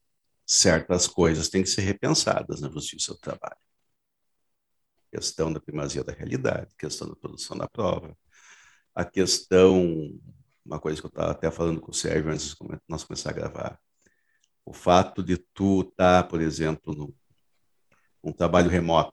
certas 0.46 1.06
coisas 1.06 1.48
têm 1.48 1.62
que 1.62 1.68
ser 1.68 1.82
repensadas 1.82 2.60
na 2.60 2.68
justiça 2.68 3.14
do 3.14 3.20
trabalho. 3.20 3.56
questão 5.12 5.52
da 5.52 5.60
primazia 5.60 6.04
da 6.04 6.12
realidade, 6.12 6.74
questão 6.78 7.08
da 7.08 7.16
produção 7.16 7.56
da 7.56 7.68
prova, 7.68 8.16
a 8.94 9.04
questão, 9.04 10.18
uma 10.64 10.78
coisa 10.78 11.00
que 11.00 11.06
eu 11.06 11.08
estava 11.08 11.32
até 11.32 11.50
falando 11.50 11.80
com 11.80 11.90
o 11.90 11.94
Sérgio 11.94 12.30
antes 12.30 12.50
de 12.50 12.56
nós 12.88 13.04
começar 13.04 13.30
a 13.30 13.32
gravar, 13.32 13.80
o 14.64 14.72
fato 14.72 15.22
de 15.22 15.36
tu 15.52 15.80
estar, 15.80 16.22
tá, 16.22 16.28
por 16.28 16.40
exemplo, 16.40 16.94
no, 16.94 17.14
um 18.22 18.32
trabalho 18.32 18.70
remoto, 18.70 19.12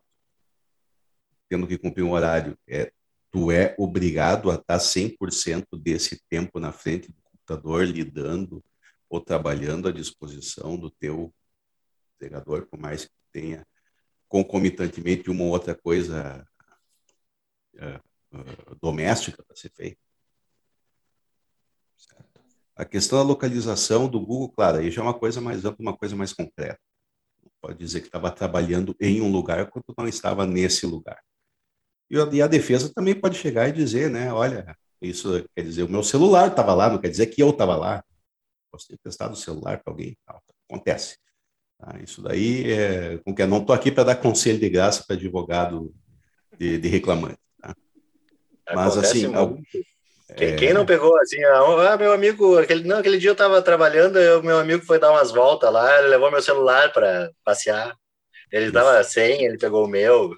tendo 1.50 1.66
que 1.66 1.78
cumprir 1.78 2.04
um 2.04 2.12
horário, 2.12 2.58
é, 2.68 2.92
tu 3.32 3.52
é 3.52 3.76
obrigado 3.80 4.52
a 4.52 4.56
estar 4.56 4.80
100% 4.80 5.66
desse 5.82 6.22
tempo 6.30 6.60
na 6.60 6.72
frente 6.72 7.12
do 7.12 7.22
computador, 7.22 7.86
lidando 7.86 8.64
ou 9.10 9.22
trabalhando 9.22 9.88
à 9.88 9.91
disposição 9.91 10.78
do 10.78 10.89
teu 10.91 11.34
empregador, 12.16 12.68
por 12.68 12.80
mais 12.80 13.05
que 13.05 13.12
tenha 13.32 13.66
concomitantemente 14.28 15.30
uma 15.30 15.43
ou 15.43 15.51
outra 15.51 15.76
coisa 15.76 16.45
uh, 17.76 18.38
uh, 18.38 18.76
doméstica 18.82 19.43
para 19.43 19.55
ser 19.55 19.72
feita. 19.72 20.01
Certo? 21.95 22.41
A 22.76 22.84
questão 22.84 23.20
da 23.20 23.24
localização 23.24 24.08
do 24.10 24.20
Google, 24.20 24.49
claro, 24.49 24.78
aí 24.78 24.91
já 24.91 25.01
é 25.01 25.05
uma 25.05 25.14
coisa 25.14 25.39
mais 25.39 25.64
ampla, 25.64 25.82
uma 25.82 25.97
coisa 25.97 26.16
mais 26.16 26.34
concreta. 26.34 26.80
Pode 27.62 27.80
dizer 27.80 28.01
que 28.01 28.08
estava 28.08 28.30
trabalhando 28.30 28.95
em 28.99 29.22
um 29.22 29.32
lugar 29.32 29.70
quando 29.70 29.86
não 29.97 30.08
estava 30.08 30.45
nesse 30.45 30.86
lugar. 30.86 31.22
E 32.10 32.20
a, 32.20 32.24
e 32.32 32.41
a 32.41 32.47
defesa 32.47 32.93
também 32.93 33.20
pode 33.20 33.38
chegar 33.38 33.68
e 33.68 33.72
dizer, 33.72 34.10
né, 34.10 34.32
olha, 34.32 34.78
isso 35.01 35.47
quer 35.55 35.64
dizer, 35.64 35.84
o 35.84 35.89
meu 35.89 36.03
celular 36.03 36.49
estava 36.49 36.74
lá, 36.74 36.89
não 36.89 36.99
quer 36.99 37.10
dizer 37.10 37.28
que 37.28 37.41
eu 37.41 37.49
estava 37.49 37.76
lá 37.76 38.03
posso 38.78 38.88
ter 38.88 38.93
emprestado 38.93 39.34
o 39.34 39.36
celular 39.36 39.82
para 39.84 39.91
alguém. 39.91 40.15
Acontece. 40.69 41.17
Tá? 41.80 41.97
Isso 42.01 42.21
daí 42.21 42.71
é. 42.71 43.17
Com 43.17 43.34
que 43.34 43.45
não 43.45 43.57
estou 43.57 43.75
aqui 43.75 43.91
para 43.91 44.05
dar 44.05 44.15
conselho 44.15 44.59
de 44.59 44.69
graça 44.69 45.03
para 45.05 45.15
advogado 45.15 45.93
de, 46.57 46.78
de 46.78 46.88
reclamante. 46.88 47.39
Tá? 47.59 47.75
Mas 48.73 48.93
Acontece 48.93 49.25
assim. 49.25 49.28
Muito. 49.28 49.67
Quem, 50.36 50.49
é... 50.49 50.55
quem, 50.55 50.73
não 50.73 50.86
pegou 50.86 51.17
assim, 51.21 51.41
ah, 51.45 51.95
meu 51.97 52.11
amigo, 52.11 52.57
aquele, 52.57 52.84
não, 52.84 52.97
aquele 52.97 53.17
dia 53.17 53.30
eu 53.30 53.34
estava 53.34 53.61
trabalhando, 53.61 54.19
eu, 54.19 54.43
meu 54.43 54.59
amigo 54.59 54.86
foi 54.86 54.99
dar 54.99 55.11
umas 55.11 55.32
voltas 55.32 55.71
lá, 55.71 55.99
ele 55.99 56.09
levou 56.09 56.30
meu 56.30 56.41
celular 56.41 56.91
para 56.91 57.32
passear. 57.45 57.95
Ele 58.51 58.65
estava 58.65 59.01
sem, 59.03 59.45
ele 59.45 59.57
pegou 59.57 59.86
o 59.86 59.88
meu. 59.88 60.36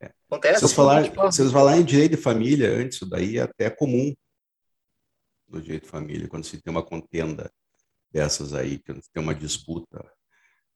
É. 0.00 0.10
Acontece. 0.28 0.56
Se 0.56 0.60
vocês 0.60 0.72
falarem 0.74 1.10
vocês 1.10 1.50
falar 1.50 1.76
em 1.78 1.84
direito 1.84 2.12
de 2.12 2.22
família 2.22 2.70
antes, 2.70 2.96
isso 2.96 3.08
daí 3.08 3.38
é 3.38 3.42
até 3.42 3.70
comum 3.70 4.14
no 5.48 5.60
direito 5.60 5.84
de 5.84 5.90
família, 5.90 6.28
quando 6.28 6.44
se 6.44 6.60
tem 6.60 6.70
uma 6.70 6.82
contenda 6.82 7.50
dessas 8.14 8.54
aí, 8.54 8.78
que 8.78 8.94
tem 9.12 9.22
uma 9.22 9.34
disputa, 9.34 10.08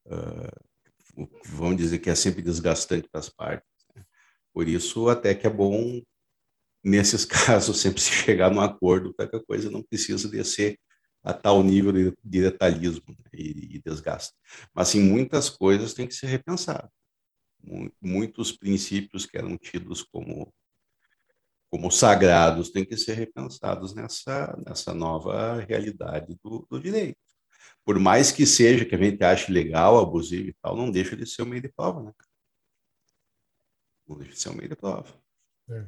uh, 0.07 1.76
dizer 1.76 2.01
que 2.01 2.11
é 2.11 2.14
sempre 2.16 2.43
desgastante 2.43 3.09
para 3.09 3.20
as 3.20 3.28
partes. 3.28 3.68
Né? 3.95 4.05
Por 4.53 4.66
isso, 4.66 5.09
até 5.09 5.36
que 5.36 5.47
é 5.47 5.51
bom, 5.51 6.03
nesses 6.82 7.24
casos, 7.24 7.80
sempre 7.80 8.01
se 8.01 8.11
chegar 8.11 8.51
num 8.51 8.61
acordo 8.61 9.14
para 9.14 9.28
que 9.28 9.36
a 9.36 9.45
coisa 9.45 9.70
não 9.70 9.84
precise 9.84 10.28
descer 10.28 10.76
a 11.22 11.32
tal 11.32 11.62
nível 11.62 11.93
de, 11.93 12.12
de 12.24 12.43
detalhismo 12.43 13.05
né? 13.09 13.30
e, 13.32 13.76
e, 13.76 13.82
desgaste. 13.82 14.34
Mas, 14.74 14.89
assim, 14.89 15.01
muitas 15.01 15.49
coisas 15.49 15.95
têm 15.95 16.09
que 16.09 16.14
ser 16.14 16.26
repensadas. 16.26 16.91
Muitos 18.01 18.51
princípios 18.51 19.26
que 19.26 19.39
eram 19.39 19.57
tidos 19.57 20.03
como 20.03 20.53
como 21.70 21.91
sagrados 21.91 22.70
têm 22.70 22.84
que 22.84 22.97
ser 22.97 23.12
repensados 23.14 23.95
nessa, 23.95 24.57
nessa 24.66 24.95
nova 24.95 25.61
realidade 25.61 26.39
do, 26.43 26.66
do 26.70 26.80
direito. 26.80 27.28
Por 27.85 27.99
mais 27.99 28.31
que 28.31 28.47
seja 28.47 28.85
que 28.85 28.95
a 28.95 28.99
gente 28.99 29.23
ache 29.23 29.53
legal, 29.53 29.99
abusivo 29.99 30.49
e 30.49 30.57
tal, 30.62 30.77
não 30.77 30.91
deixa 30.91 31.16
de 31.16 31.27
ser 31.27 31.43
o 31.43 31.47
meio 31.47 31.62
de 31.62 31.69
prova, 31.69 32.03
né? 32.03 32.12
Não 34.07 34.16
deixa 34.16 34.33
de 34.33 34.41
ser 34.41 34.49
o 34.51 34.55
meio 34.55 34.69
de 34.69 34.77
prova. 34.77 35.14
É. 35.71 35.85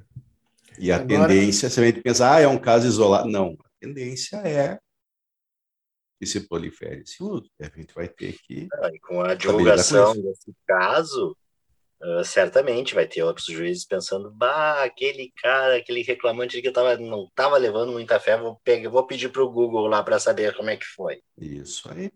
E 0.79 0.93
a 0.93 0.97
Agora... 0.97 1.29
tendência, 1.29 1.69
se 1.69 1.81
a 1.81 1.85
gente 1.85 2.01
pensar, 2.01 2.37
ah, 2.37 2.41
é 2.41 2.49
um 2.49 2.59
caso 2.59 2.87
isolado. 2.87 3.29
Não, 3.29 3.57
a 3.65 3.69
tendência 3.81 4.37
é 4.37 4.79
que 6.19 6.27
se 6.27 6.47
prolifere 6.47 7.03
esse 7.03 7.23
uso. 7.23 7.51
A 7.61 7.65
gente 7.65 7.95
vai 7.95 8.09
ter 8.09 8.37
que. 8.43 8.69
Ah, 8.73 8.91
com 9.03 9.21
a 9.23 9.35
divulgação 9.35 10.13
desse 10.21 10.55
caso, 10.67 11.37
uh, 12.03 12.25
certamente 12.25 12.95
vai 12.95 13.07
ter 13.07 13.23
outros 13.23 13.47
juízes 13.47 13.87
pensando, 13.87 14.31
bah, 14.31 14.83
aquele 14.83 15.33
cara, 15.41 15.77
aquele 15.77 16.03
reclamante 16.03 16.61
que 16.61 16.71
tava, 16.71 16.97
não 16.97 17.25
estava 17.25 17.57
levando 17.57 17.93
muita 17.93 18.19
fé, 18.21 18.37
vou, 18.37 18.61
pegar, 18.65 18.91
vou 18.91 19.07
pedir 19.07 19.31
para 19.31 19.43
o 19.43 19.51
Google 19.51 19.87
lá 19.87 20.03
para 20.03 20.19
saber 20.19 20.55
como 20.57 20.71
é 20.71 20.77
que 20.77 20.87
foi. 20.87 21.23
Isso 21.39 21.91
aí. 21.91 22.13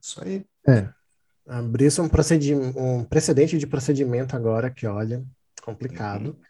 Isso 0.00 0.22
aí. 0.22 0.44
É. 0.68 0.88
Abrir-se 1.48 2.00
um, 2.00 2.08
um 2.76 3.04
precedente 3.04 3.56
de 3.56 3.66
procedimento 3.66 4.34
agora 4.34 4.70
que, 4.70 4.86
olha, 4.86 5.24
complicado. 5.62 6.28
Uhum. 6.30 6.40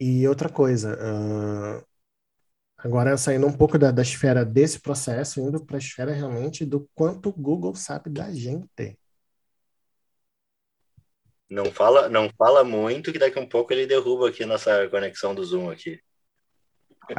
E 0.00 0.28
outra 0.28 0.48
coisa, 0.48 0.94
uh, 0.94 1.88
Agora, 2.80 3.16
saindo 3.16 3.44
um 3.44 3.52
pouco 3.52 3.76
da, 3.76 3.90
da 3.90 4.02
esfera 4.02 4.44
desse 4.44 4.78
processo, 4.78 5.40
indo 5.40 5.64
para 5.64 5.76
a 5.76 5.80
esfera 5.80 6.12
realmente 6.12 6.64
do 6.64 6.88
quanto 6.94 7.28
o 7.28 7.32
Google 7.32 7.74
sabe 7.74 8.08
da 8.08 8.30
gente. 8.32 8.96
Não 11.50 11.66
fala, 11.66 12.08
não 12.08 12.28
fala 12.36 12.62
muito, 12.62 13.12
que 13.12 13.18
daqui 13.18 13.38
a 13.38 13.42
um 13.42 13.48
pouco 13.48 13.72
ele 13.72 13.86
derruba 13.86 14.28
aqui 14.28 14.44
nossa 14.44 14.86
conexão 14.88 15.34
do 15.34 15.44
Zoom 15.44 15.70
aqui. 15.70 15.98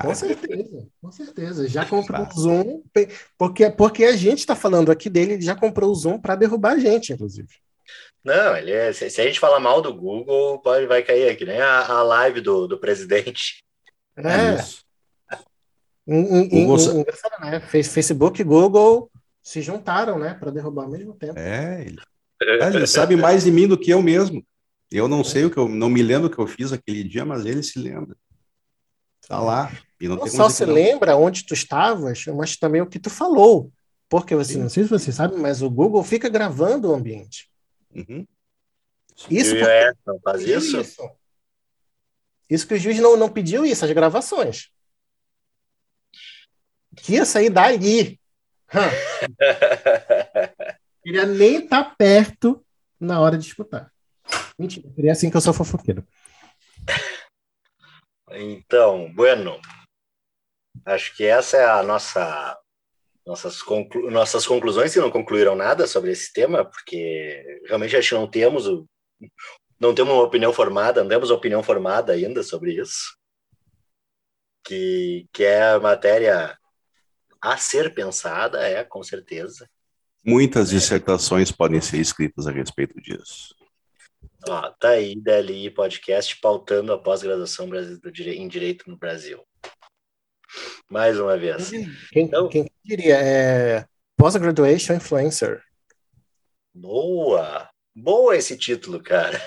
Com 0.02 0.14
certeza, 0.14 0.88
com 1.02 1.12
certeza. 1.12 1.68
Já 1.68 1.84
comprou 1.84 2.22
o 2.22 2.40
Zoom, 2.40 2.84
porque, 3.36 3.72
porque 3.72 4.04
a 4.04 4.16
gente 4.16 4.40
está 4.40 4.56
falando 4.56 4.92
aqui 4.92 5.10
dele, 5.10 5.34
ele 5.34 5.42
já 5.42 5.56
comprou 5.56 5.90
o 5.90 5.96
Zoom 5.96 6.20
para 6.20 6.36
derrubar 6.36 6.74
a 6.74 6.80
gente, 6.80 7.12
inclusive. 7.12 7.50
Não, 8.24 8.56
ele 8.56 8.72
é, 8.72 8.94
se, 8.94 9.10
se, 9.10 9.20
a 9.20 9.24
gente 9.24 9.40
falar 9.40 9.60
mal 9.60 9.82
do 9.82 9.94
Google, 9.94 10.60
pode, 10.60 10.86
vai 10.86 11.02
cair 11.02 11.30
aqui, 11.30 11.44
nem 11.44 11.60
a, 11.60 11.88
a 11.88 12.04
live 12.04 12.42
do, 12.42 12.68
do 12.68 12.78
presidente. 12.78 13.64
É. 14.16 14.24
é 15.34 15.40
Google... 16.08 16.78
Engraçado, 16.78 17.42
né? 17.42 17.60
Facebook 17.60 18.42
e 18.42 18.44
Google 18.44 19.10
se 19.42 19.62
juntaram, 19.62 20.20
né, 20.20 20.36
para 20.36 20.52
derrubar 20.52 20.84
ao 20.84 20.92
mesmo 20.92 21.16
tempo. 21.16 21.40
É, 21.40 21.82
ele... 21.82 22.00
ele 22.42 22.88
sabe 22.88 23.16
mais 23.16 23.44
de 23.44 23.52
mim 23.52 23.68
do 23.68 23.78
que 23.78 23.92
eu 23.92 24.02
mesmo. 24.02 24.46
Eu 24.92 25.08
não 25.08 25.24
sei 25.24 25.46
o 25.46 25.52
que 25.52 25.58
eu 25.58 25.70
não 25.70 25.90
me 25.90 26.02
lembro 26.02 26.28
o 26.28 26.32
que 26.32 26.40
eu 26.40 26.48
fiz 26.48 26.72
aquele 26.72 27.04
dia, 27.04 27.24
mas 27.24 27.46
ele 27.46 27.62
se 27.62 27.78
lembra. 27.78 28.16
Tá 29.28 29.40
lá. 29.40 29.72
E 30.02 30.08
não, 30.08 30.16
não 30.16 30.28
só 30.28 30.50
se 30.50 30.66
não. 30.66 30.74
lembra 30.74 31.16
onde 31.16 31.46
tu 31.46 31.54
estavas, 31.54 32.26
mas 32.26 32.58
também 32.58 32.82
o 32.82 32.88
que 32.88 33.00
tu 33.00 33.10
falou. 33.10 33.72
Porque 34.08 34.36
você, 34.36 34.54
Sim. 34.54 34.62
não 34.62 34.70
sei 34.70 34.84
se 34.84 34.90
você 34.90 35.12
sabe, 35.12 35.36
mas 35.36 35.62
o 35.62 35.70
Google 35.70 36.04
fica 36.04 36.30
gravando 36.30 36.90
o 36.90 36.96
ambiente. 36.96 37.48
Uhum. 37.94 38.26
Isso, 39.30 39.52
porque... 39.52 39.66
é, 39.66 39.94
faz 40.24 40.42
isso? 40.42 40.80
isso. 40.80 41.12
Isso 42.50 42.68
que 42.68 42.74
o 42.74 42.80
juiz 42.80 43.00
não, 43.00 43.16
não 43.16 43.30
pediu 43.30 43.66
isso, 43.66 43.86
as 43.86 43.92
gravações 43.92 44.72
que 47.02 47.14
ia 47.14 47.26
sair 47.26 47.50
dali. 47.50 48.20
Queria 51.10 51.26
nem 51.26 51.64
estar 51.64 51.86
tá 51.86 51.96
perto 51.98 52.64
na 53.00 53.20
hora 53.20 53.36
de 53.36 53.44
disputar. 53.44 53.92
Mentira, 54.60 54.88
seria 54.94 55.12
assim 55.12 55.32
que 55.32 55.36
eu 55.36 55.42
sou 55.42 55.56
fofoqueiro. 55.56 56.08
Então, 58.30 59.12
bueno, 59.16 59.60
acho 60.86 61.18
que 61.18 61.26
essa 61.26 61.58
é 61.58 61.66
a 61.66 61.82
nossa 61.82 62.56
nossas, 63.26 63.64
conclu 63.64 64.12
nossas 64.12 64.46
conclusões, 64.46 64.94
que 64.94 65.00
não 65.00 65.10
concluíram 65.10 65.56
nada 65.56 65.88
sobre 65.88 66.12
esse 66.12 66.32
tema, 66.32 66.64
porque 66.64 67.64
realmente 67.66 67.98
acho 67.98 68.10
que 68.10 68.16
não 68.16 68.30
temos 68.30 68.68
o, 68.68 68.88
não 69.80 69.96
temos 69.96 70.14
uma 70.14 70.22
opinião 70.22 70.54
formada, 70.54 71.02
não 71.02 71.10
temos 71.10 71.32
opinião 71.32 71.64
formada 71.64 72.14
ainda 72.14 72.44
sobre 72.44 72.80
isso, 72.80 73.18
que, 74.64 75.28
que 75.34 75.44
é 75.44 75.72
a 75.72 75.80
matéria 75.80 76.56
a 77.42 77.58
ser 77.58 77.96
pensada, 77.96 78.62
é, 78.62 78.84
com 78.84 79.02
certeza. 79.02 79.68
Muitas 80.26 80.70
dissertações 80.70 81.52
podem 81.52 81.82
ser 81.82 81.98
escritas 81.98 82.48
a 82.48 82.52
respeito 82.52 83.00
disso. 83.02 83.54
Ó, 84.48 84.70
tá 84.80 84.90
aí, 84.90 85.16
DLI 85.16 85.70
Podcast, 85.70 86.40
pautando 86.40 86.94
a 86.94 86.98
pós-graduação 86.98 87.70
em 88.18 88.48
Direito 88.48 88.90
no 88.90 88.98
Brasil. 88.98 89.44
Mais 90.90 91.20
uma 91.20 91.38
vez. 91.38 91.70
Quem, 91.70 92.24
então, 92.24 92.50
quem 92.50 92.68
diria? 92.84 93.18
É 93.18 93.86
Post-Graduation 94.18 94.96
Influencer. 94.96 95.62
Boa! 96.74 97.70
Boa 97.96 98.36
esse 98.36 98.58
título, 98.58 99.02
cara. 99.02 99.40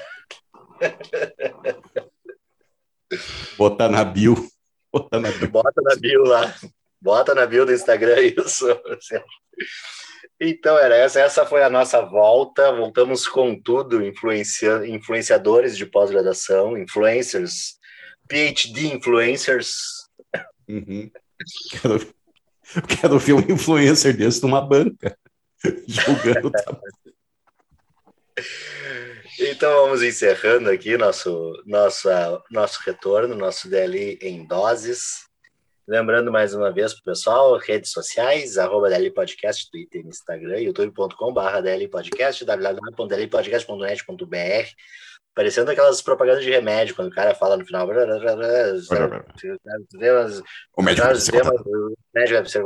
Botar 3.56 3.88
na 3.88 4.04
bio. 4.04 4.34
Botar 4.92 5.20
na 5.20 5.30
bio. 5.30 5.50
Bota 5.50 5.82
na 5.82 5.96
bio 5.96 6.24
lá. 6.24 6.54
Bota 7.00 7.34
na 7.34 7.46
bio 7.46 7.66
do 7.66 7.72
Instagram 7.72 8.20
isso. 8.20 8.66
Então, 10.44 10.76
era 10.76 10.96
essa. 10.96 11.20
Essa 11.20 11.46
foi 11.46 11.62
a 11.62 11.70
nossa 11.70 12.00
volta. 12.00 12.72
Voltamos 12.72 13.28
com 13.28 13.54
tudo, 13.54 14.04
influencia, 14.04 14.84
influenciadores 14.88 15.76
de 15.76 15.86
pós-graduação, 15.86 16.76
influencers, 16.76 17.78
PhD 18.28 18.92
influencers. 18.92 20.08
Uhum. 20.68 21.08
Quero, 21.70 22.14
quero 22.88 23.18
ver 23.20 23.34
um 23.34 23.52
influencer 23.52 24.16
desse 24.16 24.42
numa 24.42 24.60
banca, 24.60 25.16
julgando. 25.86 26.50
Então 29.38 29.84
vamos 29.84 30.02
encerrando 30.02 30.70
aqui 30.70 30.96
nosso, 30.96 31.52
nosso, 31.64 32.08
nosso 32.50 32.80
retorno, 32.84 33.36
nosso 33.36 33.70
DLI 33.70 34.18
em 34.20 34.44
doses. 34.44 35.30
Lembrando 35.86 36.30
mais 36.30 36.54
uma 36.54 36.70
vez 36.70 36.94
para 36.94 37.00
o 37.00 37.04
pessoal, 37.04 37.58
redes 37.58 37.90
sociais, 37.90 38.56
arroba 38.56 38.88
DL 38.88 39.10
Podcast, 39.10 39.68
Twitter, 39.70 40.06
Instagram, 40.06 40.60
youtube.com.br 40.60 41.60
DL 41.62 41.88
Podcast, 41.88 42.44
www.dlpodcast.net.br 42.44 44.70
parecendo 45.34 45.70
aquelas 45.70 46.02
propagandas 46.02 46.44
de 46.44 46.50
remédio, 46.50 46.94
quando 46.94 47.08
o 47.08 47.14
cara 47.14 47.34
fala 47.34 47.56
no 47.56 47.64
final. 47.64 47.88
O 50.76 50.82
médico 50.82 51.06
deve 51.06 51.20
ser 51.20 51.42
O 51.42 51.96
médico 52.14 52.36
deve 52.36 52.50
ser 52.50 52.62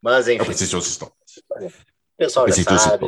Mas, 0.00 0.26
enfim. 0.28 0.40
Eu 0.40 0.46
preciso 0.46 0.80
de 0.80 1.04
O 1.04 1.12
pessoal 2.16 2.48
já 2.48 2.78
sabe. 2.78 3.06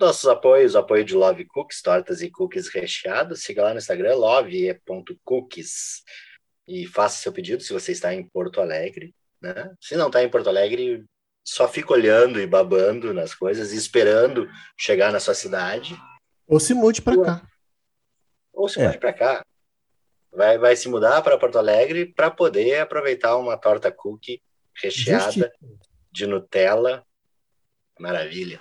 Nossos 0.00 0.26
apoios, 0.26 0.74
apoio 0.74 1.04
de 1.04 1.14
Love 1.14 1.44
Cookies, 1.44 1.82
tortas 1.82 2.22
e 2.22 2.30
cookies 2.30 2.68
recheados. 2.68 3.42
Siga 3.42 3.62
lá 3.62 3.72
no 3.72 3.78
Instagram, 3.78 4.14
love.cookies. 4.14 6.02
E 6.66 6.86
faça 6.86 7.20
seu 7.20 7.32
pedido 7.32 7.62
se 7.62 7.72
você 7.72 7.92
está 7.92 8.14
em 8.14 8.26
Porto 8.26 8.62
Alegre. 8.62 9.14
Né? 9.42 9.70
Se 9.80 9.96
não 9.96 10.06
está 10.06 10.22
em 10.22 10.28
Porto 10.30 10.48
Alegre, 10.48 11.04
só 11.44 11.68
fica 11.68 11.92
olhando 11.92 12.40
e 12.40 12.46
babando 12.46 13.12
nas 13.12 13.34
coisas, 13.34 13.72
esperando 13.72 14.48
chegar 14.78 15.12
na 15.12 15.20
sua 15.20 15.34
cidade. 15.34 15.94
Ou 16.46 16.58
se 16.58 16.72
mude 16.72 17.02
para 17.02 17.22
cá. 17.22 17.42
Ou 18.52 18.68
se 18.68 18.80
é. 18.80 18.86
mude 18.86 18.98
para 18.98 19.12
cá. 19.12 19.44
Vai, 20.32 20.56
vai 20.58 20.76
se 20.76 20.88
mudar 20.88 21.20
para 21.22 21.38
Porto 21.38 21.58
Alegre 21.58 22.06
para 22.06 22.30
poder 22.30 22.80
aproveitar 22.80 23.36
uma 23.36 23.56
torta 23.56 23.92
cookie 23.92 24.42
recheada 24.74 25.52
de 26.10 26.26
Nutella. 26.26 27.04
Maravilha. 27.98 28.60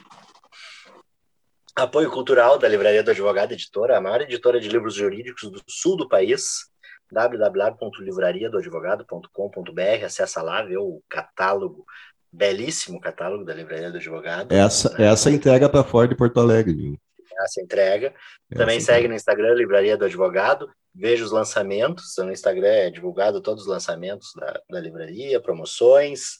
Apoio 1.79 2.11
cultural 2.11 2.59
da 2.59 2.67
Livraria 2.67 3.01
do 3.01 3.11
Advogado 3.11 3.53
Editora, 3.53 3.97
a 3.97 4.01
maior 4.01 4.19
editora 4.21 4.59
de 4.59 4.67
livros 4.67 4.95
jurídicos 4.95 5.49
do 5.49 5.61
sul 5.67 5.95
do 5.95 6.09
país, 6.09 6.65
www.livrariadoadvogado.com.br. 7.09 10.05
Acessa 10.05 10.41
lá, 10.41 10.61
vê 10.61 10.77
o 10.77 11.01
catálogo, 11.07 11.85
belíssimo 12.31 12.99
catálogo 12.99 13.45
da 13.45 13.53
Livraria 13.53 13.89
do 13.89 13.95
Advogado. 13.97 14.51
Essa, 14.51 14.89
né? 14.97 15.07
essa 15.07 15.31
entrega 15.31 15.69
para 15.69 15.81
fora 15.83 16.09
de 16.09 16.15
Porto 16.15 16.39
Alegre. 16.39 16.73
Viu? 16.73 16.99
Essa 17.41 17.61
entrega. 17.61 18.13
Também 18.49 18.77
essa 18.77 18.87
segue 18.87 18.99
entrega. 18.99 19.07
no 19.07 19.15
Instagram, 19.15 19.53
Livraria 19.53 19.95
do 19.95 20.03
Advogado. 20.03 20.69
Veja 20.93 21.23
os 21.23 21.31
lançamentos. 21.31 22.13
No 22.17 22.29
Instagram 22.31 22.67
é 22.67 22.89
divulgado 22.89 23.39
todos 23.41 23.63
os 23.63 23.69
lançamentos 23.69 24.33
da, 24.35 24.61
da 24.69 24.81
livraria, 24.81 25.39
promoções. 25.39 26.39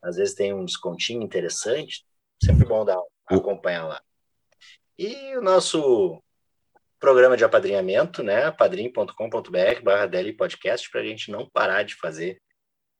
Às 0.00 0.14
vezes 0.16 0.34
tem 0.34 0.54
um 0.54 0.64
descontinho 0.64 1.22
interessante. 1.22 2.04
Sempre 2.40 2.64
bom 2.66 2.84
dar, 2.84 3.00
acompanhar 3.28 3.86
lá. 3.86 4.00
E 4.98 5.36
o 5.36 5.42
nosso 5.42 6.22
programa 6.98 7.36
de 7.36 7.44
apadrinhamento, 7.44 8.22
né? 8.22 8.50
padrim.com.br 8.50 9.82
barra 9.82 10.08
Podcast, 10.36 10.90
para 10.90 11.02
a 11.02 11.04
gente 11.04 11.30
não 11.30 11.48
parar 11.50 11.82
de 11.82 11.94
fazer 11.94 12.40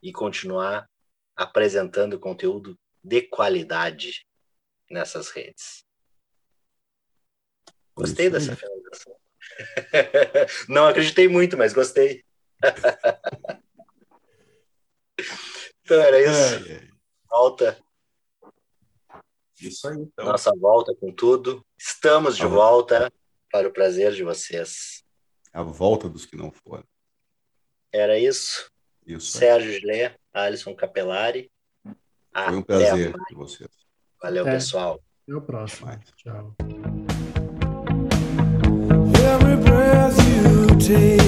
e 0.03 0.13
continuar 0.13 0.87
apresentando 1.35 2.21
conteúdo 2.21 2.79
de 3.03 3.23
qualidade 3.23 4.27
nessas 4.91 5.31
redes. 5.31 5.87
Gostei 7.95 8.29
dessa 8.29 8.55
finalização. 8.55 9.17
Não 10.69 10.87
acreditei 10.87 11.29
muito, 11.29 11.57
mas 11.57 11.73
gostei. 11.73 12.23
então 15.81 15.99
era 16.01 16.21
isso. 16.21 16.93
Volta. 17.29 17.86
Isso 19.61 19.89
aí, 19.89 19.97
então. 19.97 20.27
Nossa 20.27 20.53
volta 20.55 20.95
com 20.95 21.13
tudo. 21.13 21.65
Estamos 21.79 22.37
de 22.37 22.43
ah, 22.43 22.49
volta 22.49 23.13
para 23.51 23.69
o 23.69 23.73
prazer 23.73 24.13
de 24.13 24.23
vocês. 24.23 25.03
A 25.53 25.63
volta 25.63 26.09
dos 26.09 26.27
que 26.27 26.37
não 26.37 26.51
foram. 26.51 26.85
Era 27.93 28.19
isso. 28.19 28.71
Isso. 29.07 29.39
Sérgio 29.39 29.73
Gilé, 29.73 30.17
Alisson 30.33 30.75
Capelari. 30.75 31.51
Foi 31.83 32.57
um 32.57 32.63
prazer 32.63 33.15
de 33.29 33.35
vocês. 33.35 33.71
Valeu, 34.23 34.47
é. 34.47 34.53
pessoal. 34.53 35.01
Até 35.23 35.37
o 35.37 35.41
próximo. 35.41 35.89
Tchau. 36.17 36.55
Every 39.15 39.57
breath 39.57 40.19
you 40.19 40.79
take 40.79 41.26